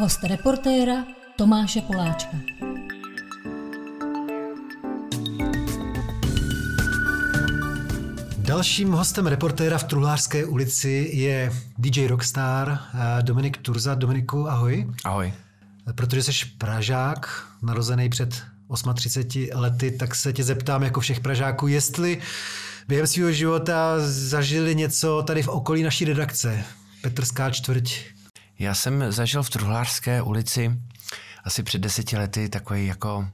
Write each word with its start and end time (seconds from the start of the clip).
Host 0.00 0.24
reportéra 0.24 1.04
Tomáše 1.36 1.80
Poláčka. 1.80 2.36
Dalším 8.38 8.92
hostem 8.92 9.26
reportéra 9.26 9.78
v 9.78 9.84
Truhlářské 9.84 10.44
ulici 10.44 11.10
je 11.12 11.52
DJ 11.78 12.06
Rockstar 12.06 12.78
eh, 12.94 13.22
Dominik 13.22 13.56
Turza. 13.56 13.94
Dominiku, 13.94 14.48
ahoj. 14.48 14.92
Ahoj. 15.04 15.32
Protože 15.94 16.22
jsi 16.22 16.32
Pražák, 16.58 17.46
narozený 17.62 18.08
před 18.08 18.42
38 18.94 19.60
lety, 19.60 19.90
tak 19.90 20.14
se 20.14 20.32
tě 20.32 20.44
zeptám 20.44 20.82
jako 20.82 21.00
všech 21.00 21.20
Pražáků, 21.20 21.66
jestli 21.66 22.18
během 22.88 23.06
svého 23.06 23.32
života 23.32 23.94
zažili 24.06 24.74
něco 24.74 25.22
tady 25.26 25.42
v 25.42 25.48
okolí 25.48 25.82
naší 25.82 26.04
redakce. 26.04 26.64
Petrská 27.02 27.50
čtvrť. 27.50 28.19
Já 28.60 28.74
jsem 28.74 29.12
zažil 29.12 29.42
v 29.42 29.50
Truhlářské 29.50 30.22
ulici 30.22 30.80
asi 31.44 31.62
před 31.62 31.78
deseti 31.78 32.16
lety 32.16 32.48
takový 32.48 32.86
jako 32.86 33.28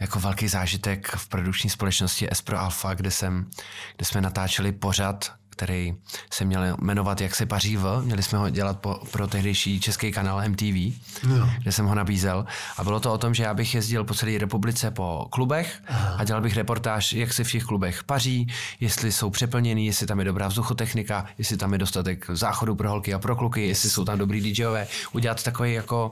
jako 0.00 0.20
velký 0.20 0.48
zážitek 0.48 1.08
v 1.16 1.28
produkční 1.28 1.70
společnosti 1.70 2.30
Espro 2.30 2.58
Alpha, 2.58 2.94
kde, 2.94 3.10
jsem, 3.10 3.50
kde 3.96 4.04
jsme 4.04 4.20
natáčeli 4.20 4.72
pořad, 4.72 5.32
který 5.52 5.94
se 6.32 6.44
měl 6.44 6.76
jmenovat 6.80 7.20
Jak 7.20 7.34
se 7.34 7.46
paří 7.46 7.76
v. 7.76 8.02
Měli 8.04 8.22
jsme 8.22 8.38
ho 8.38 8.50
dělat 8.50 8.78
po, 8.78 9.00
pro 9.10 9.26
tehdejší 9.26 9.80
český 9.80 10.12
kanál 10.12 10.48
MTV, 10.48 11.00
no. 11.28 11.50
kde 11.62 11.72
jsem 11.72 11.86
ho 11.86 11.94
nabízel. 11.94 12.44
A 12.76 12.84
bylo 12.84 13.00
to 13.00 13.12
o 13.12 13.18
tom, 13.18 13.34
že 13.34 13.42
já 13.42 13.54
bych 13.54 13.74
jezdil 13.74 14.04
po 14.04 14.14
celé 14.14 14.38
republice 14.38 14.90
po 14.90 15.26
klubech 15.30 15.82
Aha. 15.88 16.16
a 16.18 16.24
dělal 16.24 16.42
bych 16.42 16.56
reportáž, 16.56 17.12
jak 17.12 17.32
se 17.32 17.44
v 17.44 17.50
těch 17.50 17.64
klubech 17.64 18.04
paří, 18.04 18.46
jestli 18.80 19.12
jsou 19.12 19.30
přeplněný, 19.30 19.86
jestli 19.86 20.06
tam 20.06 20.18
je 20.18 20.24
dobrá 20.24 20.48
vzduchotechnika, 20.48 21.26
jestli 21.38 21.56
tam 21.56 21.72
je 21.72 21.78
dostatek 21.78 22.26
záchodu 22.32 22.74
pro 22.74 22.90
holky 22.90 23.14
a 23.14 23.18
pro 23.18 23.36
kluky, 23.36 23.68
jestli 23.68 23.90
jsou 23.90 24.04
tam 24.04 24.18
dobrý 24.18 24.52
DJové. 24.52 24.86
Udělat 25.12 25.42
takový 25.42 25.72
jako 25.72 26.10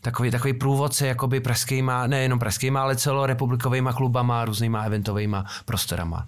takový, 0.00 0.30
takový 0.30 0.52
průvodce 0.52 1.06
jakoby 1.06 1.40
pražskýma, 1.40 2.06
nejenom 2.06 2.38
pražskýma, 2.38 2.82
ale 2.82 2.96
celorepublikovými 2.96 3.90
klubama, 3.94 4.44
různýma 4.44 4.82
eventovými 4.82 5.36
prostorama. 5.64 6.26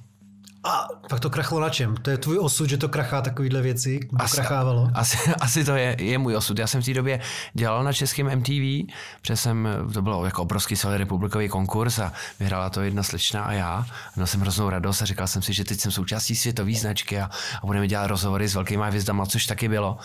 A 0.64 0.88
pak 1.08 1.20
to 1.20 1.30
krachlo 1.30 1.60
na 1.60 1.68
čem? 1.68 1.96
To 1.96 2.10
je 2.10 2.18
tvůj 2.18 2.38
osud, 2.38 2.68
že 2.68 2.76
to 2.76 2.88
krachá 2.88 3.22
takovýhle 3.22 3.62
věci? 3.62 4.00
Asi, 4.16 4.36
krachávalo? 4.36 4.90
Asi, 4.94 5.18
asi 5.40 5.64
to 5.64 5.76
je, 5.76 5.96
je 5.98 6.18
můj 6.18 6.36
osud. 6.36 6.58
Já 6.58 6.66
jsem 6.66 6.82
v 6.82 6.84
té 6.84 6.94
době 6.94 7.20
dělal 7.54 7.84
na 7.84 7.92
českém 7.92 8.36
MTV, 8.38 8.92
protože 9.20 9.36
jsem, 9.36 9.68
to 9.92 10.02
bylo 10.02 10.24
jako 10.24 10.42
obrovský 10.42 10.76
celý 10.76 10.98
republikový 10.98 11.48
konkurs 11.48 11.98
a 11.98 12.12
vyhrála 12.40 12.70
to 12.70 12.82
jedna 12.82 13.02
slečna 13.02 13.42
a 13.42 13.52
já. 13.52 13.86
Měl 14.16 14.26
jsem 14.26 14.40
hroznou 14.40 14.70
radost 14.70 15.02
a 15.02 15.04
říkal 15.04 15.26
jsem 15.26 15.42
si, 15.42 15.52
že 15.52 15.64
teď 15.64 15.80
jsem 15.80 15.92
součástí 15.92 16.36
světové 16.36 16.74
značky 16.74 17.20
a, 17.20 17.30
a 17.62 17.66
budeme 17.66 17.88
dělat 17.88 18.06
rozhovory 18.06 18.48
s 18.48 18.54
velkýma 18.54 18.86
hvězdama, 18.86 19.26
což 19.26 19.46
taky 19.46 19.68
bylo. 19.68 19.98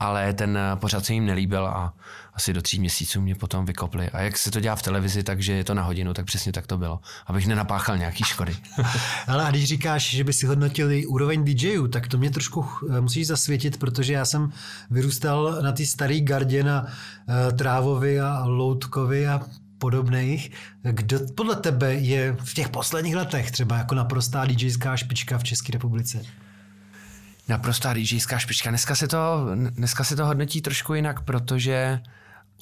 Ale 0.00 0.32
ten 0.32 0.58
pořád 0.74 1.04
se 1.04 1.12
jim 1.12 1.26
nelíbil 1.26 1.66
a 1.66 1.92
asi 2.34 2.52
do 2.52 2.62
tří 2.62 2.80
měsíců 2.80 3.20
mě 3.20 3.34
potom 3.34 3.64
vykopli. 3.64 4.10
A 4.10 4.20
jak 4.20 4.38
se 4.38 4.50
to 4.50 4.60
dělá 4.60 4.76
v 4.76 4.82
televizi, 4.82 5.22
takže 5.22 5.52
je 5.52 5.64
to 5.64 5.74
na 5.74 5.82
hodinu, 5.82 6.14
tak 6.14 6.26
přesně 6.26 6.52
tak 6.52 6.66
to 6.66 6.78
bylo. 6.78 7.00
Abych 7.26 7.46
nenapáchal 7.46 7.98
nějaký 7.98 8.24
škody. 8.24 8.56
Ale 9.26 9.44
a 9.44 9.50
když 9.50 9.64
říkáš, 9.64 10.10
že 10.10 10.24
by 10.24 10.32
si 10.32 10.46
hodnotili 10.46 11.06
úroveň 11.06 11.44
DJů, 11.44 11.88
tak 11.88 12.08
to 12.08 12.18
mě 12.18 12.30
trošku 12.30 12.66
eh, 12.90 13.00
musíš 13.00 13.26
zasvětit, 13.26 13.76
protože 13.76 14.12
já 14.12 14.24
jsem 14.24 14.52
vyrůstal 14.90 15.58
na 15.62 15.72
té 15.72 15.86
staré 15.86 16.20
gardě 16.20 16.64
na 16.64 16.82
uh, 16.82 17.56
Trávovi 17.56 18.20
a 18.20 18.44
Loutkovi 18.44 19.28
a 19.28 19.40
podobných. 19.78 20.50
Kdo 20.82 21.18
podle 21.34 21.56
tebe 21.56 21.94
je 21.94 22.36
v 22.44 22.54
těch 22.54 22.68
posledních 22.68 23.16
letech 23.16 23.50
třeba 23.50 23.76
jako 23.78 23.94
naprostá 23.94 24.44
DJská 24.46 24.96
špička 24.96 25.38
v 25.38 25.44
České 25.44 25.72
republice? 25.72 26.22
Naprostá 27.48 27.94
DJská 27.94 28.38
špička. 28.38 28.70
Dneska 28.70 28.94
se, 28.94 29.08
to, 29.08 29.48
dneska 29.54 30.04
se 30.04 30.16
to 30.16 30.26
hodnotí 30.26 30.62
trošku 30.62 30.94
jinak, 30.94 31.20
protože 31.20 32.00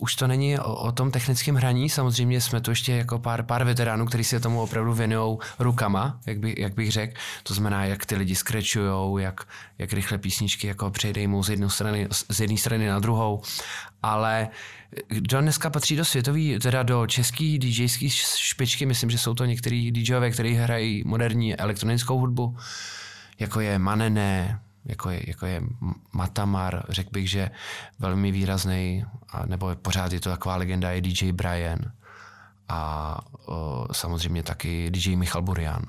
už 0.00 0.14
to 0.14 0.26
není 0.26 0.58
o, 0.58 0.74
o 0.74 0.92
tom 0.92 1.10
technickém 1.10 1.54
hraní, 1.54 1.90
samozřejmě 1.90 2.40
jsme 2.40 2.60
tu 2.60 2.70
ještě 2.70 2.92
jako 2.92 3.18
pár, 3.18 3.42
pár 3.42 3.64
veteránů, 3.64 4.06
kteří 4.06 4.24
se 4.24 4.40
tomu 4.40 4.62
opravdu 4.62 4.94
věnují 4.94 5.38
rukama, 5.58 6.20
jak, 6.26 6.38
by, 6.38 6.54
jak 6.58 6.74
bych 6.74 6.92
řekl. 6.92 7.14
To 7.42 7.54
znamená, 7.54 7.84
jak 7.84 8.06
ty 8.06 8.16
lidi 8.16 8.34
skrečujou, 8.34 9.18
jak, 9.18 9.40
jak 9.78 9.92
rychle 9.92 10.18
písničky 10.18 10.66
jako 10.66 10.90
přejdejmou 10.90 11.42
z, 11.42 11.50
jedné 11.50 11.70
strany, 11.70 12.08
z 12.30 12.40
jedné 12.40 12.56
strany 12.56 12.88
na 12.88 12.98
druhou. 12.98 13.42
Ale 14.02 14.48
kdo 15.08 15.40
dneska 15.40 15.70
patří 15.70 15.96
do 15.96 16.04
světový, 16.04 16.58
teda 16.58 16.82
do 16.82 17.06
český 17.06 17.58
DJský 17.58 18.10
špičky, 18.36 18.86
myslím, 18.86 19.10
že 19.10 19.18
jsou 19.18 19.34
to 19.34 19.44
některý 19.44 19.92
DJové, 19.92 20.30
kteří 20.30 20.54
hrají 20.54 21.02
moderní 21.06 21.56
elektronickou 21.56 22.18
hudbu, 22.18 22.56
jako 23.38 23.60
je 23.60 23.78
Manene, 23.78 24.60
jako 24.84 25.10
je, 25.10 25.22
jako 25.26 25.46
je 25.46 25.62
Matamar, 26.12 26.82
řekl 26.88 27.10
bych, 27.12 27.30
že 27.30 27.50
velmi 27.98 28.32
výrazný, 28.32 29.04
nebo 29.46 29.76
pořád 29.82 30.12
je 30.12 30.20
to 30.20 30.30
taková 30.30 30.56
legenda, 30.56 30.90
je 30.90 31.00
DJ 31.00 31.32
Brian 31.32 31.78
a 32.68 33.18
o, 33.46 33.86
samozřejmě 33.92 34.42
taky 34.42 34.90
DJ 34.90 35.16
Michal 35.16 35.42
Burian. 35.42 35.82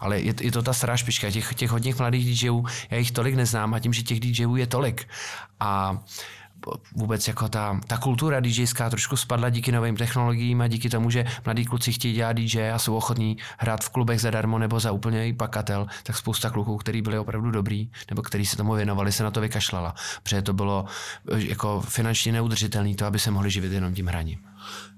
Ale 0.00 0.20
je, 0.20 0.34
je 0.40 0.52
to 0.52 0.62
ta 0.62 0.72
stará 0.72 0.96
špička, 0.96 1.30
těch, 1.30 1.54
těch 1.54 1.70
hodně 1.70 1.94
mladých 1.98 2.24
DJů, 2.24 2.64
já 2.90 2.98
jich 2.98 3.10
tolik 3.10 3.34
neznám 3.34 3.74
a 3.74 3.80
tím, 3.80 3.92
že 3.92 4.02
těch 4.02 4.20
DJů 4.20 4.56
je 4.56 4.66
tolik. 4.66 5.08
A 5.60 5.98
vůbec 6.92 7.28
jako 7.28 7.48
ta, 7.48 7.80
ta 7.86 7.98
kultura 7.98 8.40
DJská 8.40 8.90
trošku 8.90 9.16
spadla 9.16 9.48
díky 9.48 9.72
novým 9.72 9.96
technologiím 9.96 10.60
a 10.60 10.68
díky 10.68 10.88
tomu, 10.90 11.10
že 11.10 11.24
mladí 11.44 11.64
kluci 11.64 11.92
chtějí 11.92 12.14
dělat 12.14 12.32
DJ 12.32 12.70
a 12.70 12.78
jsou 12.78 12.96
ochotní 12.96 13.36
hrát 13.58 13.84
v 13.84 13.88
klubech 13.88 14.20
zadarmo 14.20 14.58
nebo 14.58 14.80
za 14.80 14.92
úplně 14.92 15.34
pakatel, 15.34 15.86
tak 16.02 16.16
spousta 16.16 16.50
kluků, 16.50 16.76
kteří 16.76 17.02
byli 17.02 17.18
opravdu 17.18 17.50
dobrý 17.50 17.90
nebo 18.10 18.22
kteří 18.22 18.46
se 18.46 18.56
tomu 18.56 18.72
věnovali, 18.72 19.12
se 19.12 19.22
na 19.22 19.30
to 19.30 19.40
vykašlala. 19.40 19.94
Protože 20.22 20.42
to 20.42 20.52
bylo 20.52 20.84
eh, 21.32 21.40
jako 21.40 21.80
finančně 21.80 22.32
neudržitelné 22.32 22.94
to, 22.94 23.06
aby 23.06 23.18
se 23.18 23.30
mohli 23.30 23.50
živit 23.50 23.72
jenom 23.72 23.94
tím 23.94 24.06
hraním. 24.06 24.47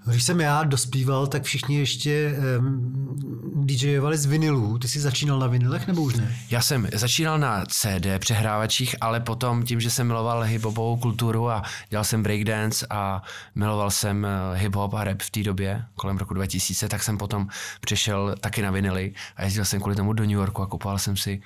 Když 0.06 0.22
jsem 0.22 0.40
já 0.40 0.64
dospíval, 0.64 1.26
tak 1.26 1.42
všichni 1.42 1.78
ještě 1.78 2.34
um, 2.58 3.64
DJovali 3.66 4.18
z 4.18 4.26
vinilů. 4.26 4.78
Ty 4.78 4.88
jsi 4.88 5.00
začínal 5.00 5.38
na 5.38 5.46
vinilech 5.46 5.86
nebo 5.86 6.02
už 6.02 6.14
ne? 6.14 6.36
Já 6.50 6.62
jsem 6.62 6.88
začínal 6.94 7.38
na 7.38 7.64
CD 7.64 8.06
přehrávačích, 8.18 8.96
ale 9.00 9.20
potom 9.20 9.62
tím, 9.62 9.80
že 9.80 9.90
jsem 9.90 10.06
miloval 10.06 10.42
hiphopovou 10.42 10.96
kulturu 10.96 11.50
a 11.50 11.62
dělal 11.88 12.04
jsem 12.04 12.22
breakdance 12.22 12.86
a 12.90 13.22
miloval 13.54 13.90
jsem 13.90 14.24
eh, 14.26 14.58
hiphop 14.58 14.94
a 14.94 15.04
rap 15.04 15.22
v 15.22 15.30
té 15.30 15.42
době, 15.42 15.84
kolem 15.94 16.18
roku 16.18 16.34
2000, 16.34 16.88
tak 16.88 17.02
jsem 17.02 17.18
potom 17.18 17.48
přešel 17.80 18.34
taky 18.40 18.62
na 18.62 18.70
vinily 18.70 19.14
a 19.36 19.44
jezdil 19.44 19.64
jsem 19.64 19.80
kvůli 19.80 19.96
tomu 19.96 20.12
do 20.12 20.22
New 20.22 20.32
Yorku 20.32 20.62
a 20.62 20.66
kupoval 20.66 20.98
jsem 20.98 21.16
si 21.16 21.40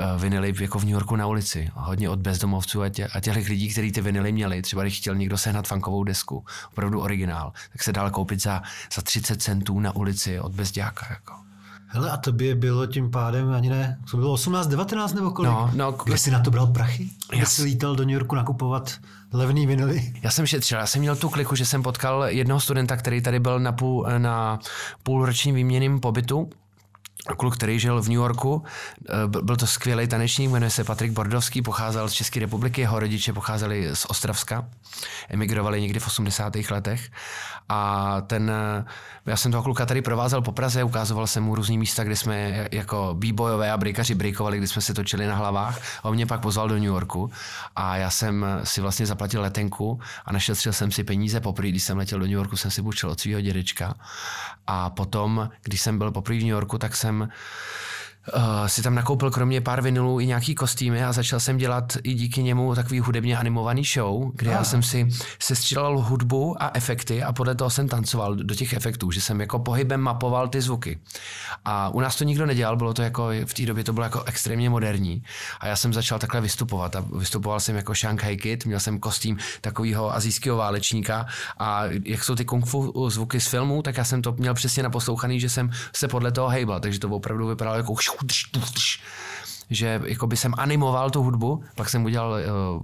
uh, 0.00 0.22
vinily 0.22 0.54
jako 0.60 0.78
v 0.78 0.84
New 0.84 0.92
Yorku 0.92 1.16
na 1.16 1.26
ulici. 1.26 1.70
Hodně 1.74 2.10
od 2.10 2.18
bezdomovců 2.18 2.82
a, 2.82 2.88
tě, 2.88 3.06
a 3.06 3.20
těch 3.20 3.48
lidí, 3.48 3.68
kteří 3.68 3.92
ty 3.92 4.00
vinily 4.00 4.32
měli. 4.32 4.62
Třeba 4.62 4.82
když 4.82 4.98
chtěl 4.98 5.14
někdo 5.14 5.38
sehnat 5.38 5.68
funkovou 5.68 6.04
desku, 6.04 6.44
opravdu 6.72 7.00
originál, 7.00 7.52
tak 7.72 7.82
se 7.86 7.92
dal 7.92 8.10
koupit 8.10 8.42
za, 8.42 8.62
za 8.94 9.02
30 9.02 9.42
centů 9.42 9.80
na 9.80 9.96
ulici 9.96 10.40
od 10.40 10.52
bezdějáka. 10.52 11.06
Jako. 11.10 11.32
Hele, 11.86 12.10
a 12.10 12.16
tobě 12.16 12.54
bylo 12.54 12.86
tím 12.86 13.10
pádem 13.10 13.52
ani 13.52 13.68
ne, 13.68 13.98
to 14.10 14.16
bylo 14.16 14.32
18, 14.32 14.66
19 14.66 15.12
nebo 15.12 15.30
kolik? 15.30 15.50
No, 15.50 15.70
no, 15.74 15.92
Kde 15.92 16.18
jsi 16.18 16.30
na 16.30 16.40
to 16.40 16.50
bral 16.50 16.66
prachy? 16.66 17.10
Kde 17.30 17.46
jsi 17.46 17.62
lítal 17.62 17.96
do 17.96 18.04
New 18.04 18.12
Yorku 18.12 18.34
nakupovat 18.34 18.92
levný 19.32 19.66
vinily? 19.66 20.12
Já 20.22 20.30
jsem 20.30 20.46
šetřil, 20.46 20.78
já 20.78 20.86
jsem 20.86 21.00
měl 21.00 21.16
tu 21.16 21.28
kliku, 21.28 21.54
že 21.56 21.66
jsem 21.66 21.82
potkal 21.82 22.24
jednoho 22.24 22.60
studenta, 22.60 22.96
který 22.96 23.20
tady 23.20 23.40
byl 23.40 23.60
na, 23.60 23.72
půl, 23.72 24.06
na 24.18 24.58
půlročním 25.02 25.54
výměným 25.54 26.00
pobytu 26.00 26.50
kluk, 27.34 27.56
který 27.56 27.80
žil 27.80 28.02
v 28.02 28.08
New 28.08 28.16
Yorku. 28.16 28.64
Eh, 29.08 29.42
byl 29.42 29.56
to 29.56 29.66
skvělý 29.66 30.06
tanečník, 30.06 30.50
jmenuje 30.50 30.70
se 30.70 30.84
Patrik 30.84 31.12
Bordovský, 31.12 31.62
pocházel 31.62 32.08
z 32.08 32.12
České 32.12 32.40
republiky, 32.40 32.80
jeho 32.80 33.00
rodiče 33.00 33.32
pocházeli 33.32 33.90
z 33.94 34.06
Ostravska, 34.08 34.68
emigrovali 35.28 35.80
někdy 35.80 36.00
v 36.00 36.06
80. 36.06 36.70
letech. 36.70 37.10
A 37.68 38.20
ten, 38.26 38.50
eh, 38.50 38.84
já 39.26 39.36
jsem 39.36 39.52
toho 39.52 39.62
kluka 39.62 39.86
tady 39.86 40.02
provázel 40.02 40.42
po 40.42 40.52
Praze, 40.52 40.84
ukázoval 40.84 41.26
jsem 41.26 41.44
mu 41.44 41.54
různý 41.54 41.78
místa, 41.78 42.04
kde 42.04 42.16
jsme 42.16 42.68
jako 42.72 43.14
b-boyové 43.18 43.72
a 43.72 43.76
breakaři 43.76 44.14
breakovali, 44.14 44.58
kde 44.58 44.68
jsme 44.68 44.82
se 44.82 44.94
točili 44.94 45.26
na 45.26 45.36
hlavách. 45.36 45.80
A 46.02 46.04
on 46.04 46.14
mě 46.14 46.26
pak 46.26 46.40
pozval 46.40 46.68
do 46.68 46.74
New 46.74 46.84
Yorku 46.84 47.30
a 47.76 47.96
já 47.96 48.10
jsem 48.10 48.46
si 48.64 48.80
vlastně 48.80 49.06
zaplatil 49.06 49.42
letenku 49.42 50.00
a 50.24 50.32
našetřil 50.32 50.72
jsem 50.72 50.90
si 50.92 51.04
peníze 51.04 51.40
poprvé, 51.40 51.68
když 51.68 51.82
jsem 51.82 51.98
letěl 51.98 52.18
do 52.18 52.24
New 52.24 52.34
Yorku, 52.34 52.56
jsem 52.56 52.70
si 52.70 52.82
půjčil 52.82 53.10
od 53.10 53.20
svého 53.20 53.40
dědečka. 53.40 53.94
A 54.66 54.90
potom, 54.90 55.50
když 55.62 55.80
jsem 55.80 55.98
byl 55.98 56.10
poprvé 56.10 56.38
v 56.38 56.42
New 56.42 56.50
Yorku, 56.50 56.78
tak 56.78 56.96
jsem 56.96 57.15
Instagram. 57.22 57.30
Uh, 58.34 58.66
si 58.66 58.82
tam 58.82 58.94
nakoupil 58.94 59.30
kromě 59.30 59.60
pár 59.60 59.82
vinilů 59.82 60.20
i 60.20 60.26
nějaký 60.26 60.54
kostýmy 60.54 61.04
a 61.04 61.12
začal 61.12 61.40
jsem 61.40 61.56
dělat 61.56 61.96
i 62.02 62.14
díky 62.14 62.42
němu 62.42 62.74
takový 62.74 63.00
hudebně 63.00 63.38
animovaný 63.38 63.84
show, 63.84 64.30
kde 64.34 64.50
já 64.50 64.64
jsem 64.64 64.82
si 64.82 65.08
sestřílel 65.38 65.98
hudbu 65.98 66.62
a 66.62 66.70
efekty 66.74 67.22
a 67.22 67.32
podle 67.32 67.54
toho 67.54 67.70
jsem 67.70 67.88
tancoval 67.88 68.34
do 68.36 68.54
těch 68.54 68.72
efektů, 68.72 69.10
že 69.10 69.20
jsem 69.20 69.40
jako 69.40 69.58
pohybem 69.58 70.00
mapoval 70.00 70.48
ty 70.48 70.60
zvuky. 70.60 70.98
A 71.64 71.88
u 71.88 72.00
nás 72.00 72.16
to 72.16 72.24
nikdo 72.24 72.46
nedělal, 72.46 72.76
bylo 72.76 72.94
to 72.94 73.02
jako, 73.02 73.28
v 73.44 73.54
té 73.54 73.66
době 73.66 73.84
to 73.84 73.92
bylo 73.92 74.04
jako 74.04 74.22
extrémně 74.24 74.70
moderní. 74.70 75.22
A 75.60 75.66
já 75.66 75.76
jsem 75.76 75.92
začal 75.92 76.18
takhle 76.18 76.40
vystupovat 76.40 76.96
a 76.96 77.04
vystupoval 77.18 77.60
jsem 77.60 77.76
jako 77.76 77.94
Shanghai 77.94 78.36
Kid, 78.36 78.66
měl 78.66 78.80
jsem 78.80 78.98
kostým 78.98 79.38
takového 79.60 80.14
azijského 80.14 80.56
válečníka 80.56 81.26
a 81.58 81.82
jak 82.04 82.24
jsou 82.24 82.34
ty 82.34 82.44
kung 82.44 82.66
fu 82.66 83.10
zvuky 83.10 83.40
z 83.40 83.46
filmů, 83.46 83.82
tak 83.82 83.96
já 83.96 84.04
jsem 84.04 84.22
to 84.22 84.32
měl 84.32 84.54
přesně 84.54 84.82
naposlouchaný, 84.82 85.40
že 85.40 85.48
jsem 85.48 85.70
se 85.92 86.08
podle 86.08 86.32
toho 86.32 86.48
hejbal, 86.48 86.80
takže 86.80 86.98
to 86.98 87.08
opravdu 87.08 87.46
vypadalo 87.46 87.76
jako 87.76 87.92
že 89.70 90.00
jakoby 90.04 90.36
jsem 90.36 90.54
animoval 90.58 91.10
tu 91.10 91.22
hudbu, 91.22 91.64
pak 91.74 91.88
jsem 91.88 92.04
udělal 92.04 92.30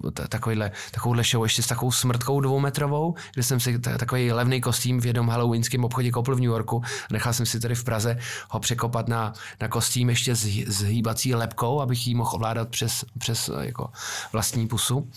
uh, 0.03 0.11
takovýhle, 0.11 0.71
takovouhle 0.91 1.23
show 1.25 1.45
ještě 1.45 1.63
s 1.63 1.67
takovou 1.67 1.93
smrtkou 1.93 2.41
dvoumetrovou, 2.41 3.15
kde 3.35 3.43
jsem 3.43 3.61
si 3.61 3.79
takový 3.79 4.33
levný 4.33 4.61
kostým 4.61 5.01
v 5.01 5.07
jednom 5.07 5.29
halloweenském 5.29 5.85
obchodě 5.85 6.11
koupil 6.11 6.37
v 6.37 6.41
New 6.41 6.51
Yorku. 6.51 6.83
Nechal 7.11 7.33
jsem 7.33 7.47
si 7.47 7.61
tady 7.61 7.75
v 7.75 7.85
Praze 7.85 8.19
ho 8.51 8.61
překopat 8.61 9.09
na, 9.09 9.33
na 9.61 9.69
kostým 9.69 10.11
ještě 10.11 10.35
s, 10.35 10.45
s 10.67 10.83
hýbací 10.83 11.35
lepkou, 11.35 11.81
abych 11.81 12.07
ji 12.07 12.15
mohl 12.15 12.31
ovládat 12.35 12.69
přes, 12.69 13.05
přes 13.19 13.51
jako 13.61 13.91
vlastní 14.33 14.69
pusu 14.69 15.11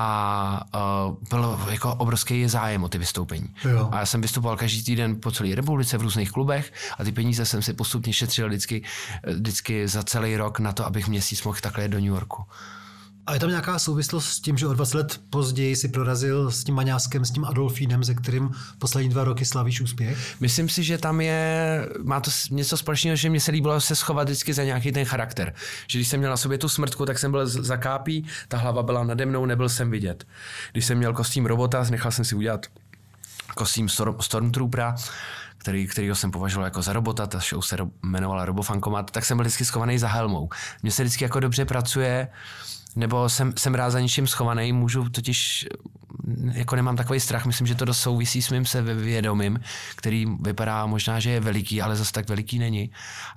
a 0.00 0.60
uh, 1.08 1.16
byl 1.28 1.58
jako 1.70 1.94
obrovský 1.94 2.48
zájem 2.48 2.84
o 2.84 2.88
ty 2.88 2.98
vystoupení. 2.98 3.54
Jo. 3.64 3.88
A 3.92 3.98
já 3.98 4.06
jsem 4.06 4.20
vystupoval 4.20 4.56
každý 4.56 4.84
týden 4.84 5.20
po 5.20 5.30
celé 5.30 5.54
republice 5.54 5.98
v 5.98 6.02
různých 6.02 6.32
klubech 6.32 6.72
a 6.98 7.04
ty 7.04 7.12
peníze 7.12 7.44
jsem 7.44 7.62
si 7.62 7.72
postupně 7.72 8.12
šetřil 8.12 8.48
vždycky, 8.48 8.82
vždycky 9.26 9.88
za 9.88 10.02
celý 10.02 10.36
rok 10.36 10.58
na 10.58 10.72
to, 10.72 10.86
abych 10.86 11.08
měsíc 11.08 11.42
mohl 11.42 11.58
takhle 11.60 11.84
jet 11.84 11.88
do 11.88 11.98
New 11.98 12.06
Yorku. 12.06 12.42
A 13.28 13.34
je 13.34 13.40
tam 13.40 13.50
nějaká 13.50 13.78
souvislost 13.78 14.26
s 14.26 14.40
tím, 14.40 14.58
že 14.58 14.66
o 14.66 14.74
20 14.74 14.96
let 14.96 15.20
později 15.30 15.76
si 15.76 15.88
prorazil 15.88 16.50
s 16.50 16.64
tím 16.64 16.74
Maňáskem, 16.74 17.24
s 17.24 17.30
tím 17.30 17.44
Adolfínem, 17.44 18.04
se 18.04 18.14
kterým 18.14 18.50
poslední 18.78 19.10
dva 19.10 19.24
roky 19.24 19.44
slavíš 19.44 19.80
úspěch? 19.80 20.36
Myslím 20.40 20.68
si, 20.68 20.82
že 20.82 20.98
tam 20.98 21.20
je, 21.20 21.88
má 22.02 22.20
to 22.20 22.30
něco 22.50 22.76
společného, 22.76 23.16
že 23.16 23.30
mě 23.30 23.40
se 23.40 23.50
líbilo 23.50 23.80
se 23.80 23.96
schovat 23.96 24.28
vždycky 24.28 24.54
za 24.54 24.64
nějaký 24.64 24.92
ten 24.92 25.04
charakter. 25.04 25.54
Že 25.86 25.98
když 25.98 26.08
jsem 26.08 26.20
měl 26.20 26.30
na 26.30 26.36
sobě 26.36 26.58
tu 26.58 26.68
smrtku, 26.68 27.06
tak 27.06 27.18
jsem 27.18 27.30
byl 27.30 27.46
za 27.46 27.76
kápí, 27.76 28.26
ta 28.48 28.56
hlava 28.56 28.82
byla 28.82 29.04
nade 29.04 29.26
mnou, 29.26 29.46
nebyl 29.46 29.68
jsem 29.68 29.90
vidět. 29.90 30.26
Když 30.72 30.84
jsem 30.84 30.98
měl 30.98 31.12
kostým 31.12 31.46
robota, 31.46 31.86
nechal 31.90 32.12
jsem 32.12 32.24
si 32.24 32.34
udělat 32.34 32.66
kostým 33.54 33.88
Stormtroopera, 34.20 34.94
který, 35.58 35.86
kterýho 35.86 36.14
jsem 36.14 36.30
považoval 36.30 36.64
jako 36.66 36.82
za 36.82 36.92
robota, 36.92 37.26
ta 37.26 37.38
show 37.38 37.62
se 37.62 37.76
jmenovala 38.02 38.44
Robofankomat, 38.44 39.10
tak 39.10 39.24
jsem 39.24 39.36
byl 39.36 39.44
vždycky 39.44 39.64
schovaný 39.64 39.98
za 39.98 40.08
helmou. 40.08 40.48
Mně 40.82 40.92
se 40.92 41.02
vždycky 41.02 41.24
jako 41.24 41.40
dobře 41.40 41.64
pracuje, 41.64 42.28
nebo 42.98 43.28
jsem, 43.28 43.52
jsem 43.58 43.74
rád 43.74 43.90
za 43.90 44.00
ničím 44.00 44.26
schovaný, 44.26 44.72
můžu 44.72 45.08
totiž, 45.08 45.66
jako 46.52 46.76
nemám 46.76 46.96
takový 46.96 47.20
strach, 47.20 47.46
myslím, 47.46 47.66
že 47.66 47.74
to 47.74 47.84
dost 47.84 48.00
souvisí 48.00 48.42
s 48.42 48.50
mým 48.50 48.66
sebevědomím, 48.66 49.60
který 49.96 50.26
vypadá 50.40 50.86
možná, 50.86 51.20
že 51.20 51.30
je 51.30 51.40
veliký, 51.40 51.82
ale 51.82 51.96
zase 51.96 52.12
tak 52.12 52.28
veliký 52.28 52.58
není. 52.58 52.90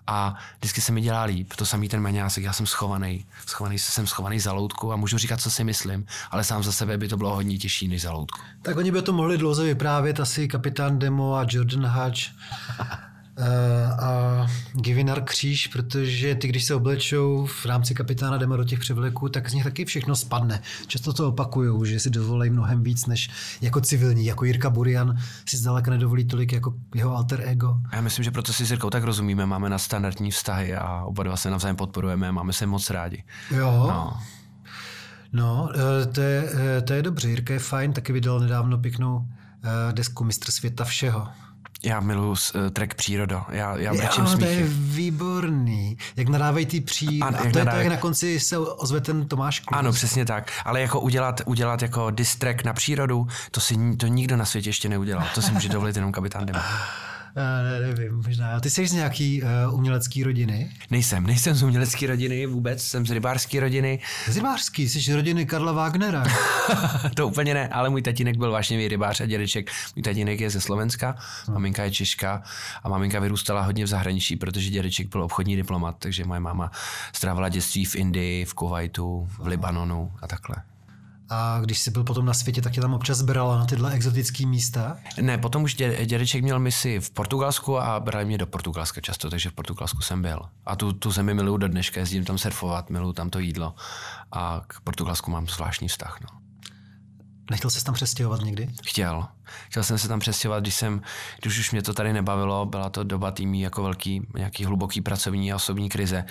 A 0.07 0.35
vždycky 0.57 0.81
se 0.81 0.91
mi 0.91 1.01
dělá 1.01 1.23
líp, 1.23 1.53
to 1.55 1.65
samý 1.65 1.89
ten 1.89 2.01
maňásek, 2.01 2.43
já 2.43 2.53
jsem 2.53 2.65
schovaný, 2.65 3.25
schovaný, 3.45 3.79
jsem 3.79 4.07
schovaný 4.07 4.39
za 4.39 4.53
loutku 4.53 4.93
a 4.93 4.95
můžu 4.95 5.17
říkat, 5.17 5.41
co 5.41 5.51
si 5.51 5.63
myslím, 5.63 6.05
ale 6.31 6.43
sám 6.43 6.63
za 6.63 6.71
sebe 6.71 6.97
by 6.97 7.07
to 7.07 7.17
bylo 7.17 7.35
hodně 7.35 7.57
těžší 7.57 7.87
než 7.87 8.01
za 8.01 8.11
loutku. 8.11 8.39
Tak 8.61 8.77
oni 8.77 8.91
by 8.91 9.01
to 9.01 9.13
mohli 9.13 9.37
dlouze 9.37 9.63
vyprávět, 9.63 10.19
asi 10.19 10.47
kapitán 10.47 10.99
Demo 10.99 11.35
a 11.35 11.45
Jordan 11.49 11.85
Hatch 11.85 12.19
a 13.99 14.45
Givinar 14.73 15.23
kříž, 15.23 15.67
protože 15.67 16.35
ty, 16.35 16.47
když 16.47 16.63
se 16.63 16.75
oblečou 16.75 17.45
v 17.45 17.65
rámci 17.65 17.93
kapitána 17.93 18.37
Dema 18.37 18.57
do 18.57 18.63
těch 18.63 18.79
převleků, 18.79 19.29
tak 19.29 19.49
z 19.49 19.53
nich 19.53 19.63
taky 19.63 19.85
všechno 19.85 20.15
spadne. 20.15 20.61
Často 20.87 21.13
to 21.13 21.27
opakují, 21.27 21.91
že 21.91 21.99
si 21.99 22.09
dovolí 22.09 22.49
mnohem 22.49 22.83
víc 22.83 23.05
než 23.05 23.29
jako 23.61 23.81
civilní, 23.81 24.25
jako 24.25 24.45
Jirka 24.45 24.69
Burian 24.69 25.17
si 25.49 25.57
zdaleka 25.57 25.91
nedovolí 25.91 26.25
tolik 26.25 26.53
jako 26.53 26.73
jeho 26.95 27.15
alter 27.15 27.43
ego. 27.45 27.77
Já 27.93 28.01
myslím, 28.01 28.23
že 28.23 28.31
proto 28.31 28.53
si 28.53 28.65
s 28.65 28.71
Jirkou 28.71 28.89
tak 28.89 29.03
rozumíme, 29.03 29.45
máme 29.45 29.69
na 29.69 29.77
standardní 29.77 30.31
vztahy 30.31 30.75
a 30.75 31.03
oba 31.03 31.23
dva 31.23 31.37
se 31.37 31.49
navzájem 31.49 31.75
podporujeme, 31.75 32.31
máme 32.31 32.53
se 32.53 32.65
moc 32.65 32.89
rádi. 32.89 33.23
Jo. 33.51 33.85
No. 33.87 34.17
No, 35.33 35.69
to 36.11 36.21
je, 36.21 36.49
to 36.83 36.93
je 36.93 37.01
dobře. 37.01 37.29
Jirka 37.29 37.53
je 37.53 37.59
fajn, 37.59 37.93
taky 37.93 38.13
vydal 38.13 38.39
nedávno 38.39 38.77
pěknou 38.77 39.25
desku 39.91 40.23
Mistr 40.23 40.51
světa 40.51 40.83
všeho. 40.83 41.27
Já 41.83 41.99
miluju 41.99 42.29
uh, 42.29 42.35
track 42.73 42.93
Přírodo. 42.93 43.43
Já, 43.49 43.77
já 43.77 43.93
brečím 43.93 44.23
jo, 44.23 44.37
to 44.37 44.45
je 44.45 44.63
výborný. 44.67 45.97
Jak 46.15 46.27
nadávají 46.27 46.65
ty 46.65 46.81
pří... 46.81 47.21
Ano, 47.21 47.37
a 47.41 47.51
to 47.51 47.59
je 47.59 47.65
to, 47.65 47.75
jak 47.75 47.87
na 47.87 47.97
konci 47.97 48.39
se 48.39 48.57
ozve 48.57 49.01
ten 49.01 49.27
Tomáš 49.27 49.59
Klus. 49.59 49.79
Ano, 49.79 49.91
přesně 49.91 50.25
tak. 50.25 50.51
Ale 50.65 50.81
jako 50.81 50.99
udělat, 50.99 51.41
udělat 51.45 51.81
jako 51.81 52.11
diss 52.11 52.35
track 52.35 52.63
na 52.63 52.73
přírodu, 52.73 53.27
to 53.51 53.59
si 53.59 53.95
to 53.95 54.07
nikdo 54.07 54.37
na 54.37 54.45
světě 54.45 54.69
ještě 54.69 54.89
neudělal. 54.89 55.27
To 55.35 55.41
si 55.41 55.51
může 55.51 55.69
dovolit 55.69 55.95
jenom 55.95 56.11
kapitán 56.11 56.45
Demo. 56.45 56.59
Ne, 57.35 57.79
nevím, 57.87 58.21
možná. 58.25 58.59
Ty 58.59 58.69
jsi 58.69 58.87
z 58.87 58.93
nějaký 58.93 59.43
uh, 59.43 59.49
umělecký 59.75 60.23
rodiny? 60.23 60.71
Nejsem, 60.91 61.27
nejsem 61.27 61.55
z 61.55 61.63
umělecké 61.63 62.07
rodiny 62.07 62.45
vůbec, 62.45 62.83
jsem 62.83 63.05
z 63.05 63.11
rybářské 63.11 63.59
rodiny. 63.59 63.99
Z 64.27 64.35
rybářský, 64.35 64.89
jsi 64.89 65.01
z 65.01 65.09
rodiny 65.09 65.45
Karla 65.45 65.71
Wagnera. 65.71 66.23
to 67.15 67.27
úplně 67.27 67.53
ne, 67.53 67.67
ale 67.67 67.89
můj 67.89 68.01
tatínek 68.01 68.37
byl 68.37 68.51
vážně 68.51 68.87
rybář 68.87 69.21
a 69.21 69.25
dědeček. 69.25 69.71
Můj 69.95 70.03
tatínek 70.03 70.39
je 70.39 70.49
ze 70.49 70.61
Slovenska, 70.61 71.15
hmm. 71.45 71.53
maminka 71.53 71.83
je 71.83 71.91
Češka 71.91 72.43
a 72.83 72.89
maminka 72.89 73.19
vyrůstala 73.19 73.61
hodně 73.61 73.83
v 73.83 73.87
zahraničí, 73.87 74.35
protože 74.35 74.69
dědeček 74.69 75.07
byl 75.09 75.23
obchodní 75.23 75.55
diplomat, 75.55 75.95
takže 75.99 76.25
moje 76.25 76.39
máma 76.39 76.71
strávila 77.13 77.49
dětství 77.49 77.85
v 77.85 77.95
Indii, 77.95 78.45
v 78.45 78.53
Kuwaitu, 78.53 79.27
v 79.29 79.47
Libanonu 79.47 80.11
a 80.21 80.27
takhle. 80.27 80.70
A 81.33 81.59
když 81.59 81.79
jsi 81.79 81.91
byl 81.91 82.03
potom 82.03 82.25
na 82.25 82.33
světě, 82.33 82.61
tak 82.61 82.73
tě 82.73 82.81
tam 82.81 82.93
občas 82.93 83.21
brala 83.21 83.57
na 83.59 83.65
tyhle 83.65 83.91
exotické 83.91 84.45
místa? 84.45 84.97
Ne, 85.21 85.37
potom 85.37 85.63
už 85.63 85.75
dě, 85.75 86.05
dědeček 86.05 86.43
měl 86.43 86.59
misi 86.59 86.99
v 86.99 87.09
Portugalsku 87.09 87.79
a 87.79 87.99
brali 87.99 88.25
mě 88.25 88.37
do 88.37 88.47
Portugalska 88.47 89.01
často, 89.01 89.29
takže 89.29 89.49
v 89.49 89.53
Portugalsku 89.53 90.01
jsem 90.01 90.21
byl. 90.21 90.41
A 90.65 90.75
tu, 90.75 90.93
tu 90.93 91.11
zemi 91.11 91.33
miluju 91.33 91.57
do 91.57 91.67
dneška, 91.67 91.99
jezdím 91.99 92.25
tam 92.25 92.37
surfovat, 92.37 92.89
miluju 92.89 93.13
tam 93.13 93.29
to 93.29 93.39
jídlo 93.39 93.75
a 94.31 94.61
k 94.67 94.81
Portugalsku 94.81 95.31
mám 95.31 95.47
zvláštní 95.47 95.87
vztah. 95.87 96.19
No. 96.21 96.40
Nechtěl 97.51 97.69
jsi 97.69 97.83
tam 97.83 97.93
přestěhovat 97.93 98.41
někdy? 98.41 98.69
Chtěl. 98.83 99.25
Chtěl 99.69 99.83
jsem 99.83 99.97
se 99.97 100.07
tam 100.07 100.19
přestěhovat, 100.19 100.63
když 100.63 100.75
jsem, 100.75 101.01
když 101.41 101.59
už 101.59 101.71
mě 101.71 101.81
to 101.81 101.93
tady 101.93 102.13
nebavilo, 102.13 102.65
byla 102.65 102.89
to 102.89 103.03
doba 103.03 103.31
týmí 103.31 103.61
jako 103.61 103.83
velký, 103.83 104.27
nějaký 104.35 104.65
hluboký 104.65 105.01
pracovní 105.01 105.53
a 105.53 105.55
osobní 105.55 105.89
krize 105.89 106.25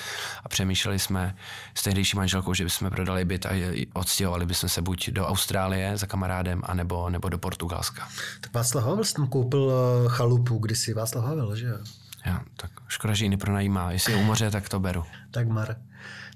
a 0.44 0.49
přemýšleli 0.49 0.99
jsme 0.99 1.37
s 1.75 1.82
tehdejší 1.82 2.17
manželkou, 2.17 2.55
že 2.55 2.64
bychom 2.64 2.90
prodali 2.90 3.25
byt 3.25 3.46
a 3.46 3.50
odstěhovali 3.93 4.46
bychom 4.46 4.69
se 4.69 4.82
buď 4.82 5.11
do 5.11 5.26
Austrálie 5.26 5.96
za 5.96 6.06
kamarádem, 6.06 6.62
anebo, 6.64 7.11
nebo 7.11 7.28
do 7.28 7.38
Portugalska. 7.38 8.08
Tak 8.40 8.55
Václav 8.55 8.84
Havel 8.84 9.05
tam 9.16 9.26
koupil 9.26 9.73
eh, 9.73 10.08
chalupu 10.08 10.58
kdysi, 10.58 10.94
Václav 10.94 11.25
Havel, 11.25 11.56
že 11.56 11.66
jo? 11.66 11.78
Já, 12.26 12.40
tak 12.56 12.70
škoda, 12.88 13.14
že 13.14 13.25
ji 13.25 13.28
nepronajímá. 13.28 13.93
Jestli 13.93 14.12
je 14.12 14.19
u 14.19 14.23
moře, 14.23 14.50
tak 14.50 14.69
to 14.69 14.81
beru. 14.81 15.05
tak 15.31 15.49
mar. 15.49 15.76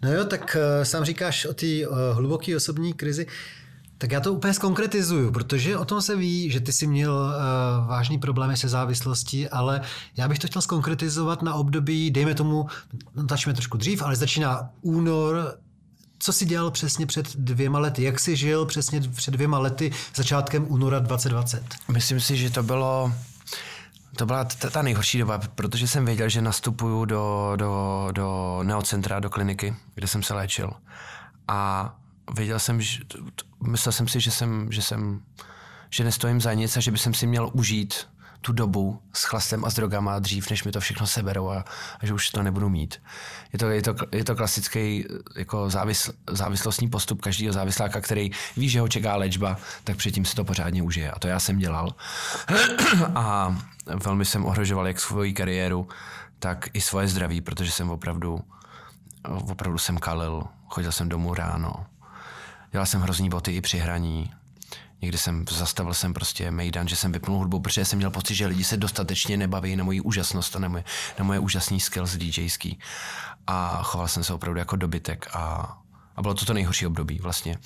No 0.02 0.12
jo, 0.12 0.24
tak 0.24 0.56
uh, 0.56 0.84
sám 0.84 1.04
říkáš 1.04 1.44
o 1.44 1.54
té 1.54 1.66
uh, 1.66 1.96
hluboké 2.12 2.56
osobní 2.56 2.92
krizi. 2.92 3.26
Tak 4.04 4.12
já 4.12 4.20
to 4.20 4.32
úplně 4.32 4.54
zkonkretizuju, 4.54 5.32
protože 5.32 5.78
o 5.78 5.84
tom 5.84 6.02
se 6.02 6.16
ví, 6.16 6.50
že 6.50 6.60
ty 6.60 6.72
jsi 6.72 6.86
měl 6.86 7.12
uh, 7.12 7.88
vážný 7.88 8.18
problémy 8.18 8.56
se 8.56 8.68
závislostí, 8.68 9.48
ale 9.48 9.80
já 10.16 10.28
bych 10.28 10.38
to 10.38 10.46
chtěl 10.46 10.62
zkonkretizovat 10.62 11.42
na 11.42 11.54
období, 11.54 12.10
dejme 12.10 12.34
tomu, 12.34 12.66
no, 13.14 13.26
začneme 13.30 13.54
trošku 13.54 13.76
dřív, 13.76 14.02
ale 14.02 14.16
začíná 14.16 14.70
únor 14.82 15.58
co 16.18 16.32
jsi 16.32 16.46
dělal 16.46 16.70
přesně 16.70 17.06
před 17.06 17.36
dvěma 17.36 17.78
lety? 17.78 18.02
Jak 18.02 18.20
jsi 18.20 18.36
žil 18.36 18.64
přesně 18.66 19.00
před 19.00 19.30
dvěma 19.30 19.58
lety, 19.58 19.92
začátkem 20.14 20.66
února 20.68 20.98
2020? 20.98 21.64
Myslím 21.88 22.20
si, 22.20 22.36
že 22.36 22.50
to 22.50 22.62
bylo 22.62 23.12
to 24.16 24.26
byla 24.26 24.44
ta, 24.44 24.70
ta 24.70 24.82
nejhorší 24.82 25.18
doba, 25.18 25.40
protože 25.54 25.88
jsem 25.88 26.04
věděl, 26.04 26.28
že 26.28 26.42
nastupuju 26.42 27.04
do, 27.04 27.52
do, 27.56 28.08
do 28.12 28.60
neocentra, 28.62 29.20
do 29.20 29.30
kliniky, 29.30 29.76
kde 29.94 30.06
jsem 30.06 30.22
se 30.22 30.34
léčil. 30.34 30.70
A 31.48 31.90
věděl 32.34 32.58
jsem, 32.58 32.80
že, 32.80 32.98
myslel 33.66 33.92
jsem 33.92 34.08
si, 34.08 34.20
že 34.20 34.30
jsem, 34.30 34.72
že 34.72 34.82
jsem, 34.82 35.20
že 35.90 36.04
nestojím 36.04 36.40
za 36.40 36.52
nic 36.52 36.76
a 36.76 36.80
že 36.80 36.90
bych 36.90 37.00
si 37.00 37.26
měl 37.26 37.50
užít 37.52 38.06
tu 38.44 38.52
dobu 38.52 39.00
s 39.12 39.24
chlastem 39.24 39.64
a 39.64 39.70
s 39.70 39.74
drogama 39.74 40.18
dřív, 40.18 40.50
než 40.50 40.64
mi 40.64 40.72
to 40.72 40.80
všechno 40.80 41.06
seberou 41.06 41.50
a, 41.50 41.64
a 42.00 42.06
že 42.06 42.14
už 42.14 42.30
to 42.30 42.42
nebudu 42.42 42.68
mít. 42.68 43.02
Je 43.52 43.58
to, 43.58 43.70
je 43.70 43.82
to, 43.82 43.94
je 44.12 44.24
to 44.24 44.36
klasický 44.36 45.04
jako 45.36 45.70
závisl, 45.70 46.12
závislostní 46.30 46.88
postup 46.88 47.20
každého 47.20 47.52
závisláka, 47.52 48.00
který 48.00 48.30
ví, 48.56 48.68
že 48.68 48.80
ho 48.80 48.88
čeká 48.88 49.16
léčba, 49.16 49.56
tak 49.84 49.96
předtím 49.96 50.24
si 50.24 50.34
to 50.34 50.44
pořádně 50.44 50.82
užije. 50.82 51.10
A 51.10 51.18
to 51.18 51.28
já 51.28 51.40
jsem 51.40 51.58
dělal. 51.58 51.94
a 53.14 53.56
velmi 54.04 54.24
jsem 54.24 54.44
ohrožoval 54.44 54.86
jak 54.86 55.00
svoji 55.00 55.32
kariéru, 55.32 55.88
tak 56.38 56.68
i 56.72 56.80
svoje 56.80 57.08
zdraví, 57.08 57.40
protože 57.40 57.70
jsem 57.70 57.90
opravdu, 57.90 58.40
opravdu 59.24 59.78
jsem 59.78 59.98
kalil, 59.98 60.42
chodil 60.68 60.92
jsem 60.92 61.08
domů 61.08 61.34
ráno, 61.34 61.86
Dělal 62.74 62.86
jsem 62.86 63.00
hrozný 63.00 63.28
boty 63.28 63.52
i 63.52 63.60
při 63.60 63.78
hraní. 63.78 64.30
Někdy 65.02 65.18
jsem 65.18 65.44
zastavil 65.50 65.94
jsem 65.94 66.14
prostě 66.14 66.50
mejdan, 66.50 66.88
že 66.88 66.96
jsem 66.96 67.12
vypnul 67.12 67.38
hudbu, 67.38 67.60
protože 67.60 67.84
jsem 67.84 67.96
měl 67.96 68.10
pocit, 68.10 68.34
že 68.34 68.46
lidi 68.46 68.64
se 68.64 68.76
dostatečně 68.76 69.36
nebaví 69.36 69.76
na 69.76 69.84
moji 69.84 70.00
úžasnost 70.00 70.56
a 70.56 70.58
na 70.58 70.68
moje, 70.68 70.84
na 71.18 71.24
moje 71.24 71.38
úžasný 71.38 71.80
skills 71.80 72.16
DJský. 72.16 72.78
A 73.46 73.82
choval 73.82 74.08
jsem 74.08 74.24
se 74.24 74.34
opravdu 74.34 74.58
jako 74.58 74.76
dobytek 74.76 75.28
a, 75.32 75.76
a 76.16 76.22
bylo 76.22 76.34
to 76.34 76.44
to 76.44 76.54
nejhorší 76.54 76.86
období 76.86 77.18
vlastně. 77.18 77.58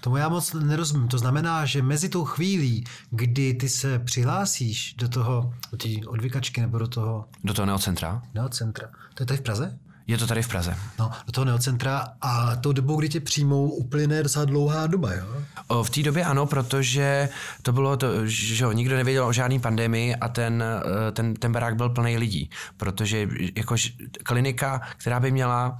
Tomu 0.00 0.16
já 0.16 0.28
moc 0.28 0.52
nerozumím. 0.52 1.08
To 1.08 1.18
znamená, 1.18 1.66
že 1.66 1.82
mezi 1.82 2.08
tou 2.08 2.24
chvílí, 2.24 2.84
kdy 3.10 3.54
ty 3.54 3.68
se 3.68 3.98
přihlásíš 3.98 4.94
do 4.94 5.08
toho, 5.08 5.54
do 5.70 5.76
té 5.76 5.88
odvykačky 6.06 6.60
nebo 6.60 6.78
do 6.78 6.88
toho... 6.88 7.28
Do 7.44 7.54
toho 7.54 7.66
neocentra? 7.66 8.22
Neocentra. 8.34 8.88
To 9.14 9.22
je 9.22 9.26
tady 9.26 9.38
v 9.38 9.42
Praze? 9.42 9.78
Je 10.06 10.18
to 10.18 10.26
tady 10.26 10.42
v 10.42 10.48
Praze. 10.48 10.76
No, 10.98 11.10
do 11.26 11.32
toho 11.32 11.44
neocentra 11.44 12.06
a 12.20 12.56
tou 12.56 12.72
dobou, 12.72 12.96
kdy 12.96 13.08
tě 13.08 13.20
přijmou, 13.20 13.68
uplyne 13.68 14.22
docela 14.22 14.44
dlouhá 14.44 14.86
doba, 14.86 15.14
jo? 15.14 15.26
O, 15.68 15.84
v 15.84 15.90
té 15.90 16.02
době 16.02 16.24
ano, 16.24 16.46
protože 16.46 17.28
to 17.62 17.72
bylo 17.72 17.96
to, 17.96 18.26
že 18.26 18.64
jo, 18.64 18.72
nikdo 18.72 18.96
nevěděl 18.96 19.26
o 19.26 19.32
žádné 19.32 19.58
pandemii 19.58 20.14
a 20.14 20.28
ten, 20.28 20.64
eh, 21.08 21.12
ten, 21.12 21.34
ten 21.34 21.52
barák 21.52 21.76
byl 21.76 21.88
plný 21.88 22.18
lidí, 22.18 22.50
protože 22.76 23.28
jako 23.56 23.76
klinika, 24.22 24.80
která 24.96 25.20
by 25.20 25.30
měla 25.30 25.78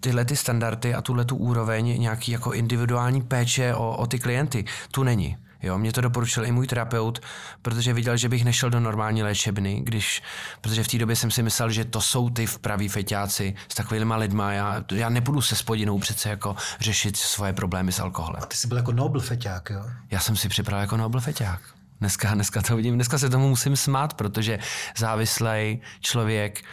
tyhle 0.00 0.24
ty 0.24 0.36
standardy 0.36 0.94
a 0.94 1.02
tuhle 1.02 1.24
tu 1.24 1.36
úroveň 1.36 2.00
nějaký 2.00 2.32
jako 2.32 2.52
individuální 2.52 3.22
péče 3.22 3.74
o, 3.74 3.96
o 3.96 4.06
ty 4.06 4.18
klienty. 4.18 4.64
Tu 4.90 5.02
není. 5.02 5.36
Jo, 5.62 5.78
mě 5.78 5.92
to 5.92 6.00
doporučil 6.00 6.44
i 6.44 6.52
můj 6.52 6.66
terapeut, 6.66 7.20
protože 7.62 7.92
viděl, 7.92 8.16
že 8.16 8.28
bych 8.28 8.44
nešel 8.44 8.70
do 8.70 8.80
normální 8.80 9.22
léčebny, 9.22 9.80
když, 9.84 10.22
protože 10.60 10.84
v 10.84 10.88
té 10.88 10.98
době 10.98 11.16
jsem 11.16 11.30
si 11.30 11.42
myslel, 11.42 11.70
že 11.70 11.84
to 11.84 12.00
jsou 12.00 12.30
ty 12.30 12.46
praví 12.60 12.88
feťáci 12.88 13.54
s 13.68 13.74
takovými 13.74 14.14
lidma. 14.16 14.52
Já, 14.52 14.84
já 14.92 15.08
nepůjdu 15.08 15.42
se 15.42 15.56
spodinou 15.56 15.98
přece 15.98 16.28
jako 16.28 16.56
řešit 16.80 17.16
svoje 17.16 17.52
problémy 17.52 17.92
s 17.92 18.00
alkoholem. 18.00 18.42
A 18.42 18.46
ty 18.46 18.56
jsi 18.56 18.68
byl 18.68 18.76
jako 18.76 18.92
nobl 18.92 19.20
feťák, 19.20 19.70
jo? 19.70 19.84
Já 20.10 20.20
jsem 20.20 20.36
si 20.36 20.48
připravil 20.48 20.80
jako 20.80 20.96
nobl 20.96 21.20
feťák. 21.20 21.60
Dneska, 22.00 22.34
dneska 22.34 22.62
to 22.62 22.76
vidím, 22.76 22.94
dneska 22.94 23.18
se 23.18 23.30
tomu 23.30 23.48
musím 23.48 23.76
smát, 23.76 24.14
protože 24.14 24.58
závislý 24.96 25.80
člověk 26.00 26.64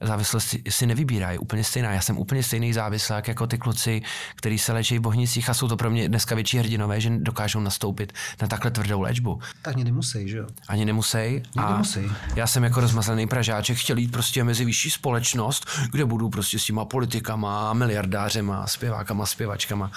závislost 0.00 0.54
si 0.68 0.86
nevybírá, 0.86 1.30
je 1.30 1.38
úplně 1.38 1.64
stejná. 1.64 1.92
Já 1.92 2.00
jsem 2.00 2.18
úplně 2.18 2.42
stejný 2.42 2.72
závislák 2.72 3.28
jako 3.28 3.46
ty 3.46 3.58
kluci, 3.58 4.02
kteří 4.34 4.58
se 4.58 4.72
léčí 4.72 4.98
v 4.98 5.00
bohnicích 5.00 5.50
a 5.50 5.54
jsou 5.54 5.68
to 5.68 5.76
pro 5.76 5.90
mě 5.90 6.08
dneska 6.08 6.34
větší 6.34 6.58
hrdinové, 6.58 7.00
že 7.00 7.10
dokážou 7.18 7.60
nastoupit 7.60 8.12
na 8.42 8.48
takhle 8.48 8.70
tvrdou 8.70 9.00
léčbu. 9.00 9.40
Tak 9.62 9.74
ani 9.74 9.84
nemusí, 9.84 10.28
že 10.28 10.36
jo? 10.36 10.46
Ani 10.68 10.84
nemusí. 10.84 11.42
A 11.56 11.72
nemusí. 11.72 12.00
Já 12.36 12.46
jsem 12.46 12.64
jako 12.64 12.80
rozmazlený 12.80 13.26
Pražáček 13.26 13.78
chtěl 13.78 13.98
jít 13.98 14.12
prostě 14.12 14.44
mezi 14.44 14.64
vyšší 14.64 14.90
společnost, 14.90 15.68
kde 15.90 16.04
budu 16.04 16.30
prostě 16.30 16.58
s 16.58 16.64
těma 16.64 16.84
politikama, 16.84 17.72
miliardářema, 17.72 18.66
zpěvákama, 18.66 19.26
zpěvačkama 19.26 19.90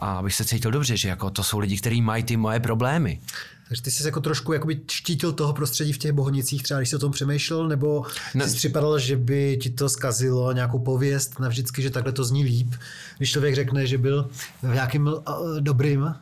a 0.00 0.18
abych 0.18 0.34
se 0.34 0.44
cítil 0.44 0.70
dobře, 0.70 0.96
že 0.96 1.08
jako 1.08 1.30
to 1.30 1.44
jsou 1.44 1.58
lidi, 1.58 1.78
kteří 1.78 2.02
mají 2.02 2.22
ty 2.22 2.36
moje 2.36 2.60
problémy. 2.60 3.20
Takže 3.68 3.82
ty 3.82 3.90
jsi 3.90 4.06
jako 4.06 4.20
trošku 4.20 4.52
jakoby 4.52 4.80
štítil 4.90 5.32
toho 5.32 5.52
prostředí 5.52 5.92
v 5.92 5.98
těch 5.98 6.12
bohonicích, 6.12 6.62
třeba 6.62 6.80
když 6.80 6.88
jsi 6.88 6.96
o 6.96 6.98
tom 6.98 7.12
přemýšlel, 7.12 7.68
nebo 7.68 8.04
no. 8.34 8.48
jsi 8.48 8.56
připadal, 8.56 8.98
že 8.98 9.16
by 9.16 9.58
ti 9.62 9.70
to 9.70 9.88
zkazilo 9.88 10.52
nějakou 10.52 10.78
pověst 10.78 11.40
navždycky, 11.40 11.82
že 11.82 11.90
takhle 11.90 12.12
to 12.12 12.24
zní 12.24 12.44
líp, 12.44 12.74
když 13.16 13.30
člověk 13.30 13.54
řekne, 13.54 13.86
že 13.86 13.98
byl 13.98 14.30
v 14.62 14.74
nějakým 14.74 15.06
uh, 15.06 15.20
dobrým 15.60 16.14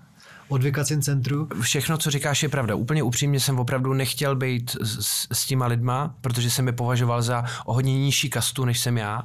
odvykacím 0.48 1.02
centru? 1.02 1.48
Všechno, 1.60 1.98
co 1.98 2.10
říkáš, 2.10 2.42
je 2.42 2.48
pravda. 2.48 2.74
Úplně 2.74 3.02
upřímně 3.02 3.40
jsem 3.40 3.58
opravdu 3.58 3.94
nechtěl 3.94 4.36
být 4.36 4.76
s, 4.82 5.26
s 5.32 5.46
těma 5.46 5.66
lidma, 5.66 6.14
protože 6.20 6.50
jsem 6.50 6.66
je 6.66 6.72
považoval 6.72 7.22
za 7.22 7.44
o 7.64 7.74
hodně 7.74 7.98
nižší 7.98 8.30
kastu, 8.30 8.64
než 8.64 8.80
jsem 8.80 8.98
já. 8.98 9.22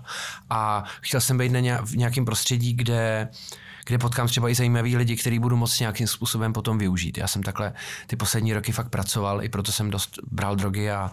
A 0.50 0.84
chtěl 1.02 1.22
jsem 1.22 1.38
být 1.38 1.52
na 1.52 1.60
nějak, 1.60 1.86
v 1.86 1.98
nějakém 1.98 2.26
prostředí, 2.26 2.74
kde 2.74 3.28
uh, 3.32 3.38
kde 3.86 3.98
potkám 3.98 4.28
třeba 4.28 4.50
i 4.50 4.56
zajímavý 4.56 4.98
lidi, 4.98 5.18
který 5.18 5.40
budu 5.40 5.56
moct 5.56 5.80
nějakým 5.80 6.08
způsobem 6.08 6.54
potom 6.54 6.78
využít. 6.78 7.18
Já 7.18 7.28
jsem 7.28 7.44
takhle 7.44 7.74
ty 8.08 8.16
poslední 8.16 8.54
roky 8.54 8.72
fakt 8.72 8.90
pracoval, 8.90 9.44
i 9.44 9.50
proto 9.50 9.72
jsem 9.72 9.90
dost 9.90 10.20
bral 10.32 10.56
drogy 10.56 10.92
a 10.92 11.12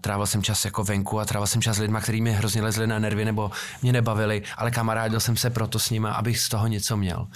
trávil 0.00 0.26
jsem 0.26 0.42
čas 0.42 0.64
jako 0.64 0.84
venku 0.84 1.20
a 1.20 1.24
trávil 1.24 1.46
jsem 1.46 1.62
čas 1.62 1.76
s 1.76 1.80
lidmi, 1.80 1.98
kteří 2.02 2.20
mi 2.20 2.32
hrozně 2.32 2.62
lezli 2.62 2.86
na 2.86 2.98
nervy 2.98 3.24
nebo 3.24 3.50
mě 3.82 3.92
nebavili, 3.92 4.42
ale 4.56 4.70
kamarádil 4.70 5.20
jsem 5.20 5.36
se 5.36 5.50
proto 5.50 5.78
s 5.78 5.90
nimi, 5.90 6.08
abych 6.08 6.40
z 6.40 6.48
toho 6.48 6.66
něco 6.66 6.96
měl. 6.96 7.26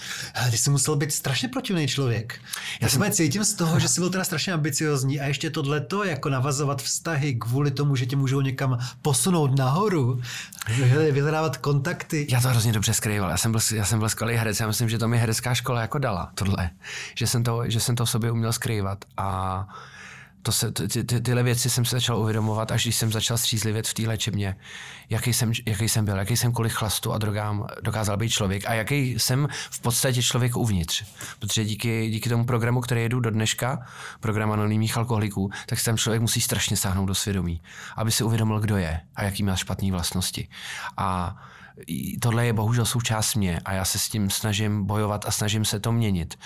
Ty 0.51 0.59
jsi 0.59 0.71
musel 0.71 0.97
být 0.97 1.13
strašně 1.13 1.49
protivný 1.49 1.89
člověk. 1.89 2.41
Já, 2.81 2.87
Já 2.87 2.89
jsem... 2.89 3.13
cítím 3.13 3.45
z 3.45 3.55
toho, 3.55 3.79
že 3.79 3.89
jsi 3.89 4.01
byl 4.01 4.11
teda 4.11 4.25
strašně 4.25 4.53
ambiciozní 4.53 5.21
a 5.21 5.27
ještě 5.27 5.51
tohleto, 5.51 6.05
jako 6.05 6.29
navazovat 6.29 6.83
vztahy 6.83 7.35
kvůli 7.35 7.71
tomu, 7.71 7.97
že 7.97 8.07
tě 8.07 8.17
můžou 8.17 8.41
někam 8.41 8.79
posunout 9.03 9.59
nahoru, 9.59 10.21
vyhledávat 11.11 11.57
kontakty. 11.57 12.27
Já 12.31 12.41
to 12.41 12.49
hrozně 12.49 12.73
dobře 12.73 12.95
skrýval. 12.95 13.31
Já 13.31 13.37
jsem 13.37 13.53
byl, 13.53 13.61
já 13.75 13.85
jsem 13.85 13.99
byl 13.99 14.09
skvělý 14.09 14.35
herec. 14.35 14.61
Já 14.61 14.67
myslím, 14.67 14.89
že 14.89 14.99
to 14.99 15.09
mi 15.09 15.19
herecká 15.19 15.55
škola 15.55 15.81
jako 15.81 15.99
dala 15.99 16.31
tohle. 16.35 16.71
Že 17.15 17.27
jsem 17.27 17.45
to, 17.45 17.63
že 17.71 17.81
jsem 17.81 17.97
to 17.97 18.05
v 18.05 18.11
sobě 18.11 18.31
uměl 18.31 18.53
skrývat. 18.53 19.05
A 19.17 19.69
to 20.47 20.53
se, 20.53 20.73
ty, 20.73 21.05
ty, 21.05 21.21
tyhle 21.21 21.43
věci 21.43 21.71
jsem 21.71 21.85
se 21.85 21.97
začal 21.97 22.19
uvědomovat, 22.19 22.73
až 22.73 22.83
když 22.83 22.97
jsem 22.97 23.13
začal 23.13 23.39
střízlivět 23.39 23.89
v 23.89 23.95
té 23.95 24.03
léčebně, 24.03 24.57
jaký 25.11 25.33
jsem, 25.33 25.53
jaký 25.67 25.89
jsem 25.89 26.05
byl, 26.05 26.17
jaký 26.17 26.37
jsem 26.37 26.53
kvůli 26.53 26.71
chlastu 26.71 27.13
a 27.13 27.19
drogám 27.19 27.67
dokázal 27.83 28.17
být 28.17 28.29
člověk 28.29 28.67
a 28.67 28.75
jaký 28.75 29.19
jsem 29.19 29.49
v 29.71 29.81
podstatě 29.81 30.23
člověk 30.23 30.57
uvnitř. 30.57 31.05
Protože 31.39 31.65
díky, 31.65 32.11
díky 32.11 32.29
tomu 32.29 32.45
programu, 32.45 32.81
který 32.81 33.03
jedu 33.03 33.21
do 33.21 33.31
dneška, 33.31 33.87
program 34.21 34.53
anonymních 34.53 34.97
alkoholiků, 34.97 35.51
tak 35.67 35.79
se 35.79 35.85
tam 35.85 35.97
člověk 35.97 36.21
musí 36.21 36.41
strašně 36.41 36.77
sáhnout 36.77 37.07
do 37.07 37.15
svědomí, 37.15 37.61
aby 37.97 38.13
si 38.13 38.25
uvědomil, 38.25 38.61
kdo 38.61 38.77
je 38.77 39.01
a 39.17 39.23
jaký 39.23 39.43
má 39.43 39.57
špatné 39.57 39.93
vlastnosti. 39.93 40.49
A 40.97 41.37
tohle 42.21 42.47
je 42.47 42.53
bohužel 42.53 42.87
součást 42.87 43.35
mě 43.35 43.61
a 43.65 43.73
já 43.73 43.85
se 43.85 43.99
s 43.99 44.09
tím 44.09 44.31
snažím 44.31 44.85
bojovat 44.85 45.25
a 45.27 45.31
snažím 45.31 45.65
se 45.65 45.81
to 45.81 45.93
měnit 45.93 46.39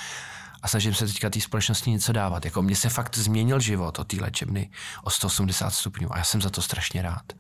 a 0.63 0.69
snažím 0.69 0.95
se 0.95 1.07
teďka 1.07 1.31
té 1.31 1.41
společnosti 1.41 1.91
něco 1.91 2.13
dávat. 2.13 2.45
Jako 2.45 2.63
mně 2.63 2.77
se 2.77 2.89
fakt 2.89 3.19
změnil 3.19 3.61
život 3.61 3.99
od 3.99 4.07
té 4.07 4.17
léčebny 4.21 4.71
o 5.03 5.11
180 5.11 5.71
stupňů 5.71 6.15
a 6.15 6.19
já 6.19 6.25
jsem 6.25 6.43
za 6.43 6.51
to 6.51 6.63
strašně 6.63 7.03
rád. 7.03 7.33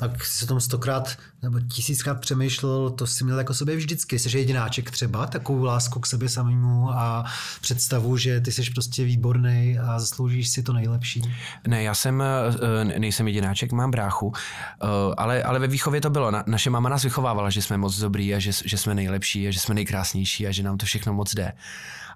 Tak 0.00 0.24
jsi 0.24 0.44
o 0.44 0.48
tom 0.48 0.60
stokrát 0.60 1.16
nebo 1.42 1.60
tisíckrát 1.60 2.20
přemýšlel, 2.20 2.90
to 2.90 3.06
jsi 3.06 3.24
měl 3.24 3.38
jako 3.38 3.54
sobě 3.54 3.76
vždycky. 3.76 4.18
Jsi 4.18 4.38
jedináček 4.38 4.90
třeba, 4.90 5.26
takovou 5.26 5.64
lásku 5.64 6.00
k 6.00 6.06
sobě 6.06 6.28
samému 6.28 6.90
a 6.90 7.24
představu, 7.60 8.16
že 8.16 8.40
ty 8.40 8.52
jsi 8.52 8.70
prostě 8.70 9.04
výborný 9.04 9.78
a 9.78 9.98
zasloužíš 9.98 10.48
si 10.48 10.62
to 10.62 10.72
nejlepší. 10.72 11.22
Ne, 11.66 11.82
já 11.82 11.94
jsem, 11.94 12.22
eh, 12.22 12.98
nejsem 12.98 13.28
jedináček, 13.28 13.72
mám 13.72 13.90
bráchu, 13.90 14.32
eh, 14.34 14.86
ale, 15.16 15.42
ale 15.42 15.58
ve 15.58 15.66
výchově 15.66 16.00
to 16.00 16.10
bylo. 16.10 16.32
Naše 16.46 16.70
máma 16.70 16.88
nás 16.88 17.02
vychovávala, 17.02 17.50
že 17.50 17.62
jsme 17.62 17.76
moc 17.76 17.98
dobrý 17.98 18.34
a 18.34 18.38
že, 18.38 18.50
že 18.64 18.78
jsme 18.78 18.94
nejlepší 18.94 19.48
a 19.48 19.50
že 19.50 19.60
jsme 19.60 19.74
nejkrásnější 19.74 20.46
a 20.46 20.52
že 20.52 20.62
nám 20.62 20.78
to 20.78 20.86
všechno 20.86 21.14
moc 21.14 21.34
jde 21.34 21.52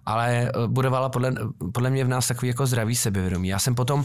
ale 0.06 0.48
eh, 0.48 0.50
budovala 0.66 1.08
podle, 1.08 1.34
podle 1.72 1.90
mě 1.90 2.04
v 2.04 2.08
nás 2.08 2.28
takový 2.28 2.48
jako 2.48 2.66
zdravý 2.66 2.96
sebevědomí. 2.96 3.48
Já 3.48 3.58
jsem 3.58 3.74
potom, 3.74 4.04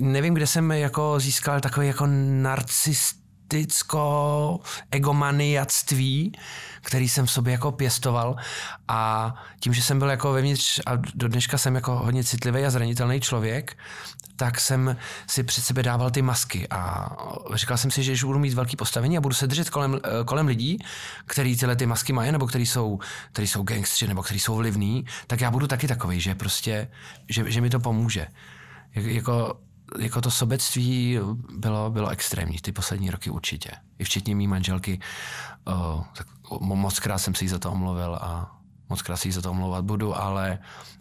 nevím, 0.00 0.34
kde 0.34 0.46
jsem 0.46 0.70
jako 0.70 1.20
získal 1.20 1.60
takový 1.60 1.86
jako 1.86 2.06
narcist 2.42 3.24
narcisticko 3.52 4.60
egomaniactví, 4.90 6.32
který 6.82 7.08
jsem 7.08 7.26
v 7.26 7.30
sobě 7.30 7.52
jako 7.52 7.72
pěstoval 7.72 8.36
a 8.88 9.34
tím, 9.60 9.74
že 9.74 9.82
jsem 9.82 9.98
byl 9.98 10.10
jako 10.10 10.32
vevnitř 10.32 10.80
a 10.86 10.96
do 11.14 11.28
dneška 11.28 11.58
jsem 11.58 11.74
jako 11.74 11.96
hodně 11.96 12.24
citlivý 12.24 12.64
a 12.64 12.70
zranitelný 12.70 13.20
člověk, 13.20 13.76
tak 14.36 14.60
jsem 14.60 14.96
si 15.26 15.42
před 15.42 15.64
sebe 15.64 15.82
dával 15.82 16.10
ty 16.10 16.22
masky 16.22 16.68
a 16.68 17.10
říkal 17.54 17.76
jsem 17.76 17.90
si, 17.90 18.02
že 18.02 18.26
budu 18.26 18.38
mít 18.38 18.54
velký 18.54 18.76
postavení 18.76 19.18
a 19.18 19.20
budu 19.20 19.34
se 19.34 19.46
držet 19.46 19.70
kolem, 19.70 20.00
kolem 20.24 20.46
lidí, 20.46 20.78
který 21.26 21.56
tyhle 21.56 21.76
ty 21.76 21.86
masky 21.86 22.12
mají, 22.12 22.32
nebo 22.32 22.46
který 22.46 22.66
jsou, 22.66 22.98
který 23.32 23.48
jsou 23.48 23.62
gangstři, 23.62 24.06
nebo 24.06 24.22
který 24.22 24.40
jsou 24.40 24.56
vlivní, 24.56 25.04
tak 25.26 25.40
já 25.40 25.50
budu 25.50 25.66
taky 25.66 25.88
takový, 25.88 26.20
že 26.20 26.34
prostě, 26.34 26.88
že, 27.28 27.50
že 27.50 27.60
mi 27.60 27.70
to 27.70 27.80
pomůže. 27.80 28.26
Jako 28.94 29.58
jako 29.98 30.20
to 30.20 30.30
sobectví 30.30 31.18
bylo, 31.52 31.90
bylo 31.90 32.08
extrémní 32.08 32.58
ty 32.58 32.72
poslední 32.72 33.10
roky 33.10 33.30
určitě. 33.30 33.70
I 33.98 34.04
včetně 34.04 34.34
mý 34.34 34.46
manželky. 34.48 35.00
Uh, 35.66 36.04
tak 36.16 36.26
moc 36.60 36.98
krát 37.00 37.18
jsem 37.18 37.34
si 37.34 37.48
za 37.48 37.58
to 37.58 37.72
omluvil 37.72 38.14
a 38.14 38.56
moc 38.88 39.02
jí 39.24 39.32
za 39.32 39.42
to 39.42 39.50
omlouvat 39.50 39.84
budu, 39.84 40.16
ale, 40.16 40.58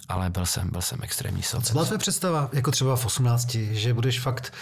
ale 0.09 0.29
byl 0.29 0.45
jsem, 0.45 0.69
byl 0.69 0.81
jsem 0.81 0.99
extrémní 1.01 1.43
sobec. 1.43 1.71
Byla 1.71 1.85
tvoje 1.85 1.97
představa, 1.97 2.49
jako 2.53 2.71
třeba 2.71 2.95
v 2.95 3.05
18, 3.05 3.55
že 3.55 3.93
budeš 3.93 4.19
fakt, 4.19 4.53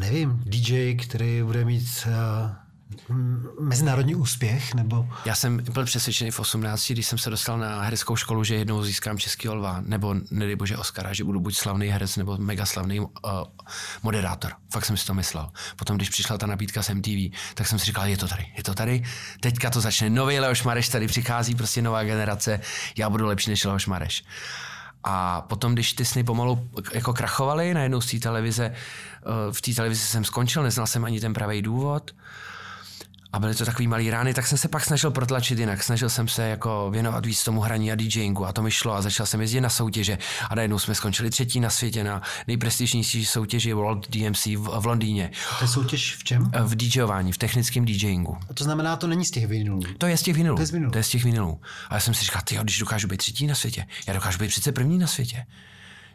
nevím, 0.00 0.42
DJ, 0.46 0.94
který 0.94 1.42
bude 1.42 1.64
mít 1.64 2.06
uh 2.06 2.67
mezinárodní 3.60 4.14
úspěch? 4.14 4.74
Nebo? 4.74 5.08
Já 5.24 5.34
jsem 5.34 5.56
byl 5.72 5.84
přesvědčený 5.84 6.30
v 6.30 6.40
18, 6.40 6.90
když 6.90 7.06
jsem 7.06 7.18
se 7.18 7.30
dostal 7.30 7.58
na 7.58 7.82
hereckou 7.82 8.16
školu, 8.16 8.44
že 8.44 8.54
jednou 8.54 8.84
získám 8.84 9.18
český 9.18 9.48
lva, 9.48 9.80
nebo 9.80 10.14
nedej 10.30 10.56
bože 10.56 10.76
Oscara, 10.76 11.12
že 11.12 11.24
budu 11.24 11.40
buď 11.40 11.56
slavný 11.56 11.88
herec, 11.88 12.16
nebo 12.16 12.36
mega 12.38 12.66
slavný 12.66 13.00
uh, 13.00 13.08
moderátor. 14.02 14.52
Fakt 14.72 14.84
jsem 14.84 14.96
si 14.96 15.06
to 15.06 15.14
myslel. 15.14 15.50
Potom, 15.76 15.96
když 15.96 16.10
přišla 16.10 16.38
ta 16.38 16.46
nabídka 16.46 16.82
z 16.82 16.88
MTV, 16.88 17.36
tak 17.54 17.66
jsem 17.66 17.78
si 17.78 17.84
říkal, 17.84 18.06
je 18.06 18.16
to 18.16 18.28
tady, 18.28 18.46
je 18.56 18.62
to 18.62 18.74
tady, 18.74 19.04
teďka 19.40 19.70
to 19.70 19.80
začne. 19.80 20.10
Nový 20.10 20.40
Leoš 20.40 20.62
Mareš 20.62 20.88
tady 20.88 21.06
přichází, 21.06 21.54
prostě 21.54 21.82
nová 21.82 22.04
generace, 22.04 22.60
já 22.96 23.10
budu 23.10 23.26
lepší 23.26 23.50
než 23.50 23.64
Leoš 23.64 23.86
Mareš. 23.86 24.24
A 25.04 25.40
potom, 25.40 25.74
když 25.74 25.92
ty 25.92 26.04
sny 26.04 26.24
pomalu 26.24 26.70
jako 26.92 27.12
krachovaly, 27.12 27.74
najednou 27.74 28.00
z 28.00 28.10
té 28.10 28.18
televize, 28.18 28.64
eh, 28.66 29.52
v 29.52 29.60
té 29.60 29.74
televizi 29.74 30.00
jsem 30.00 30.24
skončil, 30.24 30.62
neznal 30.62 30.86
jsem 30.86 31.04
ani 31.04 31.20
ten 31.20 31.34
pravý 31.34 31.62
důvod 31.62 32.10
a 33.32 33.38
byly 33.38 33.54
to 33.54 33.64
takový 33.64 33.88
malý 33.88 34.10
rány, 34.10 34.34
tak 34.34 34.46
jsem 34.46 34.58
se 34.58 34.68
pak 34.68 34.84
snažil 34.84 35.10
protlačit 35.10 35.58
jinak. 35.58 35.82
Snažil 35.82 36.10
jsem 36.10 36.28
se 36.28 36.48
jako 36.48 36.90
věnovat 36.90 37.26
víc 37.26 37.44
tomu 37.44 37.60
hraní 37.60 37.92
a 37.92 37.94
DJingu 37.94 38.46
a 38.46 38.52
to 38.52 38.62
mi 38.62 38.70
šlo 38.70 38.94
a 38.94 39.02
začal 39.02 39.26
jsem 39.26 39.40
jezdit 39.40 39.60
na 39.60 39.68
soutěže 39.68 40.18
a 40.50 40.54
najednou 40.54 40.78
jsme 40.78 40.94
skončili 40.94 41.30
třetí 41.30 41.60
na 41.60 41.70
světě 41.70 42.04
na 42.04 42.22
nejprestižnější 42.46 43.24
soutěži 43.24 43.72
World 43.72 44.10
DMC 44.10 44.46
v, 44.46 44.80
v 44.80 44.86
Londýně. 44.86 45.30
To 45.58 45.64
je 45.64 45.68
soutěž 45.68 46.16
v 46.16 46.24
čem? 46.24 46.50
V 46.64 46.76
DJování, 46.76 47.32
v 47.32 47.38
technickém 47.38 47.84
DJingu. 47.84 48.36
A 48.50 48.54
to 48.54 48.64
znamená, 48.64 48.96
to 48.96 49.06
není 49.06 49.24
z 49.24 49.30
těch 49.30 49.46
vinilů. 49.46 49.80
To 49.98 50.06
je 50.06 50.16
z 50.16 50.22
těch 50.22 50.36
vinilů. 50.36 50.56
To 50.56 50.62
je 50.62 50.66
z 50.66 50.70
vinilů. 50.70 50.92
To 50.92 50.98
je 50.98 51.04
z 51.04 51.08
těch 51.08 51.24
vinilů. 51.24 51.60
A 51.88 51.94
já 51.94 52.00
jsem 52.00 52.14
si 52.14 52.24
říkal, 52.24 52.42
ty, 52.44 52.58
když 52.62 52.78
dokážu 52.78 53.08
být 53.08 53.16
třetí 53.16 53.46
na 53.46 53.54
světě, 53.54 53.86
já 54.06 54.14
dokážu 54.14 54.38
být 54.38 54.48
přece 54.48 54.72
první 54.72 54.98
na 54.98 55.06
světě. 55.06 55.46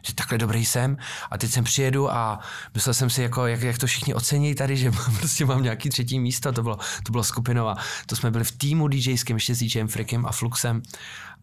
Že 0.06 0.14
takhle 0.14 0.38
dobrý 0.38 0.66
jsem 0.66 0.96
a 1.30 1.38
teď 1.38 1.50
sem 1.50 1.64
přijedu 1.64 2.12
a 2.12 2.40
myslel 2.74 2.94
jsem 2.94 3.10
si, 3.10 3.22
jako, 3.22 3.46
jak, 3.46 3.62
jak 3.62 3.78
to 3.78 3.86
všichni 3.86 4.14
ocení 4.14 4.54
tady, 4.54 4.76
že 4.76 4.92
prostě 5.18 5.44
mám 5.44 5.62
nějaký 5.62 5.88
třetí 5.88 6.20
místo, 6.20 6.52
to 6.52 6.62
bylo, 6.62 6.78
to 7.02 7.12
bylo 7.12 7.24
skupinova. 7.24 7.76
To 8.06 8.16
jsme 8.16 8.30
byli 8.30 8.44
v 8.44 8.52
týmu 8.52 8.88
DJském, 8.88 9.36
ještě 9.36 9.54
s 9.54 9.58
DJem 9.58 9.88
Frikem 9.88 10.26
a 10.26 10.32
Fluxem 10.32 10.82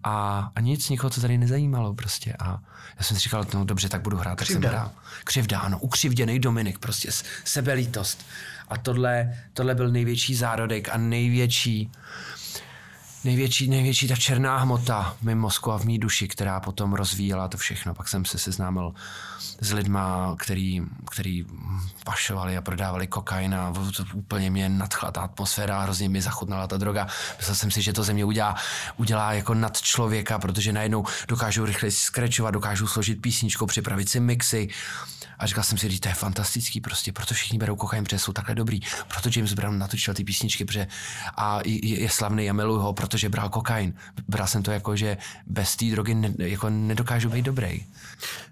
a, 0.03 0.51
a 0.56 0.62
nic, 0.62 0.89
nikoho 0.89 1.10
to 1.10 1.22
tady 1.22 1.38
nezajímalo 1.38 1.94
prostě. 1.94 2.34
A 2.39 2.60
já 2.98 3.03
jsem 3.03 3.18
si 3.18 3.24
říkal, 3.24 3.46
no 3.53 3.65
dobře, 3.65 3.89
tak 3.89 4.01
budu 4.01 4.18
hrát, 4.18 4.36
tak 4.36 4.48
Křivda. 4.48 4.70
jsem 4.70 4.77
hrál. 4.77 4.91
Křivda, 5.24 5.60
ano, 5.60 5.80
ukřivděný 5.80 6.39
Dominik, 6.39 6.80
prostě 6.80 7.10
sebelítost. 7.44 8.25
A 8.68 8.77
tohle, 8.77 9.38
tohle 9.53 9.75
byl 9.75 9.89
největší 9.91 10.36
zárodek 10.36 10.89
a 10.89 10.98
největší, 10.98 11.91
největší, 13.24 13.68
největší 13.68 14.08
ta 14.08 14.16
černá 14.16 14.58
hmota 14.58 15.16
v 15.22 15.24
mém 15.24 15.40
mozku 15.40 15.72
a 15.72 15.78
v 15.78 15.86
mý 15.86 16.00
duši, 16.00 16.28
která 16.28 16.60
potom 16.60 16.94
rozvíjela 16.94 17.48
to 17.48 17.58
všechno. 17.58 17.94
Pak 17.94 18.08
jsem 18.08 18.25
se 18.25 18.38
seznámil 18.38 18.94
s 19.62 19.74
lidma, 19.74 20.36
který, 20.40 20.82
který 21.12 21.46
pašovali 22.06 22.58
a 22.58 22.62
prodávali 22.62 23.08
kokain 23.08 23.56
a 23.56 23.74
to 23.98 24.04
úplně 24.13 24.50
mě 24.50 24.70
nadchla 24.70 25.12
ta 25.12 25.22
atmosféra 25.22 25.82
hrozně 25.82 26.10
mi 26.10 26.22
zachutnala 26.22 26.68
ta 26.68 26.78
droga. 26.78 27.08
Myslel 27.38 27.56
jsem 27.56 27.72
si, 27.72 27.82
že 27.82 27.94
to 27.94 28.04
ze 28.04 28.13
mě 28.13 28.25
udělá, 28.25 28.56
udělá 28.98 29.34
jako 29.34 29.54
nad 29.54 29.82
člověka, 29.82 30.40
protože 30.40 30.74
najednou 30.74 31.06
dokážu 31.28 31.66
rychle 31.66 31.92
skrečovat, 31.92 32.54
dokážu 32.54 32.88
složit 32.88 33.22
písničku, 33.22 33.66
připravit 33.66 34.10
si 34.10 34.20
mixy. 34.20 34.70
A 35.40 35.46
říkal 35.46 35.63
jsem 35.63 35.78
si, 35.78 36.00
to 36.00 36.08
je 36.08 36.13
fantastický 36.13 36.82
prostě, 36.82 37.12
proto 37.12 37.34
všichni 37.34 37.60
berou 37.60 37.75
kokain, 37.75 38.04
protože 38.04 38.20
jsou 38.20 38.34
takhle 38.34 38.56
dobrý. 38.56 38.80
Proto 39.08 39.30
James 39.36 39.54
Brown 39.54 39.78
natočil 39.78 40.13
ty 40.13 40.24
písničky, 40.24 40.66
protože 40.66 40.88
a 41.38 41.60
je, 41.66 42.01
je 42.01 42.10
slavný 42.10 42.50
a 42.50 42.54
miluju 42.54 42.80
ho, 42.80 42.94
protože 43.12 43.30
bral 43.30 43.50
kokain. 43.50 43.94
Bral 44.27 44.48
jsem 44.48 44.63
to 44.63 44.72
jako, 44.72 44.96
že 44.96 45.18
bez 45.48 45.75
té 45.75 45.86
drogy 45.86 46.15
ne, 46.15 46.34
jako 46.38 46.70
nedokážu 46.70 47.30
být 47.30 47.46
dobrý. 47.46 47.86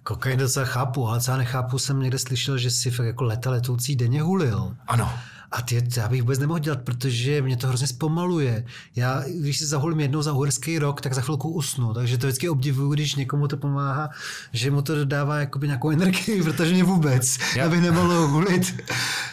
Kokain 0.03 0.39
docela 0.39 0.65
chápu, 0.65 1.07
ale 1.07 1.21
co 1.21 1.31
já 1.31 1.37
nechápu, 1.37 1.79
jsem 1.79 1.99
někde 1.99 2.17
slyšel, 2.19 2.57
že 2.57 2.71
si 2.71 2.91
fakt 2.91 3.05
jako 3.05 3.23
leta 3.23 3.49
letoucí 3.49 3.95
denně 3.95 4.21
hulil. 4.21 4.75
Ano. 4.87 5.13
A 5.51 5.61
ty, 5.61 5.83
já 5.97 6.07
bych 6.07 6.21
vůbec 6.21 6.39
nemohl 6.39 6.59
dělat, 6.59 6.81
protože 6.81 7.41
mě 7.41 7.57
to 7.57 7.67
hrozně 7.67 7.87
zpomaluje. 7.87 8.65
Já, 8.95 9.23
když 9.41 9.57
si 9.57 9.65
zahulím 9.65 9.99
jednou 9.99 10.21
za 10.21 10.33
uhorský 10.33 10.79
rok, 10.79 11.01
tak 11.01 11.13
za 11.13 11.21
chvilku 11.21 11.49
usnu. 11.49 11.93
Takže 11.93 12.17
to 12.17 12.27
vždycky 12.27 12.49
obdivuju, 12.49 12.93
když 12.93 13.15
někomu 13.15 13.47
to 13.47 13.57
pomáhá, 13.57 14.09
že 14.53 14.71
mu 14.71 14.81
to 14.81 14.95
dodává 14.95 15.39
jakoby 15.39 15.67
nějakou 15.67 15.89
energii, 15.89 16.43
protože 16.43 16.73
mě 16.73 16.83
vůbec. 16.83 17.37
Já, 17.55 17.63
já 17.63 17.69
bych 17.69 17.81
nemohl 17.81 18.27
hulit. 18.27 18.75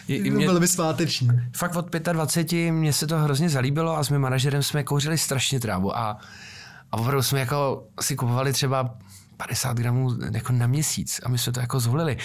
Mě... 0.08 0.46
Bylo 0.46 0.60
by 0.60 0.68
sváteční. 0.68 1.28
Fakt 1.56 1.76
od 1.76 1.90
25 2.12 2.70
mně 2.72 2.92
se 2.92 3.06
to 3.06 3.18
hrozně 3.18 3.48
zalíbilo 3.48 3.96
a 3.96 4.04
s 4.04 4.10
mým 4.10 4.20
manažerem 4.20 4.62
jsme 4.62 4.82
kouřili 4.84 5.18
strašně 5.18 5.60
trávu 5.60 5.98
a, 5.98 6.18
a 6.92 6.96
opravdu 6.96 7.22
jsme 7.22 7.40
jako 7.40 7.86
si 8.00 8.16
kupovali 8.16 8.52
třeba 8.52 8.94
50 9.36 9.76
gramů 9.76 10.10
jako 10.32 10.52
na 10.52 10.66
měsíc 10.66 11.20
a 11.24 11.28
my 11.28 11.38
jsme 11.38 11.52
to 11.52 11.60
jako 11.60 11.80
zvolili. 11.80 12.16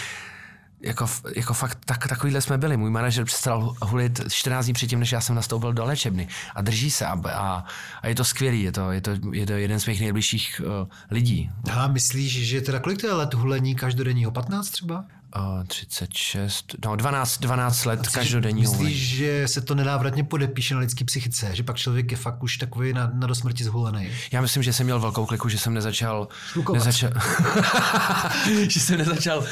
Jako, 0.83 1.05
jako 1.35 1.53
fakt 1.53 1.77
tak, 1.85 2.07
takovýhle 2.07 2.41
jsme 2.41 2.57
byli. 2.57 2.77
Můj 2.77 2.89
manažer 2.89 3.25
přestal 3.25 3.75
hulit 3.81 4.21
14 4.29 4.65
dní 4.65 4.73
předtím, 4.73 4.99
než 4.99 5.11
já 5.11 5.21
jsem 5.21 5.35
nastoupil 5.35 5.73
do 5.73 5.85
léčebny. 5.85 6.27
A 6.55 6.61
drží 6.61 6.91
se 6.91 7.05
a, 7.05 7.21
a, 7.33 7.63
a 8.01 8.07
je 8.07 8.15
to 8.15 8.23
skvělý. 8.23 8.63
Je 8.63 8.71
to, 8.71 8.91
je, 8.91 9.01
to, 9.01 9.11
je 9.31 9.45
to 9.45 9.53
jeden 9.53 9.79
z 9.79 9.85
mých 9.85 10.01
nejbližších 10.01 10.61
uh, 10.65 10.87
lidí. 11.11 11.49
A 11.71 11.87
myslíš, 11.87 12.47
že 12.47 12.61
teda 12.61 12.79
kolik 12.79 13.01
to 13.01 13.07
je 13.07 13.13
let 13.13 13.33
hulení 13.33 13.75
každodenního? 13.75 14.31
15 14.31 14.69
třeba? 14.69 15.05
Uh, 15.35 15.63
36, 15.67 16.75
no 16.85 16.95
12, 16.95 17.39
12 17.39 17.85
let 17.85 18.07
každodenního 18.07 18.71
Myslíš, 18.71 18.97
že 18.97 19.47
se 19.47 19.61
to 19.61 19.75
nenávratně 19.75 20.23
podepíše 20.23 20.73
na 20.73 20.79
lidský 20.79 21.03
psychice? 21.03 21.55
Že 21.55 21.63
pak 21.63 21.77
člověk 21.77 22.11
je 22.11 22.17
fakt 22.17 22.43
už 22.43 22.57
takový 22.57 22.93
na, 22.93 23.11
na 23.13 23.27
dosmrti 23.27 23.63
zhulený? 23.63 24.09
Já 24.31 24.41
myslím, 24.41 24.63
že 24.63 24.73
jsem 24.73 24.85
měl 24.85 24.99
velkou 24.99 25.25
kliku, 25.25 25.49
že 25.49 25.57
jsem 25.57 25.73
nezačal... 25.73 26.27
nezačal 26.73 27.11
že 28.69 28.79
jsem 28.79 28.97
nezačal 28.97 29.45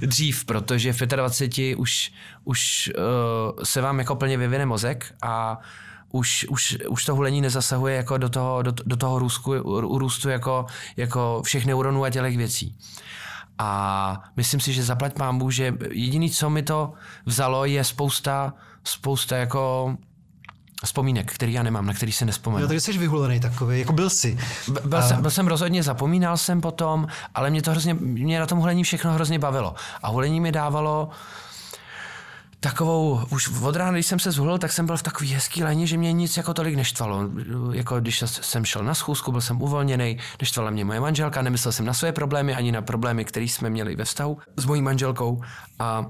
dřív, 0.00 0.44
protože 0.44 0.92
v 0.92 1.00
25 1.00 1.76
už, 1.76 2.12
už 2.44 2.92
uh, 2.98 3.62
se 3.64 3.80
vám 3.80 3.98
jako 3.98 4.16
plně 4.16 4.36
vyvine 4.36 4.66
mozek 4.66 5.14
a 5.22 5.60
už, 6.12 6.46
už, 6.48 6.78
už 6.88 7.04
to 7.04 7.14
hulení 7.14 7.40
nezasahuje 7.40 7.96
jako 7.96 8.18
do 8.18 8.28
toho, 8.28 8.62
do, 8.62 8.72
do 8.86 8.96
toho 8.96 9.18
růzku, 9.18 9.80
růstu 9.98 10.28
jako, 10.28 10.66
jako 10.96 11.42
všech 11.44 11.66
neuronů 11.66 12.04
a 12.04 12.10
tělech 12.10 12.36
věcí. 12.36 12.76
A 13.60 14.22
myslím 14.36 14.60
si, 14.60 14.72
že 14.72 14.82
zaplať 14.82 15.18
mámu, 15.18 15.50
že 15.50 15.76
jediný, 15.92 16.30
co 16.30 16.50
mi 16.50 16.62
to 16.62 16.92
vzalo, 17.26 17.64
je 17.64 17.84
spousta, 17.84 18.54
spousta 18.84 19.36
jako 19.36 19.96
vzpomínek, 20.84 21.32
který 21.32 21.52
já 21.52 21.62
nemám, 21.62 21.86
na 21.86 21.94
který 21.94 22.12
se 22.12 22.24
nespomenu. 22.24 22.62
Jo, 22.62 22.68
takže 22.68 22.80
jsi 22.80 22.98
vyhulený 22.98 23.40
takový, 23.40 23.78
jako 23.78 23.92
byl 23.92 24.10
jsi. 24.10 24.38
B- 24.68 24.80
byl, 24.84 24.98
a... 24.98 25.02
jsem, 25.02 25.22
byl 25.22 25.30
jsem 25.30 25.46
rozhodně, 25.46 25.82
zapomínal 25.82 26.36
jsem 26.36 26.60
potom, 26.60 27.06
ale 27.34 27.50
mě 27.50 27.62
to 27.62 27.70
hrozně, 27.70 27.94
mě 27.94 28.40
na 28.40 28.46
tom 28.46 28.58
hulení 28.58 28.84
všechno 28.84 29.12
hrozně 29.12 29.38
bavilo. 29.38 29.74
A 30.02 30.08
hulení 30.08 30.40
mi 30.40 30.52
dávalo 30.52 31.08
takovou, 32.60 33.20
už 33.30 33.50
od 33.62 33.76
rána, 33.76 33.92
když 33.92 34.06
jsem 34.06 34.18
se 34.18 34.30
zhulil, 34.30 34.58
tak 34.58 34.72
jsem 34.72 34.86
byl 34.86 34.96
v 34.96 35.02
takový 35.02 35.32
hezký 35.32 35.64
léně, 35.64 35.86
že 35.86 35.96
mě 35.96 36.12
nic 36.12 36.36
jako 36.36 36.54
tolik 36.54 36.76
neštvalo. 36.76 37.28
Jako 37.72 38.00
když 38.00 38.24
jsem 38.26 38.64
šel 38.64 38.84
na 38.84 38.94
schůzku, 38.94 39.32
byl 39.32 39.40
jsem 39.40 39.62
uvolněný, 39.62 40.18
neštvala 40.40 40.70
mě 40.70 40.84
moje 40.84 41.00
manželka, 41.00 41.42
nemyslel 41.42 41.72
jsem 41.72 41.84
na 41.84 41.94
své 41.94 42.12
problémy, 42.12 42.54
ani 42.54 42.72
na 42.72 42.82
problémy, 42.82 43.24
které 43.24 43.44
jsme 43.44 43.70
měli 43.70 43.96
ve 43.96 44.04
vztahu 44.04 44.38
s 44.56 44.64
mojí 44.64 44.82
manželkou. 44.82 45.42
A 45.78 46.06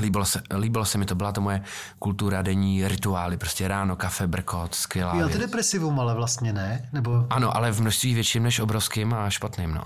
Líbilo 0.00 0.24
se, 0.24 0.42
líbilo 0.58 0.84
se 0.84 0.98
mi 0.98 1.06
to, 1.06 1.14
byla 1.14 1.32
to 1.32 1.40
moje 1.40 1.62
kultura, 1.98 2.42
denní 2.42 2.88
rituály, 2.88 3.36
prostě 3.36 3.68
ráno, 3.68 3.96
kafe, 3.96 4.26
brkot, 4.26 4.74
skvělá 4.74 5.16
Jo, 5.16 5.28
ty 5.28 5.38
depresivum, 5.38 6.00
ale 6.00 6.14
vlastně 6.14 6.52
ne? 6.52 6.88
Nebo... 6.92 7.26
Ano, 7.30 7.56
ale 7.56 7.72
v 7.72 7.80
množství 7.80 8.14
větším 8.14 8.42
než 8.42 8.60
obrovským 8.60 9.14
a 9.14 9.30
špatným, 9.30 9.74
no. 9.74 9.82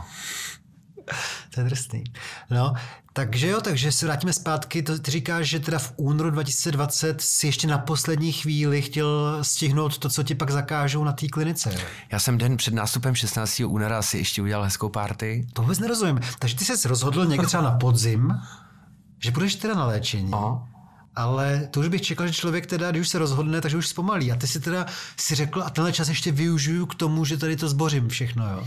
To 1.54 1.60
je 1.60 1.64
drsný. 1.64 2.04
No, 2.50 2.74
takže 3.12 3.48
jo, 3.48 3.60
takže 3.60 3.92
se 3.92 4.06
vrátíme 4.06 4.32
zpátky. 4.32 4.82
To, 4.82 4.98
ty 4.98 5.10
říkáš, 5.10 5.46
že 5.48 5.60
teda 5.60 5.78
v 5.78 5.92
únoru 5.96 6.30
2020 6.30 7.20
si 7.20 7.46
ještě 7.46 7.66
na 7.66 7.78
poslední 7.78 8.32
chvíli 8.32 8.82
chtěl 8.82 9.38
stihnout 9.42 9.98
to, 9.98 10.08
co 10.08 10.22
ti 10.22 10.34
pak 10.34 10.50
zakážou 10.50 11.04
na 11.04 11.12
té 11.12 11.28
klinice. 11.28 11.76
Já 12.12 12.18
jsem 12.18 12.38
den 12.38 12.56
před 12.56 12.74
nástupem 12.74 13.14
16. 13.14 13.62
února 13.66 14.02
si 14.02 14.18
ještě 14.18 14.42
udělal 14.42 14.64
hezkou 14.64 14.88
party. 14.88 15.46
To 15.52 15.62
vůbec 15.62 15.78
nerozumím. 15.78 16.20
Takže 16.38 16.56
ty 16.56 16.64
jsi 16.64 16.88
rozhodl 16.88 17.26
někdy 17.26 17.46
třeba 17.46 17.62
na 17.62 17.70
podzim, 17.70 18.34
že 19.18 19.30
budeš 19.30 19.54
teda 19.54 19.74
na 19.74 19.86
léčení. 19.86 20.30
Aha. 20.32 20.68
Ale 21.14 21.68
to 21.70 21.80
už 21.80 21.88
bych 21.88 22.02
čekal, 22.02 22.26
že 22.26 22.32
člověk 22.32 22.66
teda, 22.66 22.90
když 22.90 23.00
už 23.00 23.08
se 23.08 23.18
rozhodne, 23.18 23.60
takže 23.60 23.76
už 23.76 23.88
zpomalí. 23.88 24.32
A 24.32 24.36
ty 24.36 24.46
si 24.46 24.60
teda 24.60 24.86
si 25.16 25.34
řekl, 25.34 25.62
a 25.62 25.70
tenhle 25.70 25.92
čas 25.92 26.08
ještě 26.08 26.32
využiju 26.32 26.86
k 26.86 26.94
tomu, 26.94 27.24
že 27.24 27.36
tady 27.36 27.56
to 27.56 27.68
zbořím 27.68 28.08
všechno, 28.08 28.50
jo? 28.50 28.66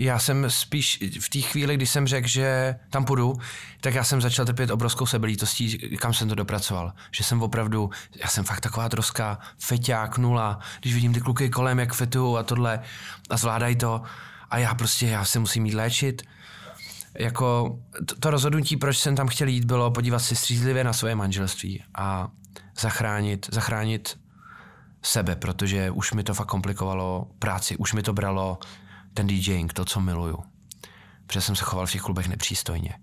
Já 0.00 0.18
jsem 0.18 0.50
spíš 0.50 0.98
v 1.20 1.28
té 1.28 1.40
chvíli, 1.40 1.76
kdy 1.76 1.86
jsem 1.86 2.06
řekl, 2.06 2.28
že 2.28 2.76
tam 2.90 3.04
půjdu, 3.04 3.34
tak 3.80 3.94
já 3.94 4.04
jsem 4.04 4.20
začal 4.20 4.46
trpět 4.46 4.70
obrovskou 4.70 5.06
sebelítostí, 5.06 5.78
kam 5.78 6.14
jsem 6.14 6.28
to 6.28 6.34
dopracoval. 6.34 6.92
Že 7.12 7.24
jsem 7.24 7.42
opravdu, 7.42 7.90
já 8.22 8.28
jsem 8.28 8.44
fakt 8.44 8.60
taková 8.60 8.88
troska 8.88 9.38
feťák, 9.58 10.18
nula. 10.18 10.58
Když 10.80 10.94
vidím 10.94 11.12
ty 11.12 11.20
kluky 11.20 11.50
kolem, 11.50 11.78
jak 11.78 11.94
fetují 11.94 12.38
a 12.38 12.42
tohle 12.42 12.80
a 13.30 13.36
zvládají 13.36 13.76
to 13.76 14.02
a 14.50 14.58
já 14.58 14.74
prostě, 14.74 15.06
já 15.06 15.24
se 15.24 15.38
musím 15.38 15.66
jít 15.66 15.74
léčit. 15.74 16.22
Jako 17.18 17.78
to, 18.06 18.14
to 18.16 18.30
rozhodnutí, 18.30 18.76
proč 18.76 18.98
jsem 18.98 19.16
tam 19.16 19.28
chtěl 19.28 19.48
jít, 19.48 19.64
bylo 19.64 19.90
podívat 19.90 20.18
si 20.18 20.36
střízlivě 20.36 20.84
na 20.84 20.92
svoje 20.92 21.14
manželství 21.14 21.84
a 21.94 22.28
zachránit, 22.80 23.48
zachránit 23.52 24.18
sebe, 25.02 25.36
protože 25.36 25.90
už 25.90 26.12
mi 26.12 26.22
to 26.24 26.34
fakt 26.34 26.48
komplikovalo 26.48 27.28
práci, 27.38 27.76
už 27.76 27.92
mi 27.92 28.02
to 28.02 28.12
bralo 28.12 28.58
ten 29.14 29.26
DJing, 29.26 29.72
to, 29.72 29.84
co 29.84 30.00
miluju. 30.00 30.38
Protože 31.26 31.40
jsem 31.40 31.56
se 31.56 31.64
choval 31.64 31.86
v 31.86 31.92
těch 31.92 32.02
klubech 32.02 32.28
nepřístojně. 32.28 32.94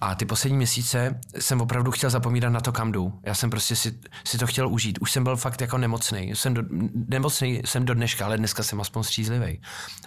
A 0.00 0.14
ty 0.14 0.24
poslední 0.24 0.56
měsíce 0.56 1.20
jsem 1.38 1.60
opravdu 1.60 1.90
chtěl 1.90 2.10
zapomínat 2.10 2.52
na 2.52 2.60
to, 2.60 2.72
kam 2.72 2.92
jdu. 2.92 3.20
Já 3.22 3.34
jsem 3.34 3.50
prostě 3.50 3.76
si, 3.76 3.98
si 4.24 4.38
to 4.38 4.46
chtěl 4.46 4.68
užít. 4.68 4.98
Už 5.00 5.12
jsem 5.12 5.24
byl 5.24 5.36
fakt 5.36 5.60
jako 5.60 5.78
nemocný. 5.78 6.30
Jsem 6.34 6.54
do, 6.54 6.62
nemocný 7.08 7.62
jsem 7.64 7.84
do 7.84 7.94
dneška, 7.94 8.24
ale 8.24 8.38
dneska 8.38 8.62
jsem 8.62 8.80
aspoň 8.80 9.02
střízlivý. 9.02 9.60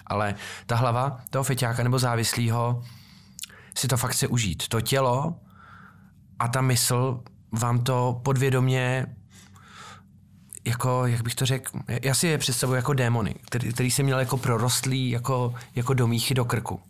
Ale 0.08 0.36
ta 0.66 0.76
hlava 0.76 1.20
toho 1.30 1.44
feťáka 1.44 1.84
nebo 1.84 2.00
závislého 2.00 2.84
si 3.78 3.88
to 3.88 3.98
fakt 3.98 4.12
chce 4.12 4.28
užít. 4.28 4.68
To 4.68 4.82
tělo 4.82 5.36
a 6.40 6.48
ta 6.48 6.62
mysl 6.62 7.24
vám 7.52 7.84
to 7.84 8.22
podvědomě 8.24 9.06
jako, 10.66 11.06
jak 11.06 11.22
bych 11.22 11.36
to 11.36 11.46
řekl, 11.46 11.80
já 12.02 12.14
si 12.14 12.28
je 12.28 12.38
představuji 12.38 12.76
jako 12.76 12.94
démony, 12.94 13.36
který, 13.46 13.74
který 13.74 13.92
jsem 13.92 14.06
měl 14.06 14.20
jako 14.20 14.38
prorostlý 14.38 15.10
jako, 15.10 15.54
jako 15.76 15.94
do 15.94 16.08
míchy 16.08 16.34
do 16.34 16.46
krku. 16.46 16.82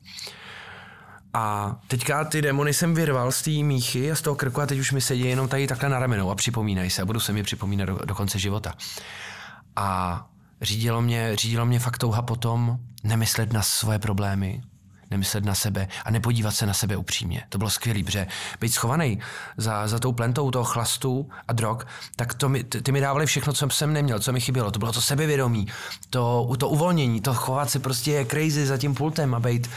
A 1.34 1.76
teďka 1.88 2.26
ty 2.26 2.42
démony 2.42 2.74
jsem 2.74 2.94
vyrval 2.94 3.32
z 3.32 3.42
té 3.42 3.52
míchy 3.52 4.12
a 4.12 4.16
z 4.16 4.22
toho 4.22 4.36
krku 4.36 4.62
a 4.62 4.66
teď 4.66 4.80
už 4.80 4.92
mi 4.92 5.02
sedí 5.02 5.22
jenom 5.22 5.48
tady 5.48 5.68
takhle 5.68 5.90
na 5.90 6.00
ramenou 6.00 6.30
a 6.30 6.36
připomínají 6.36 6.90
se 6.90 7.02
a 7.02 7.06
budu 7.06 7.20
se 7.20 7.34
mi 7.34 7.44
připomínat 7.44 7.86
do, 7.86 8.00
do 8.06 8.16
konce 8.16 8.40
života. 8.40 8.74
A 9.76 10.28
řídilo 10.62 11.02
mě, 11.02 11.36
řídilo 11.36 11.66
mě 11.66 11.80
fakt 11.80 11.98
touha 11.98 12.22
potom 12.22 12.80
nemyslet 13.04 13.54
na 13.54 13.62
svoje 13.62 14.00
problémy, 14.00 14.62
nemyslet 15.12 15.46
na 15.46 15.56
sebe 15.56 15.88
a 16.06 16.12
nepodívat 16.12 16.56
se 16.56 16.66
na 16.66 16.74
sebe 16.74 16.98
upřímně. 16.98 17.44
To 17.50 17.58
bylo 17.58 17.70
skvělé, 17.70 18.04
protože 18.04 18.28
být 18.62 18.70
schovaný 18.70 19.20
za, 19.58 19.88
za 19.88 20.00
tou 20.00 20.12
plentou 20.12 20.52
toho 20.52 20.66
chlastu 20.66 21.30
a 21.48 21.54
drog, 21.54 21.78
tak 22.16 22.34
to 22.34 22.50
mi, 22.50 22.64
ty, 22.64 22.82
ty 22.82 22.92
mi 22.92 23.02
dávali 23.02 23.26
všechno, 23.26 23.54
co 23.54 23.70
jsem 23.70 23.94
neměl, 23.94 24.20
co 24.20 24.32
mi 24.32 24.42
chybělo. 24.42 24.72
To 24.72 24.80
bylo 24.80 24.92
to 24.92 25.02
sebevědomí, 25.02 25.68
to, 26.10 26.50
to 26.58 26.70
uvolnění, 26.70 27.22
to 27.22 27.34
chovat 27.34 27.70
se 27.70 27.80
prostě 27.80 28.26
crazy 28.26 28.66
za 28.66 28.78
tím 28.78 28.96
pultem 28.96 29.36
a 29.36 29.40
být, 29.40 29.70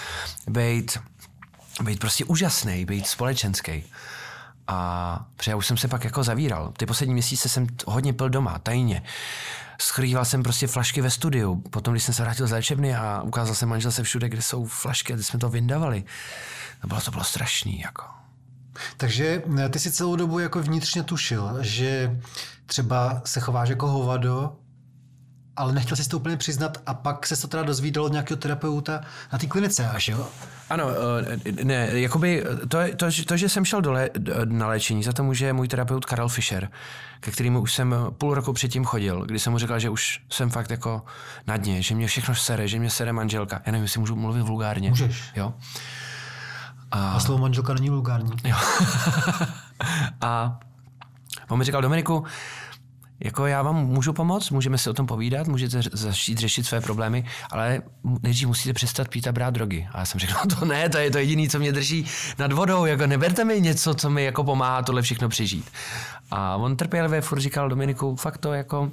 být 0.49 0.99
být 1.83 2.01
prostě 2.01 2.25
úžasný, 2.25 2.85
být 2.85 3.07
společenský. 3.07 3.85
A 4.69 5.27
protože 5.37 5.51
já 5.51 5.57
už 5.57 5.67
jsem 5.67 5.77
se 5.77 5.89
pak 5.89 6.05
jako 6.05 6.23
zavíral. 6.23 6.73
Ty 6.77 6.87
poslední 6.87 7.13
měsíce 7.13 7.49
jsem 7.49 7.67
hodně 7.87 8.13
pil 8.13 8.29
doma, 8.29 8.59
tajně. 8.59 9.03
Schrýval 9.83 10.25
jsem 10.25 10.43
prostě 10.43 10.67
flašky 10.67 11.01
ve 11.01 11.11
studiu. 11.11 11.57
Potom, 11.57 11.95
když 11.95 12.05
jsem 12.05 12.15
se 12.15 12.23
vrátil 12.23 12.47
z 12.47 12.51
léčebny 12.51 12.97
a 12.97 13.23
ukázal 13.23 13.55
jsem 13.55 13.69
manželce 13.69 14.03
všude, 14.03 14.29
kde 14.29 14.43
jsou 14.43 14.65
flašky, 14.65 15.13
a 15.13 15.17
jsme 15.17 15.39
to 15.39 15.49
vyndavali. 15.49 16.05
To 16.81 16.87
bylo, 16.87 17.01
to 17.01 17.11
bylo 17.11 17.25
strašný, 17.25 17.81
jako. 17.81 18.05
Takže 18.97 19.43
eh, 19.59 19.69
ty 19.69 19.79
si 19.79 19.93
celou 19.93 20.17
dobu 20.17 20.39
jako 20.39 20.63
vnitřně 20.63 21.03
tušil, 21.03 21.57
že 21.61 22.21
třeba 22.67 23.23
se 23.25 23.41
chováš 23.41 23.69
jako 23.69 23.87
hovado, 23.89 24.57
ale 25.63 25.73
nechtěl 25.73 25.97
jsi 25.97 26.09
to 26.09 26.17
úplně 26.17 26.37
přiznat 26.37 26.79
a 26.87 26.95
pak 26.95 27.27
se 27.27 27.37
to 27.37 27.49
teda 27.49 27.63
dozvídalo 27.63 28.07
od 28.07 28.13
nějakého 28.13 28.39
terapeuta 28.39 29.01
na 29.33 29.39
té 29.39 29.47
klinice 29.47 29.89
až, 29.89 30.09
jo? 30.09 30.29
Ano, 30.71 30.87
eh, 31.47 31.65
ne, 31.65 31.89
jakoby 31.93 32.45
to, 32.69 32.79
to, 32.97 33.07
to, 33.27 33.37
že 33.37 33.49
jsem 33.49 33.65
šel 33.65 33.81
do 33.81 33.93
lé, 33.93 34.11
na 34.45 34.67
léčení, 34.67 35.03
za 35.03 35.13
to 35.13 35.25
může 35.25 35.53
můj 35.53 35.69
terapeut 35.69 36.05
Karel 36.05 36.29
Fischer, 36.29 36.69
ke 37.21 37.31
kterému 37.31 37.61
už 37.61 37.75
jsem 37.75 37.95
půl 38.19 38.35
roku 38.35 38.53
předtím 38.53 38.85
chodil, 38.85 39.25
kdy 39.27 39.39
jsem 39.39 39.53
mu 39.53 39.59
říkal, 39.59 39.79
že 39.79 39.91
už 39.91 40.21
jsem 40.31 40.51
fakt 40.51 40.71
jako 40.71 41.03
na 41.47 41.57
dně, 41.57 41.83
že 41.83 41.95
mě 41.95 42.07
všechno 42.07 42.35
sere, 42.35 42.69
že 42.69 42.79
mě 42.79 42.91
sere 42.91 43.13
manželka. 43.13 43.63
Já 43.67 43.73
nevím, 43.73 43.83
jestli 43.83 44.01
můžu 44.01 44.17
mluvit 44.17 44.43
vulgárně. 44.43 44.89
Můžeš. 44.89 45.23
Jo. 45.37 45.55
A, 46.91 47.13
a 47.13 47.21
slovo 47.21 47.43
manželka 47.43 47.75
není 47.75 47.91
vulgární. 47.91 48.33
Jo. 48.45 48.57
a 50.21 50.61
on 51.49 51.59
mi 51.59 51.65
říkal, 51.65 51.83
Dominiku, 51.83 52.25
jako 53.25 53.47
já 53.47 53.63
vám 53.63 53.87
můžu 53.87 54.13
pomoct, 54.13 54.51
můžeme 54.51 54.79
si 54.79 54.91
o 54.91 54.95
tom 54.95 55.07
povídat, 55.07 55.47
můžete 55.47 55.81
začít 55.93 56.39
řešit 56.39 56.67
své 56.67 56.81
problémy, 56.81 57.25
ale 57.51 57.83
nejdřív 58.23 58.49
musíte 58.49 58.73
přestat 58.73 59.09
pít 59.09 59.27
a 59.27 59.33
brát 59.33 59.51
drogy. 59.55 59.89
A 59.93 59.99
já 59.99 60.05
jsem 60.05 60.21
řekl, 60.21 60.35
no 60.45 60.57
to 60.57 60.65
ne, 60.65 60.89
to 60.89 60.99
je 60.99 61.11
to 61.11 61.19
jediné, 61.19 61.49
co 61.49 61.59
mě 61.59 61.73
drží 61.73 62.07
nad 62.39 62.53
vodou, 62.53 62.85
jako 62.85 63.07
neberte 63.07 63.45
mi 63.45 63.61
něco, 63.61 63.95
co 63.95 64.11
mi 64.11 64.25
jako 64.25 64.45
pomáhá 64.45 64.83
tohle 64.83 65.03
všechno 65.03 65.29
přežít. 65.29 65.71
A 66.31 66.57
on 66.57 66.77
trpělivě 66.77 67.21
furt 67.21 67.41
říkal 67.41 67.69
Dominiku, 67.69 68.17
fakt 68.17 68.39
to 68.39 68.53
jako 68.53 68.91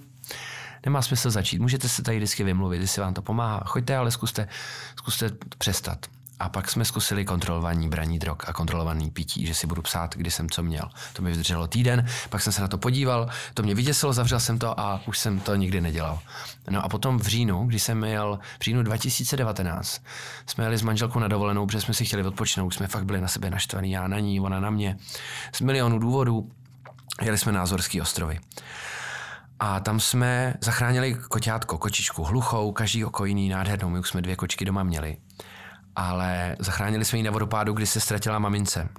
nemá 0.86 1.02
smysl 1.02 1.30
začít. 1.30 1.60
Můžete 1.60 1.90
se 1.90 2.04
tady 2.04 2.18
vždycky 2.18 2.44
vymluvit, 2.44 2.82
jestli 2.82 3.02
vám 3.02 3.14
to 3.14 3.22
pomáhá. 3.22 3.64
Choďte, 3.66 3.98
ale 3.98 4.12
zkuste, 4.12 4.48
zkuste 4.96 5.30
přestat. 5.58 6.06
A 6.40 6.50
pak 6.50 6.70
jsme 6.70 6.86
zkusili 6.86 7.26
kontrolování 7.26 7.90
braní 7.90 8.20
drog 8.20 8.38
a 8.48 8.54
kontrolovaný 8.54 9.12
pití, 9.12 9.46
že 9.46 9.54
si 9.54 9.68
budu 9.68 9.82
psát, 9.82 10.16
kdy 10.16 10.32
jsem 10.32 10.50
co 10.50 10.64
měl. 10.64 10.90
To 11.14 11.22
mi 11.22 11.32
vydrželo 11.32 11.68
týden, 11.68 12.06
pak 12.30 12.42
jsem 12.42 12.54
se 12.54 12.62
na 12.62 12.68
to 12.68 12.78
podíval, 12.78 13.30
to 13.54 13.64
mě 13.64 13.76
vyděsilo, 13.76 14.14
zavřel 14.14 14.40
jsem 14.40 14.60
to 14.60 14.80
a 14.80 15.02
už 15.08 15.20
jsem 15.20 15.40
to 15.40 15.56
nikdy 15.56 15.82
nedělal. 15.82 16.20
No 16.70 16.86
a 16.86 16.90
potom 16.90 17.20
v 17.20 17.28
říjnu, 17.28 17.66
když 17.66 17.84
jsem 17.84 18.04
jel, 18.04 18.40
v 18.60 18.64
říjnu 18.64 18.84
2019, 18.84 20.02
jsme 20.46 20.64
jeli 20.64 20.78
s 20.78 20.82
manželkou 20.82 21.20
na 21.20 21.28
dovolenou, 21.28 21.66
protože 21.66 21.82
jsme 21.82 21.94
si 21.94 22.06
chtěli 22.06 22.24
odpočinout, 22.24 22.74
jsme 22.74 22.88
fakt 22.88 23.06
byli 23.06 23.22
na 23.22 23.28
sebe 23.28 23.50
naštvaný, 23.50 23.92
já 23.92 24.08
na 24.08 24.20
ní, 24.20 24.40
ona 24.40 24.60
na 24.60 24.70
mě, 24.70 24.98
z 25.56 25.62
milionu 25.62 26.00
důvodů. 26.00 26.52
Jeli 27.22 27.38
jsme 27.38 27.52
na 27.52 27.62
Azorský 27.62 28.02
ostrovy. 28.02 28.40
A 29.60 29.80
tam 29.80 30.00
jsme 30.00 30.54
zachránili 30.62 31.16
koťátko, 31.16 31.78
kočičku 31.78 32.24
hluchou, 32.24 32.72
každý 32.72 33.06
oko 33.06 33.26
jiný 33.26 33.50
nádhernou. 33.50 33.90
My 33.90 34.00
už 34.00 34.10
jsme 34.10 34.22
dvě 34.22 34.36
kočky 34.36 34.66
doma 34.66 34.84
měli 34.84 35.18
ale 35.96 36.56
zachránili 36.60 37.06
jsme 37.06 37.20
ji 37.20 37.24
na 37.24 37.32
vodopádu, 37.32 37.74
kdy 37.74 37.88
se 37.88 38.00
ztratila 38.00 38.40
mamince. 38.40 38.90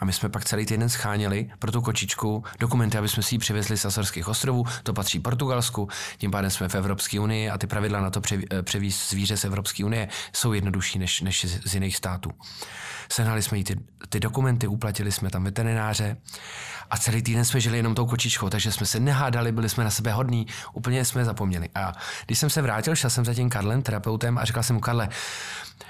A 0.00 0.04
my 0.04 0.12
jsme 0.12 0.28
pak 0.28 0.44
celý 0.44 0.66
týden 0.66 0.88
scháněli 0.88 1.50
pro 1.58 1.72
tu 1.72 1.80
kočičku 1.80 2.44
dokumenty, 2.60 2.98
aby 2.98 3.08
jsme 3.08 3.22
si 3.22 3.34
ji 3.34 3.38
přivezli 3.38 3.76
z 3.76 3.84
Azorských 3.84 4.28
ostrovů. 4.28 4.64
To 4.82 4.92
patří 4.92 5.20
Portugalsku, 5.20 5.88
tím 6.18 6.30
pádem 6.30 6.50
jsme 6.50 6.68
v 6.68 6.74
Evropské 6.74 7.20
unii 7.20 7.50
a 7.50 7.58
ty 7.58 7.66
pravidla 7.66 8.00
na 8.00 8.10
to 8.10 8.20
eh, 8.32 8.62
převíz 8.62 9.10
zvíře 9.10 9.36
z 9.36 9.44
Evropské 9.44 9.84
unie 9.84 10.08
jsou 10.32 10.52
jednodušší 10.52 10.98
než, 10.98 11.20
než 11.20 11.44
z 11.64 11.74
jiných 11.74 11.96
států. 11.96 12.30
Sehnali 13.12 13.42
jsme 13.42 13.58
jí 13.58 13.64
ty, 13.64 13.76
ty 14.08 14.20
dokumenty, 14.20 14.66
uplatili 14.66 15.12
jsme 15.12 15.30
tam 15.30 15.44
veterináře 15.44 16.16
a 16.90 16.96
celý 16.96 17.22
týden 17.22 17.44
jsme 17.44 17.60
žili 17.60 17.76
jenom 17.76 17.94
tou 17.94 18.06
kočičkou, 18.06 18.50
takže 18.50 18.72
jsme 18.72 18.86
se 18.86 19.00
nehádali, 19.00 19.52
byli 19.52 19.68
jsme 19.68 19.84
na 19.84 19.90
sebe 19.90 20.12
hodní, 20.12 20.46
úplně 20.72 21.04
jsme 21.04 21.24
zapomněli. 21.24 21.68
A 21.74 21.92
když 22.26 22.38
jsem 22.38 22.50
se 22.50 22.62
vrátil, 22.62 22.96
šel 22.96 23.10
jsem 23.10 23.24
za 23.24 23.34
tím 23.34 23.50
Karlem, 23.50 23.82
terapeutem 23.82 24.38
a 24.38 24.44
říkal 24.44 24.62
jsem 24.62 24.76
mu, 24.76 24.80
Karle, 24.80 25.08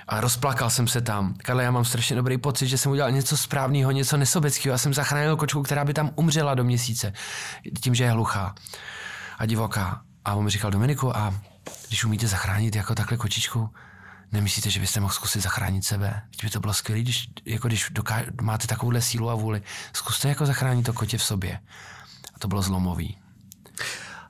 a 0.09 0.20
rozplakal 0.20 0.70
jsem 0.70 0.88
se 0.88 1.01
tam. 1.01 1.35
Karle, 1.35 1.64
já 1.64 1.70
mám 1.70 1.85
strašně 1.85 2.16
dobrý 2.16 2.38
pocit, 2.38 2.68
že 2.68 2.79
jsem 2.79 2.92
udělal 2.92 3.11
něco 3.11 3.37
správného, 3.37 3.90
něco 3.90 4.16
nesobeckého. 4.16 4.72
Já 4.72 4.79
jsem 4.79 4.94
zachránil 4.94 5.37
kočku, 5.37 5.62
která 5.62 5.85
by 5.85 5.94
tam 5.94 6.11
umřela 6.14 6.55
do 6.55 6.64
měsíce, 6.64 7.12
tím, 7.81 7.94
že 7.94 8.05
je 8.05 8.11
hluchá 8.11 8.55
a 9.38 9.46
divoká. 9.46 10.01
A 10.24 10.35
on 10.35 10.44
mi 10.44 10.51
říkal, 10.51 10.70
Dominiku, 10.70 11.16
a 11.16 11.35
když 11.88 12.05
umíte 12.05 12.27
zachránit 12.27 12.77
jako 12.77 12.94
takhle 12.94 13.16
kočičku, 13.18 13.70
nemyslíte, 14.33 14.70
že 14.70 14.81
byste 14.81 15.01
mohl 15.01 15.12
zkusit 15.12 15.40
zachránit 15.42 15.85
sebe? 15.85 16.22
Teď 16.31 16.44
by 16.44 16.51
to 16.51 16.61
bylo 16.61 16.74
skvělé, 16.74 17.01
když, 17.01 17.29
jako 17.44 17.68
když 17.68 17.90
doká- 17.90 18.24
máte 18.42 18.66
takovouhle 18.66 19.01
sílu 19.03 19.31
a 19.31 19.35
vůli. 19.35 19.62
Zkuste 19.92 20.29
jako 20.29 20.46
zachránit 20.46 20.83
to 20.83 20.92
kotě 20.92 21.18
v 21.18 21.24
sobě. 21.24 21.61
A 22.35 22.38
to 22.38 22.48
bylo 22.48 22.62
zlomový. 22.62 23.18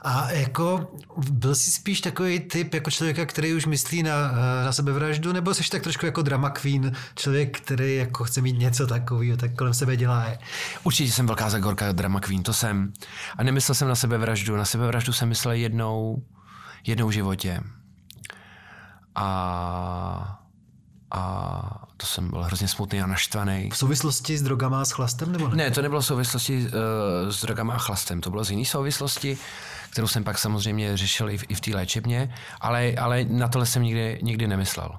A 0.09 0.31
jako 0.31 0.89
byl 1.31 1.55
jsi 1.55 1.73
spíš 1.73 2.01
takový 2.01 2.41
typ 2.41 2.75
jako 2.75 2.91
člověka, 2.91 3.27
který 3.27 3.55
už 3.55 3.67
myslí 3.67 4.03
na, 4.03 4.33
na 4.65 4.73
sebevraždu, 4.73 5.33
nebo 5.33 5.55
jsi 5.55 5.71
tak 5.71 5.83
trošku 5.83 6.07
jako 6.07 6.23
drama 6.23 6.51
queen, 6.51 6.93
člověk, 7.15 7.61
který 7.61 7.97
jako 7.97 8.25
chce 8.25 8.41
mít 8.41 8.59
něco 8.59 8.87
takového, 8.87 9.37
tak 9.37 9.55
kolem 9.55 9.75
sebe 9.75 9.97
dělá 9.97 10.25
je? 10.25 10.39
Určitě 10.85 11.13
jsem 11.13 11.27
velká 11.27 11.51
zagorka 11.51 11.93
drama 11.93 12.21
queen, 12.21 12.43
to 12.43 12.53
jsem. 12.53 12.93
A 13.39 13.43
nemyslel 13.43 13.75
jsem 13.75 13.89
na 13.89 13.95
sebevraždu, 13.95 14.57
na 14.57 14.65
sebevraždu 14.65 15.13
jsem 15.13 15.29
myslel 15.29 15.55
jednou, 15.55 16.23
jednou 16.87 17.09
v 17.09 17.13
životě. 17.13 17.61
A 19.15 20.39
a 21.11 21.87
to 21.97 22.07
jsem 22.07 22.31
byl 22.31 22.43
hrozně 22.43 22.69
smutný 22.69 23.01
a 23.01 23.07
naštvaný. 23.07 23.71
V 23.73 23.77
souvislosti 23.77 24.39
s 24.39 24.43
drogama 24.43 24.81
a 24.81 24.85
s 24.85 24.91
chlastem? 24.91 25.33
Nebo 25.33 25.49
ne? 25.49 25.57
ne, 25.57 25.71
to 25.71 25.83
nebylo 25.83 26.01
v 26.01 26.07
souvislosti 26.07 26.67
uh, 26.67 27.31
s 27.31 27.41
drogama 27.41 27.75
a 27.75 27.79
chlastem, 27.79 28.21
to 28.21 28.31
bylo 28.31 28.45
z 28.45 28.51
jiné 28.51 28.65
souvislosti, 28.65 29.39
kterou 29.91 30.09
jsem 30.09 30.25
pak 30.25 30.39
samozřejmě 30.39 30.97
řešil 30.97 31.31
i 31.31 31.39
v, 31.39 31.45
i 31.49 31.55
v 31.55 31.61
té 31.61 31.75
léčebně, 31.75 32.35
ale, 32.61 32.95
ale 32.95 33.25
na 33.25 33.49
tohle 33.49 33.67
jsem 33.67 33.83
nikdy, 33.83 34.19
nikdy 34.23 34.47
nemyslel. 34.49 34.99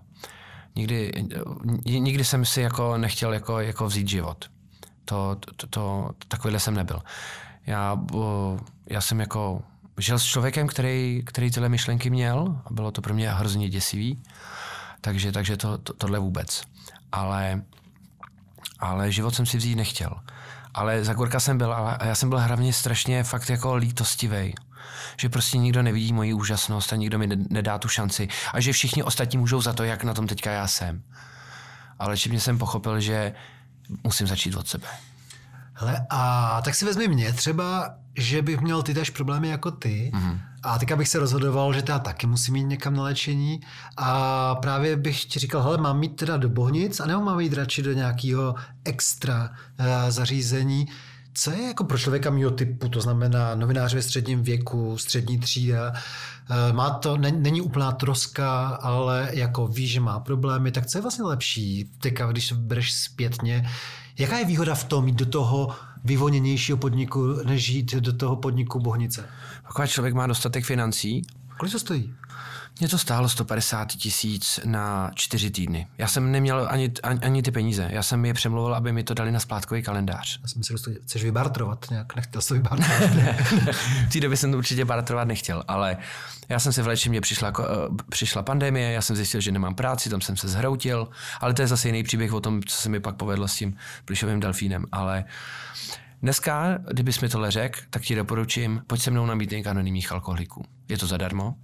Nikdy, 0.76 1.12
nikdy 1.86 2.26
jsem 2.26 2.46
si 2.46 2.62
jako 2.62 2.98
nechtěl 2.98 3.34
jako, 3.34 3.60
jako 3.60 3.86
vzít 3.86 4.08
život. 4.08 4.46
To, 5.06 5.36
to, 5.40 5.54
to, 5.56 5.68
to, 5.68 6.10
takovýhle 6.28 6.60
jsem 6.60 6.74
nebyl. 6.74 7.02
Já, 7.66 7.98
já 8.88 9.02
jsem 9.02 9.20
jako 9.20 9.62
žil 9.98 10.20
s 10.20 10.24
člověkem, 10.24 10.68
který, 10.68 11.24
který 11.26 11.52
tyhle 11.52 11.70
myšlenky 11.70 12.10
měl 12.10 12.62
a 12.66 12.74
bylo 12.74 12.92
to 12.92 13.02
pro 13.02 13.14
mě 13.14 13.32
hrozně 13.32 13.70
děsivý. 13.70 14.24
Takže, 15.02 15.32
takže 15.32 15.58
to, 15.58 15.78
to, 15.78 15.94
tohle 15.94 16.20
vůbec. 16.20 16.64
Ale, 17.12 17.62
ale 18.80 19.12
život 19.12 19.36
jsem 19.36 19.46
si 19.46 19.58
vzít 19.58 19.76
nechtěl. 19.76 20.12
Ale 20.74 21.04
za 21.04 21.14
Gorka 21.14 21.40
jsem 21.40 21.58
byl, 21.58 21.74
ale 21.74 21.98
já 22.04 22.16
jsem 22.16 22.30
byl 22.30 22.40
hlavně 22.40 22.74
strašně 22.74 23.24
fakt 23.24 23.50
jako 23.50 23.76
lítostivý. 23.76 24.54
Že 25.18 25.30
prostě 25.30 25.58
nikdo 25.58 25.84
nevidí 25.84 26.14
moji 26.14 26.34
úžasnost 26.34 26.94
a 26.94 26.96
nikdo 26.96 27.20
mi 27.20 27.28
nedá 27.50 27.78
tu 27.78 27.88
šanci. 27.88 28.28
A 28.54 28.60
že 28.60 28.74
všichni 28.74 29.04
ostatní 29.04 29.38
můžou 29.40 29.62
za 29.62 29.74
to, 29.74 29.84
jak 29.84 30.04
na 30.04 30.14
tom 30.14 30.28
teďka 30.28 30.52
já 30.52 30.68
jsem. 30.68 31.02
Ale 32.00 32.18
čím 32.18 32.40
jsem 32.40 32.58
pochopil, 32.58 33.00
že 33.00 33.34
musím 34.04 34.28
začít 34.28 34.56
od 34.56 34.68
sebe. 34.68 34.88
Hele, 35.74 36.06
a 36.10 36.62
tak 36.62 36.76
si 36.76 36.86
vezmi 36.86 37.08
mě 37.08 37.34
třeba, 37.34 37.96
že 38.18 38.42
bych 38.42 38.62
měl 38.62 38.84
ty 38.84 38.94
tež 38.94 39.10
problémy 39.10 39.50
jako 39.50 39.72
ty 39.72 40.12
mm-hmm. 40.14 40.40
a 40.64 40.80
teďka 40.80 40.96
bych 40.96 41.08
se 41.08 41.20
rozhodoval, 41.20 41.74
že 41.74 41.84
já 41.88 42.00
taky 42.00 42.28
musím 42.28 42.56
jít 42.56 42.64
někam 42.64 42.96
na 42.96 43.04
léčení 43.04 43.60
a 43.98 44.56
právě 44.56 44.96
bych 44.96 45.26
ti 45.26 45.40
říkal, 45.40 45.64
hele, 45.64 45.78
mám 45.78 46.04
jít 46.04 46.16
teda 46.16 46.38
do 46.38 46.50
Bohnic 46.50 47.00
a 47.00 47.06
nebo 47.06 47.22
mám 47.22 47.40
jít 47.40 47.54
radši 47.54 47.82
do 47.82 47.94
nějakého 47.94 48.56
extra 48.86 49.50
uh, 49.50 49.86
zařízení, 50.10 50.88
co 51.40 51.52
je 51.52 51.68
jako 51.68 51.84
pro 51.84 51.98
člověka 51.98 52.30
mého 52.30 52.52
typu, 52.52 52.90
to 52.90 53.02
znamená 53.02 53.56
novinář 53.56 53.94
ve 53.94 54.02
středním 54.02 54.44
věku, 54.44 54.98
střední 54.98 55.40
třída, 55.40 55.94
eh, 55.94 56.74
má 56.74 56.90
to, 56.90 57.18
není 57.18 57.62
úplná 57.62 57.92
troska, 57.92 58.68
ale 58.68 59.30
jako 59.34 59.68
ví, 59.68 59.88
že 59.88 60.00
má 60.00 60.20
problémy, 60.20 60.72
tak 60.72 60.86
co 60.86 60.98
je 60.98 61.02
vlastně 61.02 61.24
lepší, 61.24 61.90
teďka, 62.00 62.32
když 62.32 62.52
bereš 62.52 62.94
zpětně, 62.94 63.70
jaká 64.18 64.38
je 64.38 64.46
výhoda 64.46 64.76
v 64.76 64.84
tom 64.84 65.08
jít 65.08 65.16
do 65.16 65.26
toho 65.26 65.76
vyvoněnějšího 66.04 66.78
podniku, 66.78 67.34
než 67.44 67.70
jít 67.70 67.96
do 67.96 68.14
toho 68.14 68.36
podniku 68.36 68.80
Bohnice? 68.80 69.26
Pokud 69.68 69.88
člověk 69.88 70.14
má 70.14 70.28
dostatek 70.28 70.66
financí. 70.66 71.22
Kolik 71.58 71.72
to 71.72 71.80
stojí? 71.80 72.14
Mě 72.80 72.90
to 72.90 72.98
stálo 72.98 73.30
150 73.30 73.88
tisíc 73.88 74.60
na 74.66 75.12
čtyři 75.16 75.52
týdny. 75.52 75.88
Já 75.98 76.08
jsem 76.08 76.32
neměl 76.32 76.68
ani, 76.70 76.92
ani, 77.04 77.20
ani 77.20 77.42
ty 77.42 77.52
peníze. 77.52 77.88
Já 77.92 78.04
jsem 78.04 78.26
je 78.26 78.34
přemluvil, 78.34 78.76
aby 78.76 78.92
mi 78.92 79.04
to 79.04 79.14
dali 79.14 79.32
na 79.32 79.40
splátkový 79.40 79.84
kalendář. 79.84 80.40
Já 80.42 80.48
jsem 80.48 80.64
si 80.64 80.74
že 80.74 81.00
chceš 81.04 81.24
vybartrovat 81.24 81.86
nějak, 81.90 82.16
nechtěl 82.16 82.42
jsem 82.42 82.58
vybartrovat. 82.62 83.16
ne, 83.16 83.38
ne, 83.66 83.74
v 84.10 84.14
té 84.14 84.20
době 84.20 84.38
jsem 84.38 84.52
to 84.52 84.58
určitě 84.58 84.86
bartrovat 84.86 85.28
nechtěl, 85.28 85.64
ale 85.68 85.98
já 86.50 86.60
jsem 86.60 86.74
si 86.74 86.82
v 86.82 87.08
mě 87.10 87.22
přišla, 87.22 87.60
uh, 87.60 87.66
přišla 88.10 88.44
pandemie, 88.44 88.92
já 88.92 89.02
jsem 89.02 89.16
zjistil, 89.16 89.42
že 89.42 89.52
nemám 89.52 89.76
práci, 89.76 90.10
tam 90.10 90.22
jsem 90.22 90.38
se 90.38 90.48
zhroutil, 90.48 91.08
ale 91.42 91.54
to 91.54 91.62
je 91.62 91.68
zase 91.68 91.88
jiný 91.88 92.04
příběh 92.04 92.34
o 92.34 92.42
tom, 92.42 92.64
co 92.64 92.76
se 92.76 92.90
mi 92.90 93.00
pak 93.00 93.16
povedlo 93.16 93.48
s 93.48 93.56
tím 93.56 93.78
plišovým 94.06 94.40
delfínem, 94.40 94.86
ale 94.92 95.26
Dneska, 96.22 96.78
kdybys 96.92 97.20
mi 97.20 97.30
tohle 97.30 97.52
řekl, 97.52 97.80
tak 97.90 98.02
ti 98.02 98.16
doporučím, 98.16 98.82
pojď 98.88 99.02
se 99.02 99.12
mnou 99.12 99.26
na 99.26 99.36
meeting 99.36 99.68
anonymních 99.68 100.12
alkoholiků. 100.12 100.66
Je 100.90 100.98
to 100.98 101.08
zadarmo, 101.08 101.56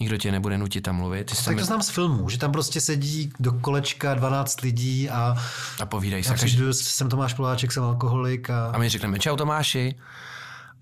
nikdo 0.00 0.16
tě 0.16 0.32
nebude 0.32 0.58
nutit 0.58 0.80
tam 0.80 0.96
mluvit. 0.96 1.24
Ty 1.24 1.36
Tak 1.36 1.44
tam 1.44 1.56
to 1.56 1.64
znám 1.64 1.82
z 1.82 1.90
filmů, 1.90 2.28
že 2.28 2.38
tam 2.38 2.52
prostě 2.52 2.80
sedí 2.80 3.32
do 3.40 3.52
kolečka 3.52 4.14
12 4.14 4.60
lidí 4.60 5.10
a 5.10 5.36
a 5.80 5.86
povídají 5.86 6.24
se. 6.24 6.30
Každý, 6.30 6.46
přijdu, 6.46 6.72
jsem 6.72 7.08
Tomáš 7.08 7.34
Poláček, 7.34 7.72
jsem 7.72 7.82
alkoholik 7.82 8.50
a, 8.50 8.70
a 8.70 8.78
my 8.78 8.88
řekneme, 8.88 9.18
čau 9.18 9.36
Tomáši. 9.36 9.94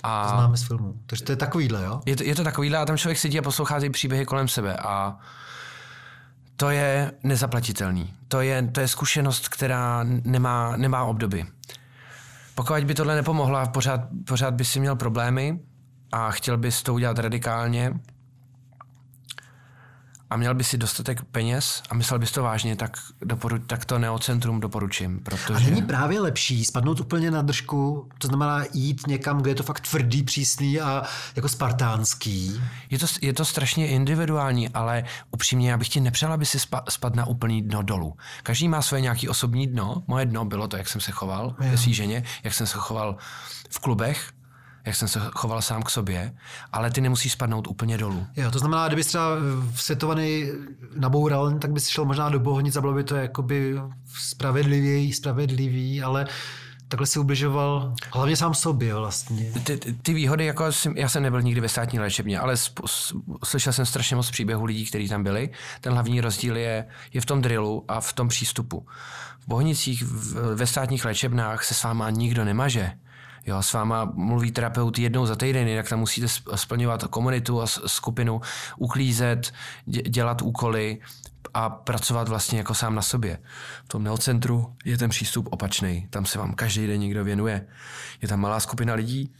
A 0.02 0.28
známe 0.28 0.56
z 0.56 0.62
filmů. 0.62 0.94
Takže 1.06 1.24
to 1.24 1.32
je 1.32 1.36
takovýhle, 1.36 1.84
jo? 1.84 2.00
je 2.06 2.16
to, 2.16 2.22
je 2.22 2.34
to 2.34 2.44
takovýhle 2.44 2.78
a 2.78 2.84
tam 2.84 2.96
člověk 2.96 3.18
sedí 3.18 3.38
a 3.38 3.42
poslouchá 3.42 3.80
ty 3.80 3.90
příběhy 3.90 4.24
kolem 4.24 4.48
sebe 4.48 4.76
a 4.76 5.16
to 6.56 6.70
je 6.70 7.12
nezaplatitelný. 7.22 8.14
To 8.28 8.40
je, 8.40 8.62
to 8.62 8.80
je 8.80 8.88
zkušenost, 8.88 9.48
která 9.48 10.04
nemá, 10.04 10.76
nemá 10.76 11.04
obdoby. 11.04 11.46
Pokud 12.54 12.84
by 12.84 12.94
tohle 12.94 13.14
nepomohlo 13.14 13.58
a 13.58 13.66
pořád, 13.66 14.00
pořád 14.28 14.54
by 14.54 14.64
si 14.64 14.80
měl 14.80 14.96
problémy 14.96 15.58
a 16.12 16.30
chtěl 16.30 16.58
bys 16.58 16.82
to 16.82 16.94
udělat 16.94 17.18
radikálně 17.18 17.92
a 20.30 20.36
měl 20.36 20.54
by 20.54 20.64
si 20.64 20.78
dostatek 20.78 21.22
peněz 21.22 21.82
a 21.90 21.94
myslel 21.94 22.18
bys 22.18 22.32
to 22.32 22.42
vážně, 22.42 22.76
tak, 22.76 22.96
doporu, 23.20 23.58
tak 23.58 23.84
to 23.84 23.98
Neocentrum 23.98 24.60
doporučím, 24.60 25.20
A 25.26 25.30
protože... 25.30 25.70
není 25.70 25.82
právě 25.82 26.20
lepší 26.20 26.64
spadnout 26.64 27.00
úplně 27.00 27.30
na 27.30 27.42
držku, 27.42 28.08
to 28.18 28.26
znamená 28.26 28.64
jít 28.72 29.06
někam, 29.06 29.40
kde 29.40 29.50
je 29.50 29.54
to 29.54 29.62
fakt 29.62 29.80
tvrdý, 29.80 30.22
přísný 30.22 30.80
a 30.80 31.02
jako 31.36 31.48
spartánský. 31.48 32.60
Je 32.90 32.98
to, 32.98 33.06
je 33.22 33.32
to 33.32 33.44
strašně 33.44 33.88
individuální, 33.88 34.68
ale 34.68 35.04
upřímně 35.30 35.70
já 35.70 35.76
bych 35.76 35.88
ti 35.88 36.00
nepřál, 36.00 36.32
aby 36.32 36.46
si 36.46 36.58
spa, 36.58 36.82
spadl 36.88 37.16
na 37.16 37.26
úplný 37.26 37.62
dno 37.62 37.82
dolů. 37.82 38.16
Každý 38.42 38.68
má 38.68 38.82
své 38.82 39.00
nějaký 39.00 39.28
osobní 39.28 39.66
dno. 39.66 40.02
Moje 40.06 40.26
dno 40.26 40.44
bylo 40.44 40.68
to, 40.68 40.76
jak 40.76 40.88
jsem 40.88 41.00
se 41.00 41.12
choval 41.12 41.54
ve 41.58 41.78
svý 41.78 41.94
ženě, 41.94 42.24
jak 42.44 42.54
jsem 42.54 42.66
se 42.66 42.78
choval 42.78 43.16
v 43.70 43.78
klubech, 43.78 44.32
jak 44.86 44.96
jsem 44.96 45.08
se 45.08 45.20
choval 45.32 45.62
sám 45.62 45.82
k 45.82 45.90
sobě, 45.90 46.34
ale 46.72 46.90
ty 46.90 47.00
nemusíš 47.00 47.32
spadnout 47.32 47.66
úplně 47.66 47.98
dolů. 47.98 48.26
Jo, 48.36 48.50
to 48.50 48.58
znamená, 48.58 48.86
kdyby 48.86 49.04
třeba 49.04 49.24
eh, 49.36 49.72
světovaný 49.76 50.44
naboural, 50.96 51.58
tak 51.58 51.72
by 51.72 51.80
si 51.80 51.92
šel 51.92 52.04
možná 52.04 52.28
do 52.28 52.40
Bohnic 52.40 52.76
a 52.76 52.80
bylo 52.80 52.92
by 52.94 53.04
to 53.04 53.16
jakoby 53.16 53.80
spravedlivý, 54.18 55.12
spravedlivý, 55.12 56.02
ale 56.02 56.26
takhle 56.88 57.06
si 57.06 57.18
ubližoval 57.18 57.94
hlavně 58.12 58.36
sám 58.36 58.54
sobě 58.54 58.94
vlastně. 58.94 59.52
Ty, 59.64 59.76
ty, 59.76 59.92
ty 59.92 60.14
výhody, 60.14 60.46
jako 60.46 60.72
jsem, 60.72 60.96
já 60.96 61.08
jsem 61.08 61.22
nebyl 61.22 61.42
nikdy 61.42 61.60
ve 61.60 61.68
státní 61.68 61.98
léčebně, 61.98 62.38
ale 62.38 62.56
sp, 62.64 62.76
s, 62.86 63.14
slyšel 63.44 63.72
jsem 63.72 63.86
strašně 63.86 64.16
moc 64.16 64.30
příběhů 64.30 64.64
lidí, 64.64 64.86
kteří 64.86 65.08
tam 65.08 65.22
byli. 65.22 65.50
Ten 65.80 65.92
hlavní 65.92 66.20
rozdíl 66.20 66.56
je, 66.56 66.86
je 67.12 67.20
v 67.20 67.26
tom 67.26 67.42
drillu 67.42 67.84
a 67.88 68.00
v 68.00 68.12
tom 68.12 68.28
přístupu. 68.28 68.86
V 69.40 69.48
Bohnicích, 69.48 70.02
v, 70.02 70.54
ve 70.54 70.66
státních 70.66 71.04
léčebnách 71.04 71.64
se 71.64 71.74
s 71.74 71.82
váma 71.82 72.10
nikdo 72.10 72.44
nemaže. 72.44 72.92
Jo, 73.46 73.62
s 73.62 73.72
váma 73.72 74.04
mluví 74.14 74.52
terapeut 74.52 74.98
jednou 74.98 75.26
za 75.26 75.36
týden, 75.36 75.68
jinak 75.68 75.88
tam 75.88 75.98
musíte 75.98 76.26
sp- 76.26 76.54
splňovat 76.54 77.04
komunitu 77.04 77.62
a 77.62 77.66
skupinu, 77.66 78.40
uklízet, 78.76 79.52
dě- 79.88 80.02
dělat 80.02 80.42
úkoly 80.42 80.98
a 81.54 81.70
pracovat 81.70 82.28
vlastně 82.28 82.58
jako 82.58 82.74
sám 82.74 82.94
na 82.94 83.02
sobě. 83.02 83.38
V 83.84 83.88
tom 83.88 84.04
neocentru 84.04 84.74
je 84.84 84.98
ten 84.98 85.10
přístup 85.10 85.48
opačný. 85.50 86.06
Tam 86.10 86.26
se 86.26 86.38
vám 86.38 86.54
každý 86.54 86.86
den 86.86 87.00
někdo 87.00 87.24
věnuje. 87.24 87.66
Je 88.22 88.28
tam 88.28 88.40
malá 88.40 88.60
skupina 88.60 88.94
lidí, 88.94 89.32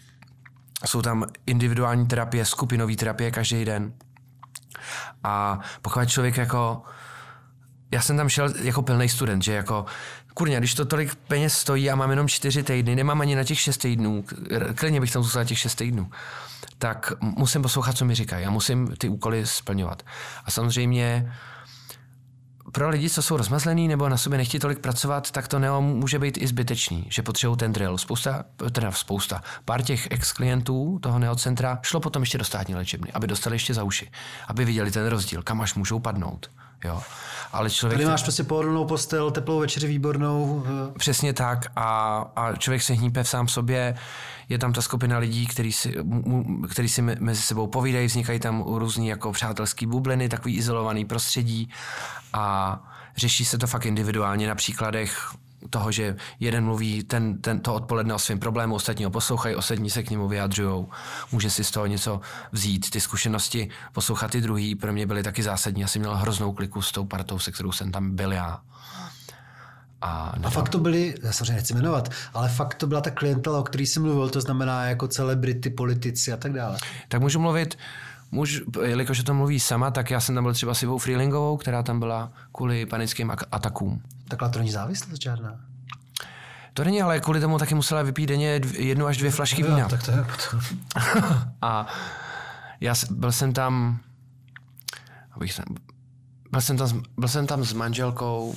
jsou 0.87 1.03
tam 1.03 1.25
individuální 1.47 2.07
terapie, 2.07 2.45
skupinové 2.45 2.97
terapie 2.97 3.31
každý 3.31 3.65
den. 3.65 3.93
A 5.25 5.61
pokud 5.83 6.07
člověk 6.07 6.37
jako 6.37 6.83
já 7.95 8.01
jsem 8.03 8.17
tam 8.17 8.29
šel 8.29 8.53
jako 8.63 8.83
plný 8.83 9.09
student, 9.09 9.43
že 9.43 9.53
jako, 9.53 9.85
kurňa, 10.35 10.59
když 10.59 10.75
to 10.75 10.85
tolik 10.85 11.15
peněz 11.15 11.59
stojí 11.59 11.91
a 11.91 11.97
mám 11.97 12.11
jenom 12.11 12.29
čtyři 12.29 12.63
týdny, 12.63 12.97
nemám 12.97 13.21
ani 13.21 13.37
na 13.37 13.45
těch 13.45 13.61
šest 13.61 13.79
týdnů, 13.79 14.25
klidně 14.75 15.01
bych 15.01 15.13
tam 15.13 15.23
zůstal 15.23 15.41
na 15.41 15.49
těch 15.49 15.59
šest 15.59 15.75
týdnů, 15.75 16.11
tak 16.79 17.13
musím 17.21 17.63
poslouchat, 17.63 17.97
co 17.97 18.05
mi 18.05 18.15
říkají. 18.15 18.45
Já 18.45 18.51
musím 18.51 18.97
ty 18.99 19.09
úkoly 19.09 19.47
splňovat. 19.47 20.03
A 20.45 20.51
samozřejmě 20.51 21.33
pro 22.73 22.89
lidi, 22.89 23.11
co 23.11 23.23
jsou 23.23 23.37
rozmazlený 23.37 23.89
nebo 23.89 24.09
na 24.09 24.17
sobě 24.17 24.39
nechtějí 24.39 24.61
tolik 24.61 24.79
pracovat, 24.79 25.31
tak 25.31 25.49
to 25.49 25.59
neo 25.59 25.81
může 25.81 26.19
být 26.19 26.39
i 26.39 26.47
zbytečný, 26.47 27.07
že 27.09 27.23
potřebují 27.23 27.59
ten 27.59 27.73
drill. 27.73 27.99
Spousta, 27.99 28.45
teda 28.73 28.93
spousta, 28.93 29.43
pár 29.65 29.83
těch 29.83 30.09
ex-klientů 30.11 30.99
toho 31.03 31.19
neocentra 31.19 31.79
šlo 31.83 32.01
potom 32.01 32.23
ještě 32.23 32.39
do 32.39 32.45
státní 32.45 32.75
léčebny, 32.75 33.13
aby 33.13 33.27
dostali 33.27 33.57
ještě 33.57 33.75
za 33.75 33.83
uši, 33.83 34.11
aby 34.49 34.65
viděli 34.65 34.91
ten 34.91 35.07
rozdíl, 35.07 35.43
kam 35.43 35.61
až 35.61 35.75
můžou 35.75 35.99
padnout. 35.99 36.51
Jo. 36.85 37.03
Ale 37.55 37.71
člověk... 37.71 37.99
Tady 38.01 38.11
máš 38.11 38.23
prostě 38.23 38.45
pohodlnou 38.45 38.85
postel, 38.85 39.31
teplou 39.31 39.59
večeři 39.59 39.87
výbornou. 39.87 40.65
eh, 40.67 40.99
Přesně 40.99 41.33
tak 41.33 41.67
a, 41.77 42.19
a 42.37 42.57
člověk 42.57 42.83
se 42.83 42.93
hnípe 42.93 43.23
v 43.23 43.29
sám 43.29 43.49
sobě, 43.49 43.95
je 44.49 44.59
tam 44.59 44.73
ta 44.73 44.83
skupina 44.83 45.19
lidí, 45.19 45.47
který 45.47 45.73
si, 45.73 45.95
který 46.71 46.89
si 46.89 47.03
me- 47.03 47.17
mezi 47.21 47.43
sebou 47.43 47.67
povídají, 47.67 48.07
vznikají 48.07 48.41
tam 48.41 48.63
různý 48.67 49.09
jako 49.09 49.33
přátelský 49.33 49.87
bubliny, 49.87 50.29
takový 50.29 50.57
izolovaný 50.57 51.05
prostředí 51.05 51.71
a 52.33 52.79
řeší 53.17 53.45
se 53.45 53.59
to 53.59 53.67
fakt 53.67 53.87
individuálně 53.87 54.49
na 54.49 54.55
příkladech 54.55 55.35
toho, 55.71 55.93
že 55.93 56.17
jeden 56.41 56.65
mluví 56.65 57.05
ten, 57.05 57.39
ten, 57.39 57.61
to 57.61 57.75
odpoledne 57.75 58.15
o 58.15 58.19
svém 58.19 58.39
problému, 58.39 58.75
ostatní 58.75 59.05
ho 59.05 59.11
poslouchají, 59.11 59.57
ostatní 59.57 59.91
se 59.91 60.03
k 60.03 60.11
němu 60.11 60.29
vyjadřují. 60.29 60.87
Může 61.33 61.51
si 61.51 61.65
z 61.65 61.71
toho 61.71 61.87
něco 61.87 62.21
vzít. 62.53 62.91
Ty 62.91 63.01
zkušenosti 63.01 63.69
poslouchat 63.93 64.31
ty 64.31 64.41
druhý 64.41 64.75
pro 64.75 64.93
mě 64.93 65.07
byly 65.07 65.23
taky 65.23 65.43
zásadní. 65.43 65.83
Já 65.83 65.89
jsem 65.89 66.03
měl 66.03 66.17
hroznou 66.17 66.53
kliku 66.53 66.83
s 66.83 66.93
tou 66.93 67.05
partou, 67.05 67.39
se 67.39 67.53
kterou 67.53 67.73
jsem 67.73 67.93
tam 67.93 68.17
byl 68.17 68.33
já. 68.33 68.61
A, 70.01 70.35
A 70.43 70.51
fakt 70.51 70.69
to 70.69 70.79
byly, 70.79 71.15
já 71.23 71.33
samozřejmě 71.33 71.53
nechci 71.53 71.75
jmenovat, 71.75 72.09
ale 72.35 72.49
fakt 72.49 72.75
to 72.75 72.87
byla 72.87 73.01
ta 73.01 73.11
klientela, 73.11 73.59
o 73.59 73.63
který 73.63 73.87
jsem 73.87 74.03
mluvil, 74.03 74.29
to 74.29 74.41
znamená 74.41 74.85
jako 74.85 75.09
celebrity, 75.09 75.71
politici 75.71 76.33
a 76.33 76.37
tak 76.37 76.53
dále. 76.53 76.79
Tak 77.09 77.21
můžu 77.21 77.41
mluvit, 77.41 77.79
můžu, 78.35 78.61
jelikož 78.85 79.21
o 79.21 79.23
tom 79.23 79.37
mluví 79.37 79.61
sama, 79.61 79.91
tak 79.91 80.11
já 80.11 80.21
jsem 80.21 80.35
tam 80.35 80.45
byl 80.45 80.53
třeba 80.55 80.75
s 80.75 80.83
Ivou 80.83 80.99
Freelingovou, 80.99 81.57
která 81.57 81.83
tam 81.83 81.99
byla 81.99 82.33
kvůli 82.53 82.87
panickým 82.87 83.29
ak- 83.31 83.47
atakům. 83.53 84.03
Takhle 84.29 84.51
to 84.51 84.59
není 84.59 84.71
závislost 84.71 85.23
žádná. 85.23 85.61
To 86.75 86.85
není, 86.85 87.03
ale 87.03 87.21
kvůli 87.21 87.41
tomu 87.41 87.59
taky 87.59 87.75
musela 87.75 88.03
vypít 88.03 88.27
denně 88.27 88.61
jednu 88.79 89.07
až 89.07 89.17
dvě 89.17 89.31
flašky 89.31 89.63
vína. 89.63 89.79
Jo, 89.79 89.89
tak 89.89 90.03
to 90.03 90.11
je 90.11 90.17
potom. 90.25 90.61
A 91.63 91.87
já 92.81 92.95
byl 93.11 93.33
jsem 93.33 93.53
tam, 93.53 93.99
abych 95.33 95.57
tam 95.57 95.65
byl 96.51 96.61
jsem 96.61 96.77
tam, 96.77 96.87
s- 96.89 97.03
byl 97.19 97.29
jsem 97.29 97.47
tam 97.47 97.65
s 97.65 97.73
manželkou 97.73 98.55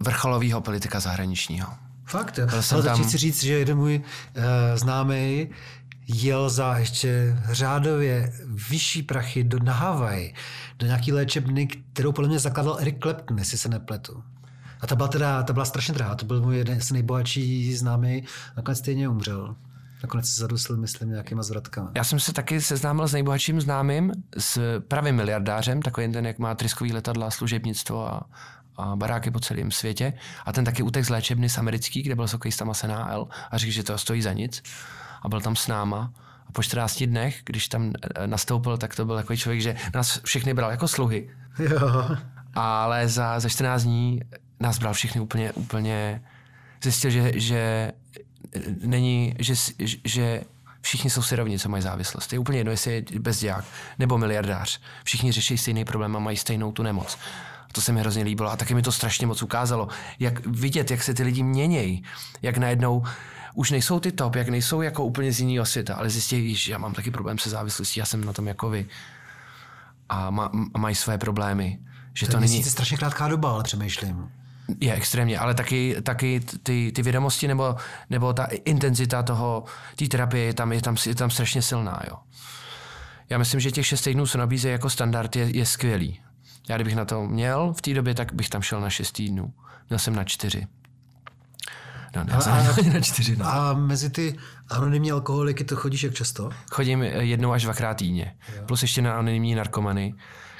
vrcholového 0.00 0.60
politika 0.60 1.00
zahraničního. 1.00 1.68
Fakt. 2.04 2.38
Byl 2.50 2.62
jsem 2.62 2.76
Ale 2.76 2.82
to 2.82 2.88
tam- 2.96 3.04
chci 3.04 3.18
říct, 3.18 3.42
že 3.42 3.52
jeden 3.52 3.76
můj 3.76 3.96
uh, 4.36 4.42
známý 4.74 5.48
jel 6.08 6.50
za 6.50 6.78
ještě 6.78 7.36
řádově 7.50 8.32
vyšší 8.70 9.02
prachy 9.02 9.44
do, 9.44 9.58
na 9.58 9.72
Havaj, 9.72 10.32
do 10.78 10.86
nějaký 10.86 11.12
léčebny, 11.12 11.66
kterou 11.66 12.12
podle 12.12 12.28
mě 12.28 12.38
zakladal 12.38 12.76
Eric 12.80 12.96
Clapton, 13.02 13.38
jestli 13.38 13.58
se 13.58 13.68
nepletu. 13.68 14.22
A 14.80 14.86
ta 14.86 14.96
byla 14.96 15.08
teda, 15.08 15.42
ta 15.42 15.52
byla 15.52 15.64
strašně 15.64 15.94
drahá, 15.94 16.14
to 16.14 16.26
byl 16.26 16.42
můj 16.42 16.58
jeden 16.58 16.80
z 16.80 16.90
nejbohatší 16.90 17.76
známý, 17.76 18.24
nakonec 18.56 18.78
stejně 18.78 19.08
umřel. 19.08 19.56
Nakonec 20.02 20.26
se 20.26 20.40
zadusil, 20.40 20.76
myslím, 20.76 21.10
nějakýma 21.10 21.42
zvratkama. 21.42 21.90
Já 21.96 22.04
jsem 22.04 22.20
se 22.20 22.32
taky 22.32 22.60
seznámil 22.60 23.08
s 23.08 23.12
nejbohatším 23.12 23.60
známým, 23.60 24.12
s 24.38 24.80
pravým 24.88 25.16
miliardářem, 25.16 25.82
takový 25.82 26.12
ten, 26.12 26.26
jak 26.26 26.38
má 26.38 26.54
tryskový 26.54 26.92
letadla, 26.92 27.30
služebnictvo 27.30 28.14
a, 28.14 28.22
a 28.76 28.96
baráky 28.96 29.30
po 29.30 29.40
celém 29.40 29.70
světě. 29.70 30.12
A 30.44 30.52
ten 30.52 30.64
taky 30.64 30.82
utek 30.82 31.04
z 31.04 31.08
léčebny 31.08 31.48
z 31.48 31.58
americký, 31.58 32.02
kde 32.02 32.14
byl 32.14 32.28
s 32.28 32.32
hokejistama 32.32 32.74
z 32.74 32.82
NHL 32.82 33.28
a 33.50 33.58
řekl, 33.58 33.72
že 33.72 33.82
to 33.82 33.98
stojí 33.98 34.22
za 34.22 34.32
nic. 34.32 34.62
A 35.22 35.28
byl 35.28 35.40
tam 35.40 35.56
s 35.56 35.66
náma. 35.66 36.12
A 36.46 36.52
po 36.52 36.62
14 36.62 37.02
dnech, 37.02 37.40
když 37.44 37.68
tam 37.68 37.92
eh, 38.16 38.26
nastoupil, 38.26 38.78
tak 38.78 38.96
to 38.96 39.04
byl 39.04 39.16
takový 39.16 39.38
člověk, 39.38 39.60
že 39.60 39.76
nás 39.94 40.20
všechny 40.24 40.54
bral 40.54 40.70
jako 40.70 40.88
sluhy. 40.88 41.30
Jo. 41.58 42.16
Ale 42.54 43.08
za, 43.08 43.40
za 43.40 43.48
14 43.48 43.82
dní 43.82 44.20
nás 44.60 44.78
bral 44.78 44.94
všechny 44.94 45.20
úplně, 45.20 45.52
úplně 45.52 46.22
zjistil, 46.82 47.10
že, 47.10 47.32
že 47.34 47.92
není, 48.82 49.34
že, 49.38 49.54
že 50.04 50.42
všichni 50.80 51.10
jsou 51.10 51.22
si 51.22 51.36
rovni, 51.36 51.58
co 51.58 51.68
mají 51.68 51.82
závislost. 51.82 52.32
Je 52.32 52.38
úplně 52.38 52.58
jedno, 52.58 52.70
jestli 52.70 53.04
je 53.10 53.20
bezděák 53.20 53.64
nebo 53.98 54.18
miliardář. 54.18 54.80
Všichni 55.04 55.32
řeší 55.32 55.58
stejný 55.58 55.84
problém 55.84 56.16
a 56.16 56.18
mají 56.18 56.36
stejnou 56.36 56.72
tu 56.72 56.82
nemoc. 56.82 57.18
A 57.68 57.72
to 57.72 57.80
se 57.80 57.92
mi 57.92 58.00
hrozně 58.00 58.22
líbilo 58.22 58.50
a 58.50 58.56
taky 58.56 58.74
mi 58.74 58.82
to 58.82 58.92
strašně 58.92 59.26
moc 59.26 59.42
ukázalo. 59.42 59.88
Jak 60.18 60.46
vidět, 60.46 60.90
jak 60.90 61.02
se 61.02 61.14
ty 61.14 61.22
lidi 61.22 61.42
měnějí, 61.42 62.04
jak 62.42 62.56
najednou 62.56 63.04
už 63.58 63.70
nejsou 63.70 64.00
ty 64.00 64.12
top, 64.12 64.34
jak 64.34 64.48
nejsou 64.48 64.82
jako 64.82 65.04
úplně 65.04 65.32
z 65.32 65.40
jiného 65.40 65.66
světa, 65.66 65.94
ale 65.94 66.10
zjistí, 66.10 66.54
že 66.54 66.72
já 66.72 66.78
mám 66.78 66.94
taky 66.94 67.10
problém 67.10 67.38
se 67.38 67.50
závislostí, 67.50 68.00
já 68.00 68.06
jsem 68.06 68.24
na 68.24 68.32
tom 68.32 68.46
jako 68.46 68.70
vy. 68.70 68.86
A, 70.08 70.30
má, 70.30 70.50
a 70.74 70.78
mají 70.78 70.94
své 70.94 71.18
problémy. 71.18 71.78
Že 72.14 72.26
To, 72.26 72.32
to, 72.32 72.40
není... 72.40 72.58
je 72.58 72.64
strašně 72.64 72.96
krátká 72.96 73.28
doba, 73.28 73.50
ale 73.52 73.64
přemýšlím. 73.64 74.28
Je 74.80 74.94
extrémně, 74.94 75.38
ale 75.38 75.54
taky, 75.54 75.96
taky 76.02 76.40
ty, 76.62 76.92
ty 76.94 77.02
vědomosti 77.02 77.48
nebo, 77.48 77.76
nebo 78.10 78.32
ta 78.32 78.44
intenzita 78.44 79.22
toho, 79.22 79.64
té 79.96 80.06
terapie 80.06 80.44
je 80.44 80.54
tam, 80.54 80.72
je, 80.72 80.82
tam, 80.82 80.96
je 81.06 81.14
tam 81.14 81.30
strašně 81.30 81.62
silná. 81.62 82.00
Jo. 82.08 82.16
Já 83.30 83.38
myslím, 83.38 83.60
že 83.60 83.70
těch 83.70 83.86
šest 83.86 84.02
týdnů 84.02 84.26
se 84.26 84.38
nabízí 84.38 84.68
jako 84.68 84.90
standard 84.90 85.36
je, 85.36 85.56
je 85.56 85.66
skvělý. 85.66 86.20
Já 86.68 86.76
kdybych 86.76 86.96
na 86.96 87.04
to 87.04 87.26
měl 87.26 87.72
v 87.72 87.82
té 87.82 87.94
době, 87.94 88.14
tak 88.14 88.32
bych 88.32 88.48
tam 88.48 88.62
šel 88.62 88.80
na 88.80 88.90
šest 88.90 89.12
týdnů. 89.12 89.52
Měl 89.88 89.98
jsem 89.98 90.14
na 90.14 90.24
čtyři. 90.24 90.66
No, 92.16 92.24
nedělal 92.24 92.74
ani 92.78 92.90
na 92.90 93.00
čtyři. 93.00 93.36
No. 93.36 93.46
A 93.46 93.74
mezi 93.74 94.10
ty 94.10 94.38
anonymní 94.70 95.12
alkoholiky 95.12 95.64
to 95.64 95.76
chodíš 95.76 96.02
jak 96.02 96.14
často? 96.14 96.50
Chodím 96.70 97.02
jednou 97.02 97.52
až 97.52 97.62
dvakrát 97.62 97.94
týdně. 97.94 98.36
Jo. 98.56 98.62
Plus 98.66 98.82
ještě 98.82 99.02
na 99.02 99.18
anonymní 99.18 99.54
narkomany, 99.54 100.14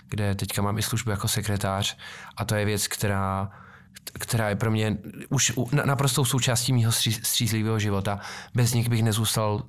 kde 0.08 0.34
teďka 0.34 0.62
mám 0.62 0.78
i 0.78 0.82
službu 0.82 1.10
jako 1.10 1.28
sekretář 1.28 1.96
a 2.36 2.44
to 2.44 2.54
je 2.54 2.64
věc, 2.64 2.88
která 2.88 3.50
která 4.18 4.48
je 4.48 4.56
pro 4.56 4.70
mě 4.70 4.96
už 5.28 5.52
naprostou 5.84 6.24
součástí 6.24 6.72
mého 6.72 6.92
střízlivého 6.92 7.78
života. 7.78 8.20
Bez 8.54 8.74
nich 8.74 8.88
bych 8.88 9.02
nezůstal 9.02 9.62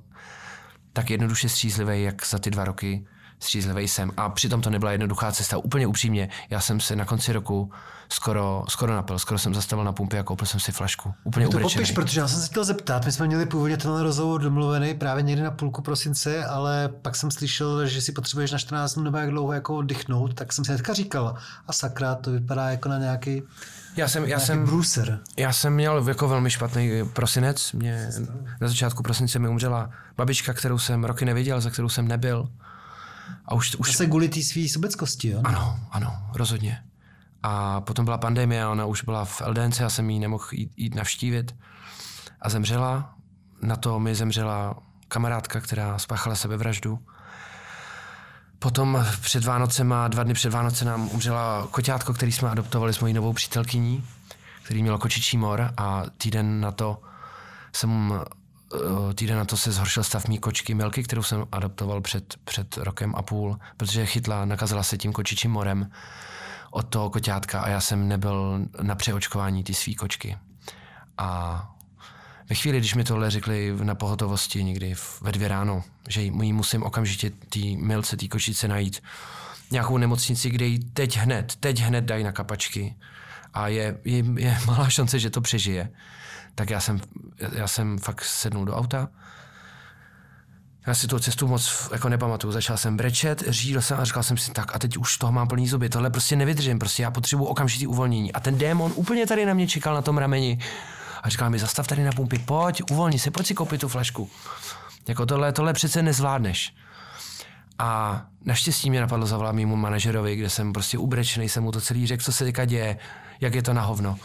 tak 0.92 1.10
jednoduše 1.10 1.48
střízlivý, 1.48 2.02
jak 2.02 2.26
za 2.26 2.38
ty 2.38 2.50
dva 2.50 2.64
roky 2.64 3.06
střízlivý 3.40 3.88
jsem. 3.88 4.10
A 4.16 4.28
přitom 4.28 4.60
to 4.60 4.70
nebyla 4.70 4.92
jednoduchá 4.92 5.32
cesta. 5.32 5.58
Úplně 5.58 5.86
upřímně, 5.86 6.28
já 6.50 6.60
jsem 6.60 6.80
se 6.80 6.96
na 6.96 7.04
konci 7.04 7.32
roku 7.32 7.72
skoro, 8.08 8.64
skoro 8.68 8.94
napil, 8.94 9.18
skoro 9.18 9.38
jsem 9.38 9.54
zastavil 9.54 9.84
na 9.84 9.92
pumpě 9.92 10.18
a 10.18 10.22
koupil 10.22 10.46
jsem 10.46 10.60
si 10.60 10.72
flašku. 10.72 11.14
Úplně 11.24 11.48
to 11.48 11.58
popiš, 11.58 11.92
protože 11.92 12.20
já 12.20 12.28
jsem 12.28 12.40
se 12.40 12.46
chtěl 12.46 12.64
zeptat, 12.64 13.06
my 13.06 13.12
jsme 13.12 13.26
měli 13.26 13.46
původně 13.46 13.76
tenhle 13.76 14.02
rozhovor 14.02 14.40
domluvený 14.40 14.94
právě 14.94 15.22
někdy 15.22 15.42
na 15.42 15.50
půlku 15.50 15.82
prosince, 15.82 16.44
ale 16.44 16.88
pak 17.02 17.16
jsem 17.16 17.30
slyšel, 17.30 17.86
že 17.86 18.02
si 18.02 18.12
potřebuješ 18.12 18.50
na 18.50 18.58
14 18.58 18.94
dnů 18.94 19.04
nebo 19.04 19.18
jak 19.18 19.30
dlouho 19.30 19.52
jako 19.52 19.76
oddychnout, 19.76 20.34
tak 20.34 20.52
jsem 20.52 20.64
si 20.64 20.72
hnedka 20.72 20.92
říkal, 20.92 21.34
a 21.66 21.72
sakra, 21.72 22.14
to 22.14 22.30
vypadá 22.30 22.70
jako 22.70 22.88
na 22.88 22.98
nějaký 22.98 23.42
já 23.96 24.08
jsem, 24.08 24.24
já 24.24 24.40
jsem, 24.40 24.64
bruser. 24.64 25.20
já 25.36 25.52
jsem 25.52 25.74
měl 25.74 26.08
jako 26.08 26.28
velmi 26.28 26.50
špatný 26.50 26.90
prosinec. 27.12 27.72
Mě, 27.72 28.10
na 28.60 28.68
začátku 28.68 29.02
prosince 29.02 29.38
mi 29.38 29.48
umřela 29.48 29.90
babička, 30.16 30.52
kterou 30.52 30.78
jsem 30.78 31.04
roky 31.04 31.24
neviděl, 31.24 31.60
za 31.60 31.70
kterou 31.70 31.88
jsem 31.88 32.08
nebyl. 32.08 32.48
A 33.44 33.54
už, 33.54 33.76
už... 33.76 33.86
Zase 33.86 34.06
kvůli 34.06 34.28
té 34.28 34.42
své 34.42 34.68
sobeckosti, 34.68 35.28
jo? 35.28 35.40
Ano, 35.44 35.80
ano, 35.90 36.16
rozhodně. 36.34 36.84
A 37.42 37.80
potom 37.80 38.04
byla 38.04 38.18
pandemie, 38.18 38.66
ona 38.66 38.86
už 38.86 39.02
byla 39.04 39.24
v 39.24 39.42
LDNC, 39.46 39.80
já 39.80 39.90
jsem 39.90 40.10
ji 40.10 40.18
nemohl 40.18 40.44
jít, 40.52 40.72
jít 40.76 40.94
navštívit. 40.94 41.54
A 42.42 42.48
zemřela. 42.48 43.14
Na 43.62 43.76
to 43.76 44.00
mi 44.00 44.14
zemřela 44.14 44.76
kamarádka, 45.08 45.60
která 45.60 45.98
spáchala 45.98 46.36
sebevraždu. 46.36 46.98
Potom 48.58 49.06
před 49.20 49.44
Vánocema, 49.44 50.08
dva 50.08 50.22
dny 50.22 50.34
před 50.34 50.52
Vánoce 50.52 50.84
nám 50.84 51.08
umřela 51.08 51.68
koťátko, 51.70 52.14
který 52.14 52.32
jsme 52.32 52.50
adoptovali 52.50 52.94
s 52.94 53.00
mojí 53.00 53.14
novou 53.14 53.32
přítelkyní, 53.32 54.04
který 54.62 54.82
měl 54.82 54.98
kočičí 54.98 55.36
mor 55.36 55.72
a 55.76 56.02
týden 56.18 56.60
na 56.60 56.72
to 56.72 57.02
jsem 57.72 58.12
týden 59.14 59.36
na 59.36 59.44
to 59.44 59.56
se 59.56 59.72
zhoršil 59.72 60.04
stav 60.04 60.28
mý 60.28 60.38
kočky 60.38 60.74
Milky, 60.74 61.02
kterou 61.02 61.22
jsem 61.22 61.46
adoptoval 61.52 62.00
před, 62.00 62.36
před 62.44 62.76
rokem 62.76 63.14
a 63.16 63.22
půl, 63.22 63.58
protože 63.76 64.06
chytla, 64.06 64.44
nakazila 64.44 64.82
se 64.82 64.98
tím 64.98 65.12
kočičím 65.12 65.50
morem 65.50 65.90
od 66.70 66.82
toho 66.82 67.10
koťátka 67.10 67.60
a 67.60 67.68
já 67.68 67.80
jsem 67.80 68.08
nebyl 68.08 68.60
na 68.82 68.94
přeočkování 68.94 69.64
ty 69.64 69.74
svý 69.74 69.94
kočky. 69.94 70.36
A 71.18 71.70
ve 72.48 72.56
chvíli, 72.56 72.78
když 72.78 72.94
mi 72.94 73.04
tohle 73.04 73.30
řekli 73.30 73.76
na 73.82 73.94
pohotovosti 73.94 74.64
někdy 74.64 74.94
ve 75.20 75.32
dvě 75.32 75.48
ráno, 75.48 75.84
že 76.08 76.22
jí 76.22 76.52
musím 76.52 76.82
okamžitě 76.82 77.30
té 77.30 77.60
milce, 77.76 78.16
té 78.16 78.28
kočice 78.28 78.68
najít 78.68 79.02
nějakou 79.70 79.98
nemocnici, 79.98 80.50
kde 80.50 80.66
jí 80.66 80.78
teď 80.78 81.16
hned, 81.16 81.56
teď 81.60 81.80
hned 81.80 82.04
dají 82.04 82.24
na 82.24 82.32
kapačky 82.32 82.96
a 83.54 83.68
je, 83.68 83.98
je, 84.04 84.24
je 84.38 84.58
malá 84.66 84.88
šance, 84.88 85.18
že 85.18 85.30
to 85.30 85.40
přežije, 85.40 85.90
tak 86.54 86.70
já 86.70 86.80
jsem, 86.80 87.00
já 87.52 87.68
jsem 87.68 87.98
fakt 87.98 88.24
sednul 88.24 88.64
do 88.64 88.76
auta, 88.76 89.08
já 90.86 90.94
si 90.94 91.06
tu 91.06 91.18
cestu 91.18 91.48
moc 91.48 91.88
jako 91.92 92.08
nepamatuju. 92.08 92.52
Začal 92.52 92.76
jsem 92.76 92.96
brečet, 92.96 93.42
řídil 93.48 93.82
jsem 93.82 94.00
a 94.00 94.04
říkal 94.04 94.22
jsem 94.22 94.36
si 94.36 94.50
tak 94.50 94.76
a 94.76 94.78
teď 94.78 94.96
už 94.96 95.16
toho 95.16 95.32
mám 95.32 95.48
plný 95.48 95.68
zuby. 95.68 95.88
Tohle 95.88 96.10
prostě 96.10 96.36
nevydržím, 96.36 96.78
prostě 96.78 97.02
já 97.02 97.10
potřebuji 97.10 97.44
okamžitý 97.44 97.86
uvolnění. 97.86 98.32
A 98.32 98.40
ten 98.40 98.58
démon 98.58 98.92
úplně 98.94 99.26
tady 99.26 99.46
na 99.46 99.54
mě 99.54 99.68
čekal 99.68 99.94
na 99.94 100.02
tom 100.02 100.18
rameni 100.18 100.58
a 101.22 101.28
říkal 101.28 101.50
mi, 101.50 101.58
zastav 101.58 101.86
tady 101.86 102.04
na 102.04 102.12
pumpy, 102.12 102.38
pojď, 102.38 102.82
uvolni 102.90 103.18
se, 103.18 103.30
pojď 103.30 103.46
si 103.46 103.54
koupit 103.54 103.80
tu 103.80 103.88
flašku. 103.88 104.30
Jako 105.08 105.26
tohle, 105.26 105.52
tohle 105.52 105.72
přece 105.72 106.02
nezvládneš. 106.02 106.74
A 107.78 108.22
naštěstí 108.44 108.90
mě 108.90 109.00
napadlo 109.00 109.26
zavolat 109.26 109.54
mému 109.54 109.76
manažerovi, 109.76 110.36
kde 110.36 110.50
jsem 110.50 110.72
prostě 110.72 110.98
ubrečený, 110.98 111.48
jsem 111.48 111.62
mu 111.62 111.72
to 111.72 111.80
celý 111.80 112.06
řekl, 112.06 112.24
co 112.24 112.32
se 112.32 112.44
teďka 112.44 112.64
děje, 112.64 112.96
jak 113.40 113.54
je 113.54 113.62
to 113.62 113.72
na 113.72 113.82
hovno. 113.82 114.18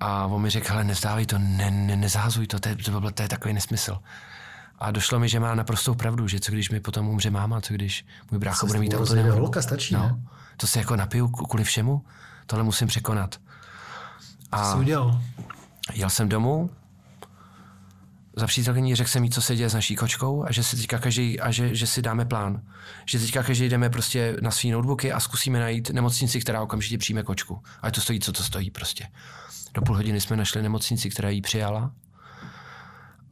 A 0.00 0.26
on 0.26 0.42
mi 0.42 0.50
řekl, 0.50 0.72
ale 0.72 0.84
nezdávej 0.84 1.26
to, 1.26 1.38
ne, 1.38 1.70
ne, 1.70 1.96
nezahazuj 1.96 2.46
to, 2.46 2.58
to 2.60 2.68
je, 2.68 2.76
to, 2.76 3.10
to 3.10 3.22
je 3.22 3.28
takový 3.28 3.54
nesmysl. 3.54 3.98
A 4.78 4.90
došlo 4.90 5.18
mi, 5.18 5.28
že 5.28 5.40
má 5.40 5.54
naprostou 5.54 5.94
pravdu, 5.94 6.28
že 6.28 6.40
co 6.40 6.52
když 6.52 6.70
mi 6.70 6.80
potom 6.80 7.08
umře 7.08 7.30
máma, 7.30 7.60
co 7.60 7.74
když 7.74 8.06
můj 8.30 8.40
brácha 8.40 8.66
bude 8.66 8.78
mít 8.78 8.94
auto. 8.94 9.32
Holka 9.32 9.62
stačí, 9.62 9.94
no, 9.94 10.00
ne? 10.00 10.16
To 10.56 10.66
se 10.66 10.78
jako 10.78 10.96
napiju 10.96 11.28
kvůli 11.28 11.64
všemu, 11.64 12.04
tohle 12.46 12.64
musím 12.64 12.88
překonat. 12.88 13.40
A 14.52 14.64
co 14.64 14.72
jsi 14.72 14.78
udělal? 14.78 15.22
Jel 15.94 16.10
jsem 16.10 16.28
domů, 16.28 16.70
za 18.38 18.46
přítelkyní 18.46 18.94
řekl 18.94 19.10
jsem 19.10 19.24
jí, 19.24 19.30
co 19.30 19.42
se 19.42 19.56
děje 19.56 19.70
s 19.70 19.74
naší 19.74 19.96
kočkou 19.96 20.44
a 20.44 20.52
že 20.52 20.62
si 20.62 20.76
teďka 20.76 20.98
každý, 20.98 21.40
a 21.40 21.50
že, 21.50 21.74
že 21.74 21.86
si 21.86 22.02
dáme 22.02 22.24
plán. 22.24 22.62
Že 23.06 23.18
teďka 23.18 23.42
každý 23.42 23.68
jdeme 23.68 23.90
prostě 23.90 24.36
na 24.40 24.50
svý 24.50 24.70
notebooky 24.70 25.12
a 25.12 25.20
zkusíme 25.20 25.60
najít 25.60 25.90
nemocnici, 25.90 26.40
která 26.40 26.62
okamžitě 26.62 26.98
přijme 26.98 27.22
kočku. 27.22 27.62
A 27.82 27.90
to 27.90 28.00
stojí, 28.00 28.20
co 28.20 28.32
to 28.32 28.42
stojí 28.42 28.70
prostě. 28.70 29.06
Do 29.74 29.82
půl 29.82 29.96
hodiny 29.96 30.20
jsme 30.20 30.36
našli 30.36 30.62
nemocnici, 30.62 31.10
která 31.10 31.30
ji 31.30 31.40
přijala 31.40 31.90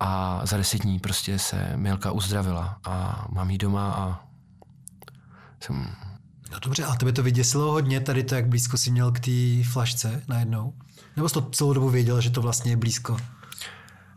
a 0.00 0.40
za 0.46 0.56
deset 0.56 0.82
dní 0.82 0.98
prostě 0.98 1.38
se 1.38 1.72
Milka 1.76 2.10
uzdravila 2.10 2.78
a 2.84 3.26
mám 3.32 3.50
ji 3.50 3.58
doma 3.58 3.92
a 3.92 4.26
jsem... 5.60 5.90
No 6.52 6.58
dobře, 6.58 6.84
a 6.84 6.94
tebe 6.94 7.12
to 7.12 7.22
vyděsilo 7.22 7.72
hodně, 7.72 8.00
tady 8.00 8.24
to, 8.24 8.34
jak 8.34 8.46
blízko 8.46 8.78
si 8.78 8.90
měl 8.90 9.12
k 9.12 9.20
té 9.20 9.64
flašce 9.72 10.22
najednou? 10.28 10.74
Nebo 11.16 11.28
jsi 11.28 11.34
to 11.34 11.50
celou 11.50 11.72
dobu 11.72 11.90
věděl, 11.90 12.20
že 12.20 12.30
to 12.30 12.42
vlastně 12.42 12.72
je 12.72 12.76
blízko? 12.76 13.16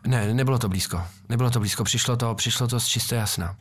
Ne, 0.08 0.34
nebylo 0.34 0.60
to 0.60 0.70
blízko. 0.70 1.02
Nebylo 1.30 1.50
to 1.50 1.60
blízko, 1.60 1.84
přišlo 1.84 2.18
to, 2.18 2.36
přišlo 2.36 2.68
to 2.68 2.80
z 2.80 2.88
čisté 2.88 3.16
jasna. 3.16 3.56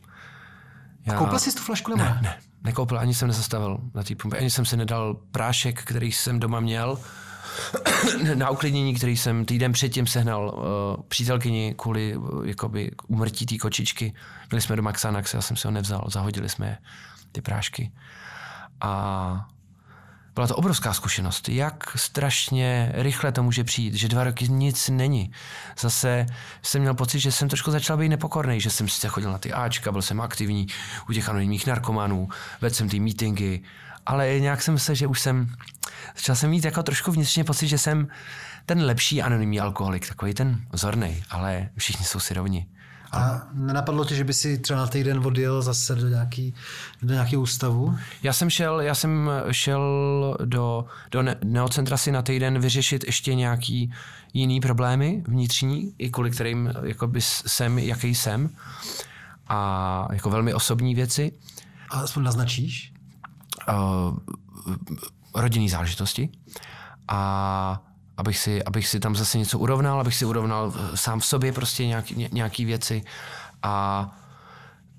Já... 1.05 1.13
A 1.13 1.17
koupil 1.17 1.39
jsi 1.39 1.55
tu 1.55 1.61
flašku 1.61 1.91
nebo 1.91 2.03
ne? 2.03 2.19
Ne, 2.21 2.39
nekoupil, 2.63 2.99
ani 2.99 3.13
jsem 3.13 3.27
nezastavil 3.27 3.79
na 3.93 4.03
té 4.03 4.15
pumpě, 4.15 4.39
ani 4.39 4.49
jsem 4.49 4.65
si 4.65 4.77
nedal 4.77 5.13
prášek, 5.31 5.83
který 5.83 6.11
jsem 6.11 6.39
doma 6.39 6.59
měl, 6.59 6.99
na 8.35 8.49
uklidnění, 8.49 8.95
který 8.95 9.17
jsem 9.17 9.45
týden 9.45 9.71
předtím 9.71 10.07
sehnal 10.07 10.53
uh, 10.97 11.03
přítelkyni 11.07 11.75
kvůli 11.77 12.15
uh, 12.15 12.47
jakoby 12.47 12.91
umrtí 13.07 13.45
té 13.45 13.57
kočičky. 13.57 14.13
Byli 14.49 14.61
jsme 14.61 14.75
doma 14.75 14.91
Xanax, 14.91 15.33
já 15.33 15.41
jsem 15.41 15.57
si 15.57 15.67
ho 15.67 15.71
nevzal, 15.71 16.03
zahodili 16.07 16.49
jsme 16.49 16.77
ty 17.31 17.41
prášky. 17.41 17.91
A 18.81 19.47
byla 20.39 20.47
to 20.47 20.55
obrovská 20.55 20.93
zkušenost, 20.93 21.49
jak 21.49 21.97
strašně 21.97 22.91
rychle 22.95 23.31
to 23.31 23.43
může 23.43 23.63
přijít, 23.63 23.93
že 23.93 24.07
dva 24.07 24.23
roky 24.23 24.49
nic 24.49 24.89
není. 24.89 25.31
Zase 25.79 26.25
jsem 26.61 26.81
měl 26.81 26.93
pocit, 26.93 27.19
že 27.19 27.31
jsem 27.31 27.49
trošku 27.49 27.71
začal 27.71 27.97
být 27.97 28.09
nepokorný, 28.09 28.61
že 28.61 28.69
jsem 28.69 28.89
sice 28.89 29.07
chodil 29.07 29.31
na 29.31 29.37
ty 29.37 29.53
Ačka, 29.53 29.91
byl 29.91 30.01
jsem 30.01 30.21
aktivní 30.21 30.67
u 31.09 31.13
těch 31.13 31.29
anonimních 31.29 31.67
narkomanů, 31.67 32.29
vedl 32.61 32.75
jsem 32.75 32.89
ty 32.89 32.99
meetingy, 32.99 33.59
ale 34.05 34.39
nějak 34.39 34.61
jsem 34.61 34.79
se, 34.79 34.95
že 34.95 35.07
už 35.07 35.19
jsem, 35.19 35.55
začal 36.15 36.35
jsem 36.35 36.49
mít 36.49 36.65
jako 36.65 36.83
trošku 36.83 37.11
vnitřně 37.11 37.43
pocit, 37.43 37.67
že 37.67 37.77
jsem 37.77 38.07
ten 38.65 38.81
lepší 38.81 39.21
anonymní 39.21 39.59
alkoholik, 39.59 40.07
takový 40.07 40.33
ten 40.33 40.61
vzorný, 40.71 41.23
ale 41.29 41.69
všichni 41.77 42.05
jsou 42.05 42.19
si 42.19 42.33
rovni. 42.33 42.67
A 43.11 43.41
nenapadlo 43.53 44.05
tě, 44.05 44.15
že 44.15 44.23
by 44.23 44.33
si 44.33 44.57
třeba 44.57 44.79
na 44.79 44.87
týden 44.87 45.27
odjel 45.27 45.61
zase 45.61 45.95
do 45.95 46.07
nějaký, 46.07 46.53
do 47.01 47.13
nějaký 47.13 47.37
ústavu? 47.37 47.95
Já 48.23 48.33
jsem 48.33 48.49
šel, 48.49 48.81
já 48.81 48.95
jsem 48.95 49.29
šel 49.51 50.37
do, 50.45 50.85
do 51.11 51.23
neocentra 51.43 51.97
si 51.97 52.11
na 52.11 52.21
týden 52.21 52.59
vyřešit 52.59 53.03
ještě 53.03 53.35
nějaký 53.35 53.93
jiný 54.33 54.59
problémy 54.59 55.23
vnitřní, 55.27 55.93
i 55.97 56.09
kvůli 56.09 56.31
kterým 56.31 56.73
jakoby 56.83 57.21
jsem, 57.21 57.79
jaký 57.79 58.15
jsem. 58.15 58.49
A 59.47 60.07
jako 60.13 60.29
velmi 60.29 60.53
osobní 60.53 60.95
věci. 60.95 61.31
A 61.91 61.99
aspoň 61.99 62.23
naznačíš? 62.23 62.93
Uh, 63.69 64.17
rodinný 65.35 65.69
záležitosti. 65.69 66.29
A 67.07 67.81
abych 68.19 68.37
si, 68.37 68.63
abych 68.63 68.87
si 68.87 68.99
tam 68.99 69.15
zase 69.15 69.37
něco 69.37 69.59
urovnal, 69.59 69.99
abych 69.99 70.15
si 70.15 70.25
urovnal 70.25 70.73
eh, 70.75 70.97
sám 70.97 71.19
v 71.19 71.25
sobě 71.25 71.53
prostě 71.53 71.87
nějaký, 71.87 72.27
nějaký 72.31 72.65
věci 72.65 73.03
a 73.63 74.05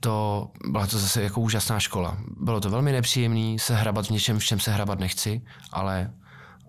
to 0.00 0.48
byla 0.66 0.86
to 0.86 0.98
zase 0.98 1.22
jako 1.22 1.40
úžasná 1.40 1.80
škola. 1.80 2.18
Bylo 2.40 2.60
to 2.60 2.70
velmi 2.70 2.92
nepříjemné 2.92 3.58
se 3.58 3.74
hrabat 3.74 4.06
v 4.06 4.10
něčem, 4.10 4.38
v 4.38 4.44
čem 4.44 4.60
se 4.60 4.72
hrabat 4.72 4.98
nechci, 4.98 5.42
ale 5.72 6.10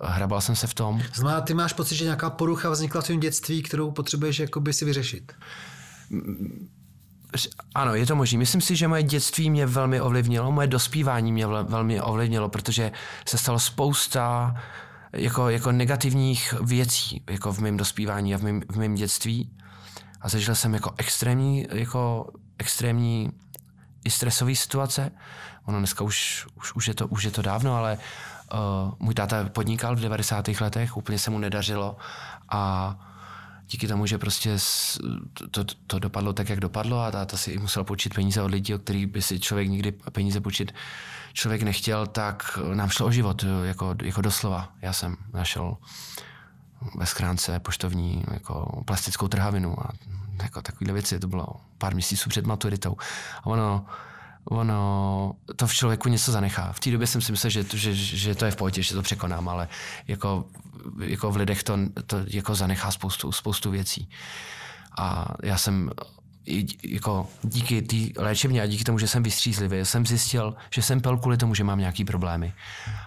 hrabal 0.01 0.41
jsem 0.41 0.55
se 0.55 0.67
v 0.67 0.73
tom. 0.73 1.01
Znamená, 1.13 1.41
ty 1.41 1.53
máš 1.53 1.73
pocit, 1.73 1.95
že 1.95 2.03
nějaká 2.03 2.29
porucha 2.29 2.69
vznikla 2.69 3.01
v 3.01 3.05
tvém 3.05 3.19
dětství, 3.19 3.63
kterou 3.63 3.91
potřebuješ 3.91 4.39
jakoby 4.39 4.73
si 4.73 4.85
vyřešit? 4.85 5.31
Ano, 7.75 7.95
je 7.95 8.05
to 8.05 8.15
možné. 8.15 8.37
Myslím 8.37 8.61
si, 8.61 8.75
že 8.75 8.87
moje 8.87 9.03
dětství 9.03 9.49
mě 9.49 9.65
velmi 9.65 10.01
ovlivnilo, 10.01 10.51
moje 10.51 10.67
dospívání 10.67 11.31
mě 11.31 11.47
velmi 11.47 12.01
ovlivnilo, 12.01 12.49
protože 12.49 12.91
se 13.27 13.37
stalo 13.37 13.59
spousta 13.59 14.55
jako, 15.13 15.49
jako 15.49 15.71
negativních 15.71 16.53
věcí 16.61 17.23
jako 17.29 17.53
v 17.53 17.59
mém 17.59 17.77
dospívání 17.77 18.35
a 18.35 18.37
v 18.37 18.43
mém, 18.43 18.61
v 18.69 18.77
mém 18.77 18.95
dětství. 18.95 19.51
A 20.21 20.29
zažil 20.29 20.55
jsem 20.55 20.73
jako 20.73 20.93
extrémní, 20.97 21.67
jako 21.73 22.27
extrémní 22.57 23.31
i 24.05 24.09
stresové 24.09 24.55
situace. 24.55 25.11
Ono 25.65 25.77
dneska 25.77 26.03
už, 26.03 26.47
už, 26.55 26.75
už, 26.75 26.87
je, 26.87 26.93
to, 26.93 27.07
už 27.07 27.23
je 27.23 27.31
to 27.31 27.41
dávno, 27.41 27.75
ale 27.75 27.97
uh, 28.53 28.93
můj 28.99 29.13
táta 29.13 29.49
podnikal 29.49 29.95
v 29.95 29.99
90. 29.99 30.47
letech, 30.61 30.97
úplně 30.97 31.19
se 31.19 31.31
mu 31.31 31.39
nedařilo 31.39 31.97
a 32.49 32.95
díky 33.67 33.87
tomu, 33.87 34.05
že 34.05 34.17
prostě 34.17 34.57
to, 35.51 35.63
to, 35.87 35.99
dopadlo 35.99 36.33
tak, 36.33 36.49
jak 36.49 36.59
dopadlo 36.59 36.99
a 36.99 37.11
táta 37.11 37.37
si 37.37 37.57
musel 37.57 37.83
počít 37.83 38.13
peníze 38.13 38.41
od 38.41 38.51
lidí, 38.51 38.73
o 38.73 38.79
kterých 38.79 39.07
by 39.07 39.21
si 39.21 39.39
člověk 39.39 39.69
nikdy 39.69 39.91
peníze 39.91 40.41
počít 40.41 40.71
člověk 41.33 41.61
nechtěl, 41.61 42.07
tak 42.07 42.59
nám 42.73 42.89
šlo 42.89 43.07
o 43.07 43.11
život, 43.11 43.45
jako, 43.63 43.95
jako 44.03 44.21
doslova. 44.21 44.69
Já 44.81 44.93
jsem 44.93 45.17
našel 45.33 45.77
ve 46.95 47.05
schránce 47.05 47.59
poštovní 47.59 48.23
jako 48.31 48.83
plastickou 48.85 49.27
trhavinu 49.27 49.85
a 49.85 49.91
jako 50.43 50.61
takovéhle 50.61 50.93
věci. 50.93 51.19
To 51.19 51.27
bylo 51.27 51.47
pár 51.77 51.93
měsíců 51.93 52.29
před 52.29 52.45
maturitou. 52.45 52.97
A 53.37 53.45
ono, 53.45 53.85
ono 54.43 55.35
to 55.55 55.67
v 55.67 55.73
člověku 55.73 56.09
něco 56.09 56.31
zanechá. 56.31 56.73
V 56.73 56.79
té 56.79 56.91
době 56.91 57.07
jsem 57.07 57.21
si 57.21 57.31
myslel, 57.31 57.49
že, 57.49 57.63
že, 57.73 57.95
že 57.95 58.35
to 58.35 58.45
je 58.45 58.51
v 58.51 58.55
pohodě, 58.55 58.83
že 58.83 58.95
to 58.95 59.01
překonám, 59.01 59.49
ale 59.49 59.67
jako, 60.07 60.45
jako 60.99 61.31
v 61.31 61.35
lidech 61.35 61.63
to, 61.63 61.77
to 62.05 62.17
jako 62.27 62.55
zanechá 62.55 62.91
spoustu, 62.91 63.31
spoustu 63.31 63.71
věcí. 63.71 64.09
A 64.97 65.27
já 65.43 65.57
jsem 65.57 65.89
jako 66.83 67.27
díky 67.43 67.81
té 67.81 68.21
léčebně 68.21 68.61
a 68.61 68.65
díky 68.65 68.83
tomu, 68.83 68.99
že 68.99 69.07
jsem 69.07 69.23
vystřízlivý, 69.23 69.85
jsem 69.85 70.05
zjistil, 70.05 70.55
že 70.73 70.81
jsem 70.81 71.01
pil 71.01 71.17
kvůli 71.17 71.37
tomu, 71.37 71.55
že 71.55 71.63
mám 71.63 71.79
nějaký 71.79 72.05
problémy. 72.05 72.53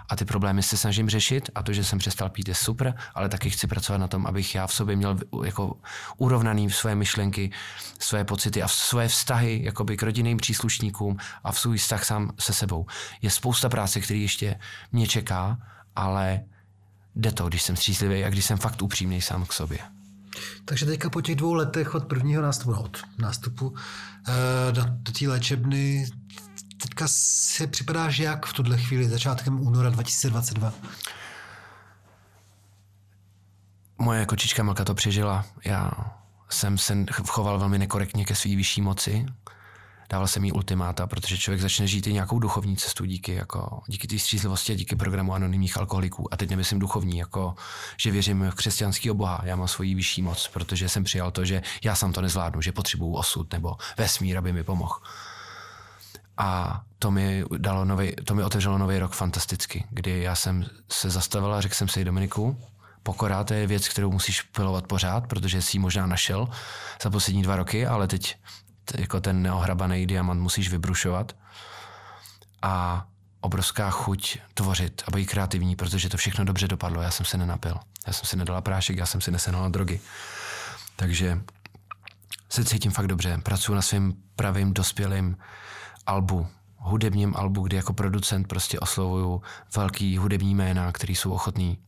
A 0.08 0.16
ty 0.16 0.24
problémy 0.24 0.62
se 0.62 0.76
snažím 0.76 1.08
řešit 1.08 1.50
a 1.54 1.62
to, 1.62 1.72
že 1.72 1.84
jsem 1.84 1.98
přestal 1.98 2.28
pít, 2.28 2.48
je 2.48 2.54
super, 2.54 2.94
ale 3.14 3.28
taky 3.28 3.50
chci 3.50 3.66
pracovat 3.66 3.98
na 3.98 4.08
tom, 4.08 4.26
abych 4.26 4.54
já 4.54 4.66
v 4.66 4.74
sobě 4.74 4.96
měl 4.96 5.18
jako 5.44 5.76
urovnaný 6.16 6.70
své 6.70 6.94
myšlenky, 6.94 7.50
své 7.98 8.24
pocity 8.24 8.62
a 8.62 8.68
své 8.68 9.08
vztahy 9.08 9.60
jakoby 9.64 9.96
k 9.96 10.02
rodinným 10.02 10.36
příslušníkům 10.36 11.16
a 11.44 11.52
v 11.52 11.58
svůj 11.58 11.78
vztah 11.78 12.04
sám 12.04 12.30
se 12.38 12.52
sebou. 12.52 12.86
Je 13.22 13.30
spousta 13.30 13.68
práce, 13.68 14.00
který 14.00 14.22
ještě 14.22 14.58
mě 14.92 15.06
čeká, 15.06 15.58
ale 15.96 16.44
jde 17.16 17.32
to, 17.32 17.48
když 17.48 17.62
jsem 17.62 17.76
střízlivý 17.76 18.24
a 18.24 18.30
když 18.30 18.44
jsem 18.44 18.58
fakt 18.58 18.82
upřímný 18.82 19.20
sám 19.20 19.46
k 19.46 19.52
sobě. 19.52 19.78
Takže 20.64 20.86
teďka 20.86 21.10
po 21.10 21.20
těch 21.20 21.36
dvou 21.36 21.54
letech 21.54 21.94
od 21.94 22.04
prvního 22.04 22.42
nástupu, 22.42 22.72
no, 22.72 22.82
od 22.82 22.98
nástupu 23.18 23.74
eh, 24.28 24.72
do, 24.72 25.12
té 25.18 25.28
léčebny, 25.28 26.06
teďka 26.82 27.04
si 27.08 27.66
připadáš 27.66 28.18
jak 28.18 28.46
v 28.46 28.52
tuhle 28.52 28.78
chvíli, 28.78 29.08
začátkem 29.08 29.60
února 29.60 29.90
2022? 29.90 30.72
Moje 33.98 34.26
kočička 34.26 34.62
Malka 34.62 34.84
to 34.84 34.94
přežila. 34.94 35.44
Já 35.64 35.90
jsem 36.50 36.78
se 36.78 37.04
choval 37.26 37.58
velmi 37.58 37.78
nekorektně 37.78 38.24
ke 38.24 38.34
své 38.34 38.56
vyšší 38.56 38.80
moci 38.82 39.26
dával 40.10 40.26
jsem 40.26 40.44
jí 40.44 40.52
ultimáta, 40.52 41.06
protože 41.06 41.38
člověk 41.38 41.62
začne 41.62 41.86
žít 41.86 42.06
i 42.06 42.12
nějakou 42.12 42.38
duchovní 42.38 42.76
cestu 42.76 43.04
díky, 43.04 43.34
jako, 43.34 43.82
díky 43.86 44.08
té 44.08 44.18
střízlivosti 44.18 44.72
a 44.72 44.76
díky 44.76 44.96
programu 44.96 45.34
anonymních 45.34 45.76
alkoholiků. 45.78 46.34
A 46.34 46.36
teď 46.36 46.50
nemyslím 46.50 46.78
duchovní, 46.78 47.18
jako, 47.18 47.54
že 47.96 48.10
věřím 48.10 48.50
v 48.50 48.54
křesťanského 48.54 49.14
boha, 49.14 49.40
já 49.44 49.56
mám 49.56 49.68
svoji 49.68 49.94
vyšší 49.94 50.22
moc, 50.22 50.48
protože 50.48 50.88
jsem 50.88 51.04
přijal 51.04 51.30
to, 51.30 51.44
že 51.44 51.62
já 51.84 51.94
sám 51.94 52.12
to 52.12 52.20
nezvládnu, 52.20 52.60
že 52.60 52.72
potřebuju 52.72 53.12
osud 53.12 53.52
nebo 53.52 53.76
vesmír, 53.96 54.38
aby 54.38 54.52
mi 54.52 54.64
pomohl. 54.64 54.94
A 56.36 56.80
to 56.98 57.10
mi, 57.10 57.44
dalo 57.58 57.84
nový, 57.84 58.12
to 58.24 58.34
mi 58.34 58.44
otevřelo 58.44 58.78
nový 58.78 58.98
rok 58.98 59.12
fantasticky, 59.12 59.84
kdy 59.90 60.22
já 60.22 60.34
jsem 60.34 60.66
se 60.92 61.10
zastavil 61.10 61.54
a 61.54 61.60
řekl 61.60 61.74
jsem 61.74 61.88
si 61.88 62.04
Dominiku, 62.04 62.58
pokora 63.02 63.44
to 63.44 63.54
je 63.54 63.66
věc, 63.66 63.88
kterou 63.88 64.10
musíš 64.10 64.42
pilovat 64.42 64.86
pořád, 64.86 65.26
protože 65.26 65.62
jsi 65.62 65.76
ji 65.76 65.80
možná 65.80 66.06
našel 66.06 66.48
za 67.02 67.10
poslední 67.10 67.42
dva 67.42 67.56
roky, 67.56 67.86
ale 67.86 68.08
teď 68.08 68.36
jako 68.98 69.20
ten 69.20 69.42
neohrabaný 69.42 70.06
diamant 70.06 70.40
musíš 70.40 70.70
vybrušovat. 70.70 71.36
A 72.62 73.06
obrovská 73.40 73.90
chuť 73.90 74.38
tvořit 74.54 75.02
a 75.06 75.10
být 75.10 75.26
kreativní, 75.26 75.76
protože 75.76 76.08
to 76.08 76.16
všechno 76.16 76.44
dobře 76.44 76.68
dopadlo. 76.68 77.02
Já 77.02 77.10
jsem 77.10 77.26
se 77.26 77.38
nenapil. 77.38 77.76
Já 78.06 78.12
jsem 78.12 78.26
si 78.26 78.36
nedala 78.36 78.60
prášek, 78.60 78.96
já 78.96 79.06
jsem 79.06 79.20
si 79.20 79.30
nesenala 79.30 79.68
drogy. 79.68 80.00
Takže 80.96 81.40
se 82.48 82.64
cítím 82.64 82.90
fakt 82.90 83.06
dobře. 83.06 83.38
Pracuji 83.42 83.74
na 83.74 83.82
svém 83.82 84.12
pravým 84.36 84.74
dospělým 84.74 85.36
albu, 86.06 86.46
hudebním 86.76 87.34
albu, 87.36 87.62
kdy 87.62 87.76
jako 87.76 87.92
producent 87.92 88.48
prostě 88.48 88.80
oslovuju 88.80 89.42
velký 89.76 90.18
hudební 90.18 90.54
jména, 90.54 90.92
který 90.92 91.14
jsou 91.14 91.32
ochotní 91.32 91.78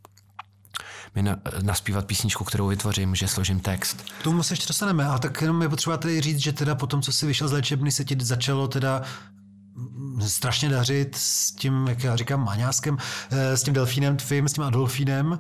mi 1.15 1.23
na, 1.23 1.37
naspívat 1.63 2.07
písničku, 2.07 2.45
kterou 2.45 2.67
vytvořím, 2.67 3.15
že 3.15 3.29
složím 3.29 3.61
text. 3.61 4.05
K 4.21 4.23
tomu 4.23 4.43
se 4.43 4.53
ještě 4.53 4.69
dostaneme, 4.69 5.07
a 5.07 5.19
tak 5.19 5.41
jenom 5.41 5.63
je 5.63 5.69
potřeba 5.69 5.97
tady 5.97 6.21
říct, 6.21 6.39
že 6.39 6.53
teda 6.53 6.75
po 6.75 6.87
tom, 6.87 7.03
co 7.03 7.13
jsi 7.13 7.27
vyšel 7.27 7.49
z 7.49 7.53
léčebny, 7.53 7.93
se 7.93 8.05
ti 8.05 8.17
začalo 8.21 8.69
teda 8.69 9.03
strašně 10.27 10.69
dařit 10.69 11.17
s 11.17 11.51
tím, 11.51 11.87
jak 11.89 12.05
já 12.05 12.17
říkám, 12.17 12.45
maňáskem, 12.45 12.99
eh, 13.31 13.57
s 13.57 13.63
tím 13.63 13.75
delfínem 13.75 14.17
tvým, 14.17 14.49
s 14.49 14.53
tím 14.53 14.65
Adolfínem. 14.65 15.39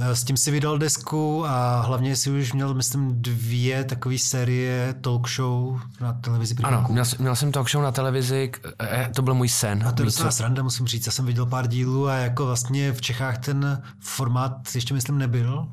Eh, 0.00 0.16
s 0.16 0.24
tím 0.24 0.36
si 0.36 0.50
vydal 0.50 0.78
desku 0.78 1.46
a 1.46 1.80
hlavně 1.80 2.16
si 2.16 2.30
už 2.30 2.52
měl, 2.52 2.74
myslím, 2.74 3.22
dvě 3.22 3.84
takové 3.84 4.18
série 4.18 4.94
talk 5.00 5.28
show 5.28 5.80
na 6.00 6.12
televizi. 6.12 6.54
Ano, 6.62 6.86
měl, 6.90 7.04
měl 7.18 7.36
jsem 7.36 7.52
talk 7.52 7.70
show 7.70 7.82
na 7.84 7.92
televizi, 7.92 8.52
eh, 8.80 9.10
to 9.14 9.22
byl 9.22 9.34
můj 9.34 9.48
sen. 9.48 9.84
A 9.86 9.92
to 9.92 10.02
je 10.02 10.06
docela 10.06 10.30
sranda, 10.30 10.62
musím 10.62 10.86
říct. 10.86 11.06
Já 11.06 11.12
jsem 11.12 11.26
viděl 11.26 11.46
pár 11.46 11.66
dílů 11.66 12.08
a 12.08 12.14
jako 12.14 12.46
vlastně 12.46 12.92
v 12.92 13.00
Čechách 13.00 13.38
ten 13.38 13.82
formát 14.00 14.68
ještě, 14.74 14.94
myslím, 14.94 15.18
nebyl 15.18 15.68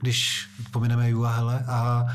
když 0.00 0.48
pomineme 0.70 1.10
Ju 1.10 1.24
a 1.24 1.30
Hele. 1.30 1.64
A, 1.66 2.06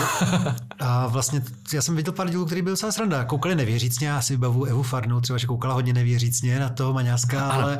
a 0.80 1.06
vlastně 1.06 1.42
já 1.72 1.82
jsem 1.82 1.96
viděl 1.96 2.12
pár 2.12 2.30
dílů, 2.30 2.46
který 2.46 2.62
byl 2.62 2.72
docela 2.72 2.92
sranda. 2.92 3.24
Koukali 3.24 3.54
nevěřícně, 3.54 4.08
já 4.08 4.22
si 4.22 4.32
vybavu 4.32 4.64
Evu 4.64 4.82
Farnou, 4.82 5.20
třeba, 5.20 5.38
že 5.38 5.46
koukala 5.46 5.74
hodně 5.74 5.92
nevěřícně 5.92 6.58
na 6.58 6.68
toho 6.68 6.92
Maňáska, 6.92 7.48
ale, 7.50 7.78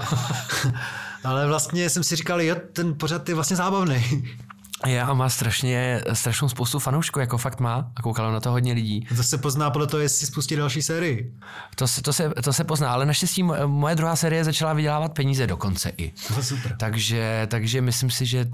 ale 1.25 1.47
vlastně 1.47 1.91
jsem 1.91 2.03
si 2.03 2.17
říkal, 2.17 2.43
jo, 2.43 2.57
ten 2.73 2.95
pořad 2.95 3.29
je 3.29 3.35
vlastně 3.35 3.57
zábavný. 3.57 4.29
Je 4.87 5.03
a 5.03 5.15
má 5.15 5.29
strašně, 5.29 6.01
strašnou 6.13 6.49
spoustu 6.49 6.79
fanoušků, 6.79 7.21
jako 7.21 7.39
fakt 7.39 7.61
má 7.61 7.93
a 7.97 8.03
koukalo 8.03 8.33
na 8.33 8.41
to 8.41 8.51
hodně 8.51 8.73
lidí. 8.73 9.07
To 9.17 9.23
se 9.23 9.39
pozná 9.39 9.71
podle 9.71 9.87
toho, 9.87 10.01
jestli 10.01 10.27
spustí 10.27 10.57
další 10.57 10.83
sérii. 10.83 11.35
To 11.75 11.89
se, 11.89 12.03
to, 12.03 12.13
se, 12.13 12.33
to 12.45 12.53
se 12.53 12.65
pozná, 12.65 12.93
ale 12.93 13.07
naštěstí 13.07 13.43
moje 13.67 13.95
druhá 13.95 14.17
série 14.17 14.45
začala 14.45 14.73
vydělávat 14.73 15.15
peníze 15.15 15.47
dokonce 15.47 15.93
i. 15.97 16.13
To 16.35 16.43
super. 16.43 16.77
Takže, 16.77 17.47
takže 17.51 17.81
myslím 17.81 18.11
si, 18.11 18.27
že 18.27 18.47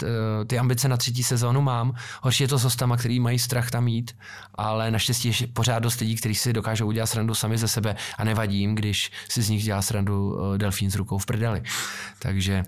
ty 0.47 0.59
ambice 0.59 0.87
na 0.87 0.97
třetí 0.97 1.23
sezónu 1.23 1.61
mám. 1.61 1.93
Horší 2.21 2.43
je 2.43 2.47
to 2.47 2.57
s 2.57 2.63
hostama, 2.63 2.97
který 2.97 3.19
mají 3.19 3.39
strach 3.39 3.71
tam 3.71 3.87
jít, 3.87 4.15
ale 4.55 4.91
naštěstí 4.91 5.27
je 5.27 5.47
pořád 5.47 5.79
dost 5.79 5.99
lidí, 5.99 6.15
kteří 6.15 6.35
si 6.35 6.53
dokážou 6.53 6.87
udělat 6.87 7.07
srandu 7.07 7.35
sami 7.35 7.57
ze 7.57 7.67
sebe 7.67 7.95
a 8.17 8.23
nevadí 8.23 8.59
jim, 8.59 8.75
když 8.75 9.11
si 9.29 9.41
z 9.41 9.49
nich 9.49 9.63
dělá 9.63 9.81
srandu 9.81 10.37
eh, 10.55 10.57
delfín 10.57 10.91
s 10.91 10.95
rukou 10.95 11.17
v 11.17 11.25
prdeli. 11.25 11.63
Takže 12.19 12.63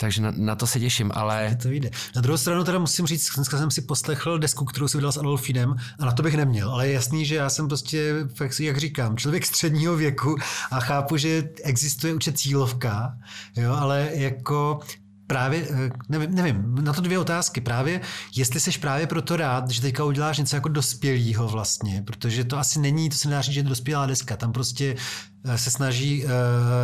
takže 0.00 0.22
na, 0.22 0.32
na 0.36 0.56
to 0.56 0.66
se 0.66 0.80
těším, 0.80 1.10
ale... 1.14 1.56
To 1.62 1.68
vyjde. 1.68 1.90
Na 2.16 2.22
druhou 2.22 2.38
stranu 2.38 2.64
teda 2.64 2.78
musím 2.78 3.06
říct, 3.06 3.34
dneska 3.34 3.58
jsem 3.58 3.70
si 3.70 3.82
poslechl 3.82 4.38
desku, 4.38 4.64
kterou 4.64 4.88
si 4.88 4.98
vydal 4.98 5.12
s 5.12 5.16
Adolfinem 5.16 5.76
a 5.98 6.04
na 6.04 6.12
to 6.12 6.22
bych 6.22 6.34
neměl, 6.34 6.70
ale 6.70 6.88
je 6.88 6.92
jasný, 6.92 7.26
že 7.26 7.34
já 7.34 7.50
jsem 7.50 7.68
prostě, 7.68 8.14
jak 8.60 8.78
říkám, 8.78 9.16
člověk 9.16 9.46
středního 9.46 9.96
věku 9.96 10.36
a 10.70 10.80
chápu, 10.80 11.16
že 11.16 11.48
existuje 11.64 12.14
určitě 12.14 12.36
cílovka, 12.36 13.18
jo, 13.56 13.72
ale 13.72 14.08
jako 14.12 14.80
právě, 15.26 15.66
eh, 15.70 15.90
nevím, 16.08 16.34
nevím, 16.34 16.74
na 16.80 16.92
to 16.92 17.00
dvě 17.00 17.18
otázky. 17.18 17.60
Právě, 17.60 18.00
jestli 18.36 18.60
jsi 18.60 18.78
právě 18.78 19.06
proto 19.06 19.36
rád, 19.36 19.70
že 19.70 19.80
teďka 19.80 20.04
uděláš 20.04 20.38
něco 20.38 20.56
jako 20.56 20.68
dospělýho 20.68 21.48
vlastně, 21.48 22.02
protože 22.06 22.44
to 22.44 22.58
asi 22.58 22.78
není, 22.78 23.10
to 23.10 23.16
se 23.16 23.28
nedá 23.28 23.40
říct, 23.40 23.54
že 23.54 23.60
je 23.60 23.64
dospělá 23.64 24.06
deska. 24.06 24.36
Tam 24.36 24.52
prostě 24.52 24.96
eh, 25.44 25.58
se 25.58 25.70
snaží 25.70 26.24
uh, 26.24 26.30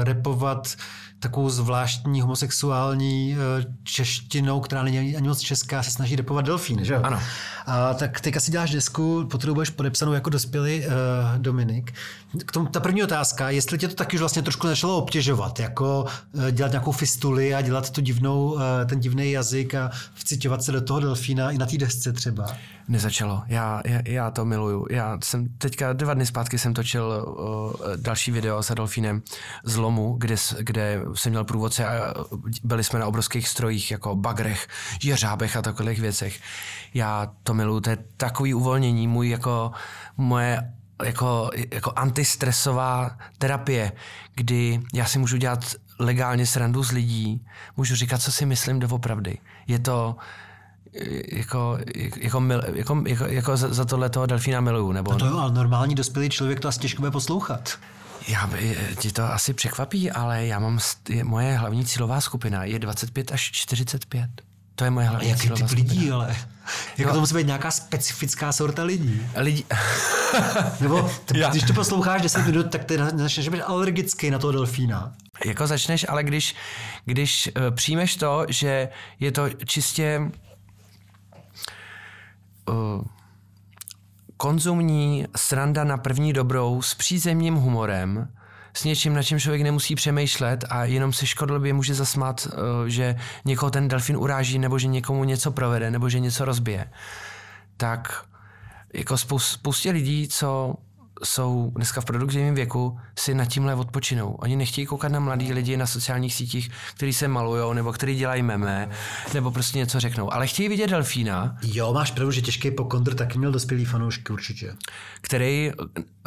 repovat 0.03 0.77
takovou 1.19 1.51
zvláštní 1.51 2.21
homosexuální 2.21 3.37
eh, 3.37 3.64
češtinou, 3.83 4.61
která 4.61 4.83
není 4.83 5.17
ani 5.17 5.29
moc 5.29 5.41
česká, 5.41 5.83
se 5.83 5.91
snaží 5.91 6.17
repovat 6.17 6.45
delfín, 6.45 6.85
že 6.85 6.95
jo? 6.95 7.01
Ano. 7.03 7.21
A 7.67 7.95
tak 7.95 8.21
teďka 8.21 8.41
si 8.41 8.53
děláš 8.53 8.71
desku, 8.71 9.27
potřebuješ 9.31 9.71
podepsanou 9.71 10.12
jako 10.12 10.31
dospělý 10.31 10.81
uh, 10.87 10.93
Dominik. 11.39 11.93
K 12.47 12.53
tomu, 12.53 12.67
ta 12.67 12.81
první 12.81 13.03
otázka, 13.03 13.51
jestli 13.51 13.79
tě 13.79 13.89
to 13.89 13.95
taky 13.95 14.17
už 14.17 14.21
vlastně 14.21 14.43
trošku 14.43 14.67
začalo 14.67 14.97
obtěžovat, 14.99 15.61
jako 15.61 16.07
uh, 16.33 16.51
dělat 16.51 16.73
nějakou 16.73 16.93
fistuli 16.93 17.55
a 17.55 17.61
dělat 17.61 17.91
tu 17.91 18.01
divnou, 18.01 18.53
uh, 18.53 18.61
ten 18.87 19.01
divný 19.01 19.31
jazyk 19.31 19.75
a 19.75 19.91
vcitovat 20.14 20.62
se 20.62 20.73
do 20.73 20.81
toho 20.81 21.01
delfína 21.01 21.51
i 21.51 21.59
na 21.59 21.67
té 21.67 21.79
desce 21.79 22.12
třeba. 22.12 22.47
Nezačalo. 22.89 23.43
Já, 23.47 23.82
já, 23.84 24.01
já 24.05 24.30
to 24.30 24.45
miluju. 24.45 24.87
Já 24.91 25.18
jsem 25.24 25.49
teďka 25.49 25.93
dva 25.93 26.14
dny 26.14 26.26
zpátky 26.26 26.59
jsem 26.59 26.74
točil 26.74 27.24
uh, 27.26 27.97
další 27.97 28.30
video 28.30 28.62
s 28.62 28.70
Adolfínem 28.70 29.22
z 29.64 29.76
Lomu, 29.76 30.16
kde, 30.18 30.37
kde 30.59 31.01
jsem 31.14 31.30
měl 31.30 31.45
průvodce 31.45 31.87
a 31.87 32.14
byli 32.64 32.84
jsme 32.84 32.99
na 32.99 33.07
obrovských 33.07 33.49
strojích, 33.49 33.91
jako 33.91 34.16
bagrech, 34.16 34.68
jeřábech 35.05 35.57
a 35.57 35.62
takových 35.62 36.01
věcech. 36.01 36.41
Já 36.95 37.32
to 37.43 37.55
miluju, 37.55 37.80
to 37.80 37.91
je 37.91 37.99
takový 38.16 38.55
uvolnění, 38.55 39.09
můj 39.09 39.28
jako, 39.28 39.72
moje 40.16 40.72
jako, 41.05 41.51
jako 41.72 41.93
antistresová 41.97 43.18
terapie, 43.39 43.93
kdy 44.34 44.80
já 44.95 45.05
si 45.05 45.18
můžu 45.18 45.37
dělat 45.37 45.64
legálně 45.99 46.47
srandu 46.47 46.82
z 46.82 46.93
lidí, 46.93 47.47
můžu 47.76 47.95
říkat, 47.95 48.22
co 48.22 48.32
si 48.32 48.47
myslím 48.47 48.78
doopravdy. 48.78 49.39
Je 49.66 49.78
to, 49.78 50.16
jako, 51.32 51.78
jako, 52.16 52.41
mil, 52.41 52.62
jako, 52.74 53.03
jako, 53.07 53.24
jako 53.24 53.57
za, 53.57 53.74
za 53.74 53.84
tohle 53.84 54.11
toho 54.11 54.26
delfína 54.26 54.61
miluju. 54.61 54.93
Nebo... 54.93 55.12
No 55.12 55.18
to 55.18 55.26
jo, 55.26 55.39
ale 55.39 55.53
normální 55.53 55.95
dospělý 55.95 56.28
člověk 56.30 56.61
to 56.61 56.68
asi 56.68 56.78
těžko 56.80 57.03
bude 57.03 57.11
poslouchat. 57.11 57.78
Já, 58.28 58.51
ti 58.99 59.12
to 59.12 59.24
asi 59.32 59.55
překvapí, 59.55 60.11
ale 60.11 60.47
já 60.47 60.59
mám, 60.59 60.78
moje 61.22 61.57
hlavní 61.57 61.84
cílová 61.84 62.20
skupina 62.20 62.64
je 62.64 62.78
25 62.78 63.32
až 63.32 63.51
45. 63.53 64.30
To 64.74 64.84
je 64.84 64.91
moje 64.91 65.07
hlavní 65.07 65.28
jaký 65.28 65.41
typ 65.41 65.57
cílová 65.57 65.68
skupina. 65.68 65.93
lidí, 65.95 66.11
ale? 66.11 66.37
Jako 66.99 67.09
Jo. 67.11 67.14
to 67.14 67.20
musí 67.20 67.34
být 67.34 67.47
nějaká 67.47 67.70
specifická 67.70 68.53
sorta 68.53 68.82
lidí. 68.82 69.26
Lidi, 69.37 69.64
Nebo 70.80 71.11
t- 71.24 71.34
když 71.51 71.62
to 71.62 71.72
posloucháš 71.72 72.22
10 72.22 72.47
minut, 72.47 72.70
tak 72.70 72.84
ty 72.84 72.99
začneš 73.14 73.49
být 73.49 73.62
alergický 73.62 74.30
na 74.30 74.39
toho 74.39 74.53
delfína. 74.53 75.12
jako 75.45 75.66
začneš, 75.66 76.07
ale 76.09 76.24
když, 76.24 76.55
když 77.05 77.51
uh, 77.57 77.74
přijmeš 77.74 78.16
to, 78.16 78.47
že 78.49 78.89
je 79.20 79.32
to 79.32 79.49
čistě 79.66 80.30
uh, 82.69 83.05
konzumní 84.37 85.27
sranda 85.37 85.85
na 85.85 85.97
první 85.97 86.33
dobrou 86.33 86.83
s 86.83 86.95
přízemním 86.95 87.55
humorem, 87.55 88.29
s 88.75 88.85
něčím, 88.85 89.14
na 89.14 89.23
čem 89.23 89.41
člověk 89.41 89.62
nemusí 89.62 89.95
přemýšlet 89.95 90.64
a 90.71 90.85
jenom 90.85 91.12
se 91.12 91.27
škodlivě 91.27 91.73
může 91.73 91.95
zasmát, 91.95 92.47
uh, 92.47 92.87
že 92.87 93.17
někoho 93.45 93.71
ten 93.71 93.89
delfín 93.89 94.17
uráží, 94.17 94.59
nebo 94.59 94.79
že 94.79 94.87
někomu 94.87 95.25
něco 95.25 95.51
provede, 95.51 95.91
nebo 95.91 96.09
že 96.09 96.21
něco 96.21 96.45
rozbije, 96.45 96.91
tak 97.77 98.25
jako 98.95 99.14
spou- 99.14 99.39
spoustě 99.39 99.91
lidí, 99.91 100.29
co 100.29 100.75
jsou 101.25 101.73
dneska 101.75 102.01
v 102.01 102.05
produktivním 102.05 102.55
věku, 102.55 102.99
si 103.19 103.35
nad 103.35 103.45
tímhle 103.45 103.75
odpočinou. 103.75 104.33
Oni 104.33 104.57
nechtějí 104.57 104.87
koukat 104.87 105.12
na 105.12 105.21
mladý 105.21 105.53
lidi 105.53 105.77
na 105.77 105.87
sociálních 105.87 106.35
sítích, 106.35 106.71
kteří 106.95 107.12
se 107.12 107.29
malujou, 107.29 107.73
nebo 107.73 107.93
kteří 107.93 108.14
dělají 108.14 108.43
meme, 108.43 108.89
nebo 109.35 109.51
prostě 109.51 109.79
něco 109.79 110.01
řeknou. 110.01 110.33
Ale 110.33 110.47
chtějí 110.47 110.69
vidět 110.69 110.91
delfína, 110.91 111.57
Jo, 111.62 111.93
máš 111.93 112.11
pravdu, 112.11 112.31
že 112.33 112.43
těžký 112.43 112.71
pokontr 112.71 113.14
taky 113.14 113.39
měl 113.39 113.53
dospělý 113.53 113.85
fanoušky 113.85 114.33
určitě. 114.33 114.75
který, 115.21 115.73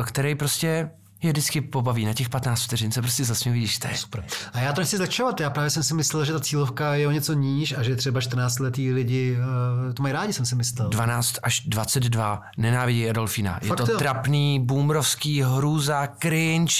který 0.05 0.35
prostě 0.35 0.89
je 1.21 1.31
vždycky 1.31 1.61
pobaví 1.61 2.05
na 2.05 2.13
těch 2.13 2.29
15 2.29 2.63
vteřin, 2.63 2.91
se 2.91 3.01
prostě 3.01 3.25
zasmějí, 3.25 3.53
vidíš, 3.53 3.79
to 3.79 3.87
je 3.87 3.97
Super. 3.97 4.23
A 4.53 4.59
já 4.59 4.73
to 4.73 4.81
nechci 4.81 4.97
zlehčovat, 4.97 5.39
já 5.39 5.49
právě 5.49 5.69
jsem 5.69 5.83
si 5.83 5.93
myslel, 5.93 6.25
že 6.25 6.33
ta 6.33 6.39
cílovka 6.39 6.95
je 6.95 7.07
o 7.07 7.11
něco 7.11 7.33
níž 7.33 7.73
a 7.77 7.83
že 7.83 7.95
třeba 7.95 8.21
14 8.21 8.59
letý 8.59 8.93
lidi 8.93 9.37
uh, 9.87 9.93
to 9.93 10.03
mají 10.03 10.13
rádi, 10.13 10.33
jsem 10.33 10.45
si 10.45 10.55
myslel. 10.55 10.89
12 10.89 11.35
až 11.43 11.61
22 11.65 12.41
nenávidí 12.57 13.09
Adolfína. 13.09 13.59
Je 13.61 13.67
Fakt 13.67 13.77
to 13.77 13.91
jo? 13.91 13.97
trapný, 13.97 14.59
boomrovský, 14.59 15.41
hrůza, 15.41 16.07
cringe, 16.19 16.73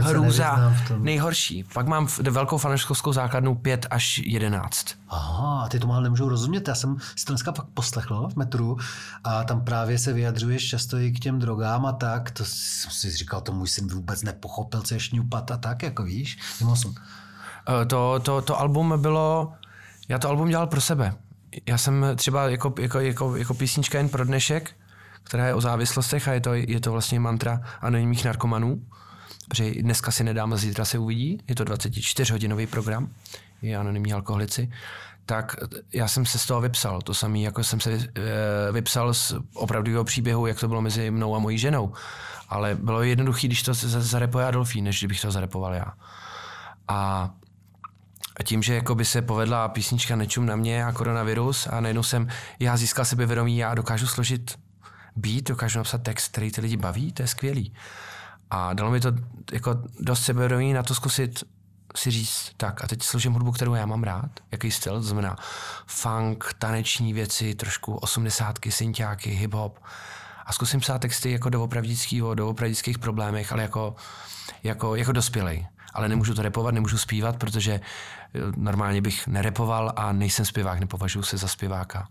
hrůza, 0.00 0.74
nejhorší. 0.98 1.64
Pak 1.72 1.86
mám 1.86 2.08
velkou 2.30 2.58
fanouškovskou 2.58 3.12
základnu 3.12 3.54
5 3.54 3.86
až 3.90 4.18
11. 4.18 4.86
Aha, 5.08 5.62
a 5.64 5.68
ty 5.68 5.78
to 5.78 5.86
málo 5.86 6.00
nemůžou 6.00 6.28
rozumět. 6.28 6.68
Já 6.68 6.74
jsem 6.74 6.96
si 7.16 7.24
to 7.24 7.32
dneska 7.32 7.52
fakt 7.52 7.68
poslechl 7.74 8.28
v 8.32 8.36
metru 8.36 8.76
a 9.24 9.44
tam 9.44 9.60
právě 9.64 9.98
se 9.98 10.12
vyjadřuješ 10.12 10.68
často 10.68 10.98
i 10.98 11.12
k 11.12 11.18
těm 11.18 11.38
drogám 11.38 11.86
a 11.86 11.92
tak. 11.92 12.30
To 12.30 12.44
jsem 12.46 12.90
si 12.90 13.10
říkal, 13.10 13.40
to 13.40 13.52
můj 13.52 13.68
syn 13.68 13.85
vůbec 13.92 14.22
nepochopil, 14.22 14.82
co 14.82 14.94
je 14.94 15.00
šňupat 15.00 15.50
a 15.50 15.56
tak, 15.56 15.82
jako 15.82 16.02
víš. 16.02 16.38
Jsem. 16.74 16.94
Eh, 17.82 17.86
To, 17.86 18.20
to, 18.22 18.42
to 18.42 18.60
album 18.60 18.94
bylo, 18.96 19.52
já 20.08 20.18
to 20.18 20.28
album 20.28 20.48
dělal 20.48 20.66
pro 20.66 20.80
sebe. 20.80 21.14
Já 21.66 21.78
jsem 21.78 22.06
třeba 22.16 22.48
jako, 22.50 22.74
jako, 22.80 23.00
jako, 23.00 23.36
jako 23.36 23.54
písnička 23.54 23.98
jen 23.98 24.08
pro 24.08 24.24
dnešek, 24.24 24.76
která 25.22 25.46
je 25.46 25.54
o 25.54 25.60
závislostech 25.60 26.28
a 26.28 26.32
je 26.32 26.40
to, 26.40 26.54
je 26.54 26.80
to 26.80 26.92
vlastně 26.92 27.20
mantra 27.20 27.60
anonymních 27.80 28.24
narkomanů, 28.24 28.82
protože 29.48 29.70
dneska 29.70 30.10
si 30.10 30.24
nedám, 30.24 30.56
zítra 30.56 30.84
se 30.84 30.98
uvidí, 30.98 31.40
je 31.48 31.54
to 31.54 31.64
24-hodinový 31.64 32.66
program, 32.66 33.08
je 33.62 33.76
anonymní 33.76 34.12
alkoholici, 34.12 34.70
tak 35.26 35.56
já 35.92 36.08
jsem 36.08 36.26
se 36.26 36.38
z 36.38 36.46
toho 36.46 36.60
vypsal. 36.60 37.02
To 37.02 37.14
samé, 37.14 37.38
jako 37.38 37.64
jsem 37.64 37.80
se 37.80 37.92
eh, 37.92 38.72
vypsal 38.72 39.14
z 39.14 39.34
opravdového 39.54 40.04
příběhu, 40.04 40.46
jak 40.46 40.60
to 40.60 40.68
bylo 40.68 40.82
mezi 40.82 41.10
mnou 41.10 41.36
a 41.36 41.38
mojí 41.38 41.58
ženou. 41.58 41.92
Ale 42.48 42.74
bylo 42.74 43.02
jednoduché, 43.02 43.46
když 43.46 43.62
to 43.62 43.74
za- 43.74 44.00
zarepoje 44.00 44.46
Adolfín, 44.46 44.84
než 44.84 44.98
kdybych 44.98 45.20
to 45.20 45.30
zarepoval 45.30 45.74
já. 45.74 45.92
A 46.88 47.30
a 48.40 48.42
tím, 48.42 48.62
že 48.62 48.74
jako 48.74 48.94
by 48.94 49.04
se 49.04 49.22
povedla 49.22 49.68
písnička 49.68 50.16
Nečum 50.16 50.46
na 50.46 50.56
mě 50.56 50.84
a 50.84 50.92
koronavirus 50.92 51.66
a 51.66 51.80
najednou 51.80 52.02
jsem, 52.02 52.28
já 52.60 52.76
získal 52.76 53.04
sebevědomí, 53.04 53.58
já 53.58 53.74
dokážu 53.74 54.06
složit 54.06 54.58
beat, 55.16 55.44
dokážu 55.44 55.78
napsat 55.78 56.02
text, 56.02 56.28
který 56.28 56.50
ty 56.50 56.60
lidi 56.60 56.76
baví, 56.76 57.12
to 57.12 57.22
je 57.22 57.28
skvělý. 57.28 57.74
A 58.50 58.74
dalo 58.74 58.90
mi 58.90 59.00
to 59.00 59.12
jako 59.52 59.82
dost 60.00 60.24
sebevědomí 60.24 60.72
na 60.72 60.82
to 60.82 60.94
zkusit 60.94 61.44
si 61.96 62.10
říct, 62.10 62.52
tak 62.56 62.84
a 62.84 62.86
teď 62.86 63.02
složím 63.02 63.32
hudbu, 63.32 63.52
kterou 63.52 63.74
já 63.74 63.86
mám 63.86 64.02
rád, 64.02 64.30
jaký 64.52 64.70
styl, 64.70 64.92
to 64.92 65.02
znamená 65.02 65.36
funk, 65.86 66.54
taneční 66.58 67.12
věci, 67.12 67.54
trošku 67.54 67.94
osmdesátky, 67.94 68.72
synťáky, 68.72 69.46
hip-hop. 69.46 69.72
A 70.46 70.52
zkusím 70.52 70.80
psát 70.80 70.98
texty 70.98 71.30
jako 71.30 71.50
doopravdického, 71.50 72.34
doopravdických 72.34 72.98
problémech, 72.98 73.52
ale 73.52 73.62
jako, 73.62 73.96
jako, 74.62 74.96
jako 74.96 75.12
dospělej. 75.12 75.66
Ale 75.94 76.08
nemůžu 76.08 76.34
to 76.34 76.42
repovat, 76.42 76.74
nemůžu 76.74 76.98
zpívat, 76.98 77.36
protože 77.36 77.72
eh, 77.72 78.40
normálně 78.56 79.00
bych 79.00 79.26
nerepoval 79.26 79.92
a 79.96 80.12
nejsem 80.12 80.44
zpěvák, 80.44 80.80
nepovažuji 80.80 81.22
se 81.22 81.36
za 81.36 81.48
zpěváka. 81.48 82.08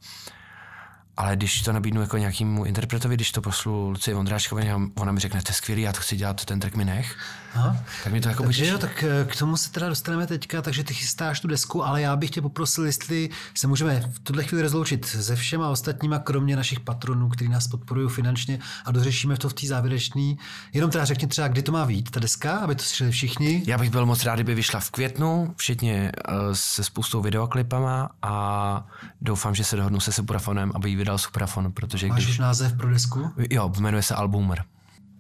Ale 1.17 1.35
když 1.35 1.61
to 1.61 1.73
nabídnu 1.73 2.01
jako 2.01 2.17
nějakému 2.17 2.65
interpretovi, 2.65 3.15
když 3.15 3.31
to 3.31 3.41
pošlu 3.41 3.89
Luci 3.89 4.13
Vondráčkovi, 4.13 4.71
ona 4.95 5.11
mi 5.11 5.19
řekne, 5.19 5.41
to 5.41 5.49
je 5.49 5.53
skvělý, 5.55 5.81
já 5.81 5.93
to 5.93 5.99
chci 5.99 6.15
dělat, 6.15 6.45
ten 6.45 6.59
track 6.59 6.75
mi 6.75 6.85
nech, 6.85 7.17
Aha. 7.55 7.77
tak 8.03 8.13
mi 8.13 8.21
to 8.21 8.29
jako 8.29 8.43
Takže 8.43 8.61
potěší. 8.61 8.71
jo, 8.73 8.77
tak 8.77 9.03
eh, 9.03 9.25
k 9.25 9.35
tomu 9.35 9.57
se 9.57 9.71
teda 9.71 9.89
dostaneme 9.89 10.27
teďka, 10.27 10.61
takže 10.61 10.83
ty 10.83 10.93
chystáš 10.93 11.39
tu 11.39 11.47
desku, 11.47 11.85
ale 11.85 12.01
já 12.01 12.15
bych 12.15 12.29
tě 12.29 12.41
poprosil, 12.41 12.85
jestli 12.85 13.29
se 13.53 13.67
můžeme 13.67 13.99
v 14.13 14.19
tuhle 14.19 14.43
chvíli 14.43 14.61
rozloučit 14.61 15.05
se 15.05 15.35
všema 15.35 15.69
ostatníma, 15.69 16.19
kromě 16.19 16.55
našich 16.55 16.79
patronů, 16.79 17.29
kteří 17.29 17.49
nás 17.49 17.67
podporují 17.67 18.09
finančně 18.09 18.59
a 18.85 18.91
dořešíme 18.91 19.37
to 19.37 19.49
v 19.49 19.53
té 19.53 19.67
závěrečné. 19.67 20.35
Jenom 20.73 20.91
teda 20.91 21.05
řekni 21.05 21.27
třeba, 21.27 21.47
kdy 21.47 21.61
to 21.61 21.71
má 21.71 21.85
být, 21.85 22.11
ta 22.11 22.19
deska, 22.19 22.57
aby 22.57 22.75
to 22.75 22.83
slyšeli 22.83 23.11
všichni. 23.11 23.63
Já 23.67 23.77
bych 23.77 23.89
byl 23.89 24.05
moc 24.05 24.23
rád, 24.23 24.35
kdyby 24.35 24.55
vyšla 24.55 24.79
v 24.79 24.91
květnu, 24.91 25.53
včetně 25.57 26.11
uh, 26.29 26.35
se 26.53 26.83
spoustou 26.83 27.21
videoklipama 27.21 28.09
a 28.21 28.87
doufám, 29.21 29.55
že 29.55 29.63
se 29.63 29.75
dohodnu 29.75 29.99
se 29.99 30.11
Suprafonem, 30.11 30.71
aby 30.75 30.89
jí 30.89 30.95
vydal 31.05 31.17
Suprafon, 31.17 31.71
protože 31.71 32.07
Máš 32.07 32.17
když... 32.17 32.29
už 32.29 32.39
název 32.39 32.77
pro 32.77 32.89
desku? 32.89 33.29
Jo, 33.49 33.71
jmenuje 33.79 34.03
se 34.03 34.15
Albumer. 34.15 34.63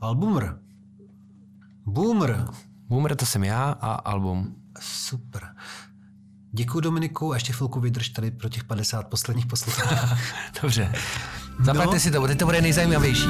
Albumer. 0.01 0.57
Boomer. 1.85 2.45
Boomer 2.89 3.15
to 3.15 3.25
jsem 3.25 3.43
já 3.43 3.63
a 3.81 3.93
album. 3.93 4.55
Super. 4.79 5.41
Děkuji 6.51 6.79
Dominiku 6.79 7.31
a 7.31 7.35
ještě 7.35 7.53
chvilku 7.53 7.79
vydrž 7.79 8.09
tady 8.09 8.31
pro 8.31 8.49
těch 8.49 8.63
50 8.63 9.07
posledních 9.07 9.45
posluchačů. 9.45 10.15
Dobře. 10.61 10.91
Zaplaťte 11.63 11.93
No. 11.93 11.99
si 11.99 12.11
to, 12.11 12.27
teď 12.27 12.39
to 12.39 12.45
bude 12.45 12.61
nejzajímavější. 12.61 13.27